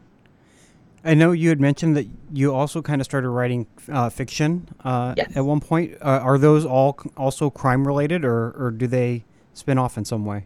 I 1.03 1.13
know 1.13 1.31
you 1.31 1.49
had 1.49 1.61
mentioned 1.61 1.95
that 1.95 2.07
you 2.33 2.53
also 2.53 2.81
kind 2.81 3.01
of 3.01 3.05
started 3.05 3.29
writing 3.29 3.67
uh, 3.89 4.09
fiction 4.09 4.67
uh, 4.83 5.13
yes. 5.15 5.31
at 5.35 5.45
one 5.45 5.61
point. 5.61 5.93
Uh, 6.01 6.19
are 6.21 6.37
those 6.37 6.65
all 6.65 6.99
also 7.15 7.49
crime 7.49 7.87
related, 7.87 8.25
or, 8.25 8.51
or 8.51 8.71
do 8.71 8.85
they 8.85 9.23
spin 9.53 9.77
off 9.77 9.97
in 9.97 10.03
some 10.03 10.25
way? 10.25 10.45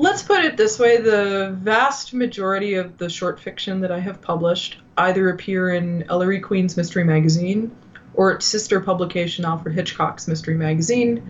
Let's 0.00 0.22
put 0.22 0.46
it 0.46 0.56
this 0.56 0.78
way 0.78 0.96
the 0.96 1.54
vast 1.58 2.14
majority 2.14 2.72
of 2.72 2.96
the 2.96 3.10
short 3.10 3.38
fiction 3.38 3.82
that 3.82 3.92
I 3.92 3.98
have 3.98 4.22
published 4.22 4.78
either 4.96 5.28
appear 5.28 5.74
in 5.74 6.04
Ellery 6.08 6.40
Queen's 6.40 6.74
Mystery 6.74 7.04
Magazine 7.04 7.70
or 8.14 8.32
its 8.32 8.46
sister 8.46 8.80
publication, 8.80 9.44
Alfred 9.44 9.74
Hitchcock's 9.74 10.26
Mystery 10.26 10.54
Magazine, 10.54 11.22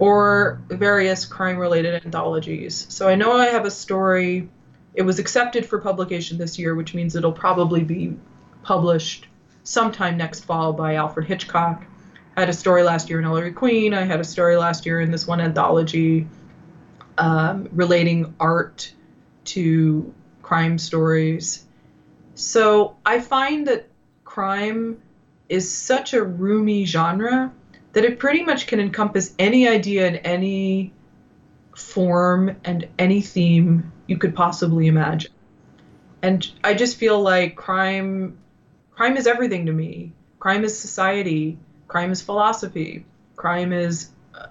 or 0.00 0.60
various 0.68 1.26
crime 1.26 1.58
related 1.58 2.04
anthologies. 2.04 2.88
So 2.88 3.08
I 3.08 3.14
know 3.14 3.36
I 3.36 3.46
have 3.46 3.66
a 3.66 3.70
story. 3.70 4.48
It 4.94 5.02
was 5.02 5.20
accepted 5.20 5.64
for 5.64 5.78
publication 5.78 6.38
this 6.38 6.58
year, 6.58 6.74
which 6.74 6.94
means 6.94 7.14
it'll 7.14 7.30
probably 7.30 7.84
be 7.84 8.16
published 8.64 9.28
sometime 9.62 10.16
next 10.16 10.40
fall 10.40 10.72
by 10.72 10.96
Alfred 10.96 11.28
Hitchcock. 11.28 11.84
I 12.36 12.40
had 12.40 12.48
a 12.48 12.52
story 12.52 12.82
last 12.82 13.10
year 13.10 13.20
in 13.20 13.24
Ellery 13.24 13.52
Queen. 13.52 13.94
I 13.94 14.02
had 14.02 14.18
a 14.18 14.24
story 14.24 14.56
last 14.56 14.86
year 14.86 15.00
in 15.00 15.12
this 15.12 15.24
one 15.24 15.40
anthology 15.40 16.26
um, 17.18 17.68
relating 17.72 18.34
art 18.40 18.92
to 19.44 20.14
crime 20.42 20.78
stories. 20.78 21.66
So 22.34 22.96
I 23.04 23.20
find 23.20 23.66
that 23.66 23.88
crime 24.24 25.02
is 25.48 25.70
such 25.70 26.14
a 26.14 26.22
roomy 26.22 26.84
genre 26.84 27.52
that 27.92 28.04
it 28.04 28.18
pretty 28.18 28.42
much 28.44 28.66
can 28.66 28.80
encompass 28.80 29.34
any 29.38 29.66
idea 29.68 30.06
in 30.06 30.16
any 30.16 30.92
form 31.74 32.56
and 32.64 32.86
any 32.98 33.20
theme 33.20 33.92
you 34.06 34.18
could 34.18 34.34
possibly 34.34 34.86
imagine. 34.86 35.30
And 36.22 36.48
I 36.64 36.74
just 36.74 36.96
feel 36.96 37.20
like 37.20 37.56
crime 37.56 38.38
crime 38.90 39.16
is 39.16 39.26
everything 39.26 39.66
to 39.66 39.72
me. 39.72 40.12
Crime 40.40 40.64
is 40.64 40.78
society, 40.78 41.58
crime 41.86 42.10
is 42.10 42.20
philosophy, 42.22 43.04
crime 43.36 43.72
is 43.72 44.10
uh, 44.34 44.46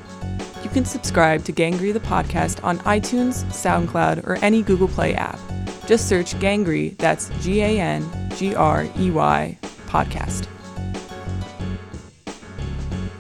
You 0.64 0.70
can 0.70 0.86
subscribe 0.86 1.44
to 1.46 1.54
Gangrey 1.54 1.94
the 1.94 2.00
Podcast 2.00 2.64
on 2.64 2.80
iTunes, 2.80 3.44
SoundCloud, 3.46 4.26
or 4.26 4.36
any 4.38 4.62
Google 4.62 4.88
Play 4.88 5.14
app. 5.16 5.40
Just 5.86 6.08
search 6.08 6.36
Gangrey, 6.36 6.98
that's 6.98 7.30
G 7.42 7.62
A 7.62 7.80
N 7.80 8.10
G 8.36 8.56
R 8.56 8.88
E 8.98 9.12
Y, 9.12 9.58
podcast. 9.88 10.48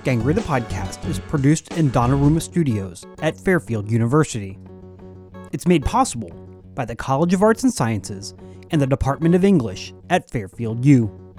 Gangrey 0.03 0.33
the 0.33 0.41
Podcast 0.41 1.05
is 1.09 1.19
produced 1.19 1.73
in 1.73 1.91
Donnarumma 1.91 2.41
Studios 2.41 3.05
at 3.21 3.37
Fairfield 3.37 3.91
University. 3.91 4.57
It's 5.51 5.67
made 5.67 5.83
possible 5.83 6.29
by 6.73 6.85
the 6.85 6.95
College 6.95 7.33
of 7.33 7.43
Arts 7.43 7.63
and 7.63 7.73
Sciences 7.73 8.33
and 8.71 8.81
the 8.81 8.87
Department 8.87 9.35
of 9.35 9.43
English 9.43 9.93
at 10.09 10.29
Fairfield 10.29 10.85
U. 10.85 11.35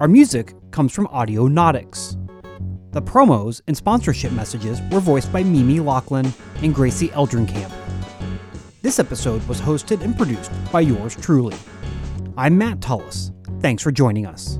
Our 0.00 0.08
music 0.08 0.54
comes 0.72 0.92
from 0.92 1.06
Audionautix. 1.06 2.20
The 2.90 3.02
promos 3.02 3.60
and 3.68 3.76
sponsorship 3.76 4.32
messages 4.32 4.80
were 4.90 5.00
voiced 5.00 5.32
by 5.32 5.44
Mimi 5.44 5.78
Lachlan 5.78 6.32
and 6.62 6.74
Gracie 6.74 7.08
Eldrenkamp. 7.08 7.72
This 8.82 8.98
episode 8.98 9.46
was 9.46 9.60
hosted 9.60 10.02
and 10.02 10.16
produced 10.16 10.50
by 10.72 10.80
yours 10.80 11.14
truly. 11.14 11.56
I'm 12.36 12.58
Matt 12.58 12.80
Tullis. 12.80 13.30
Thanks 13.60 13.84
for 13.84 13.92
joining 13.92 14.26
us. 14.26 14.58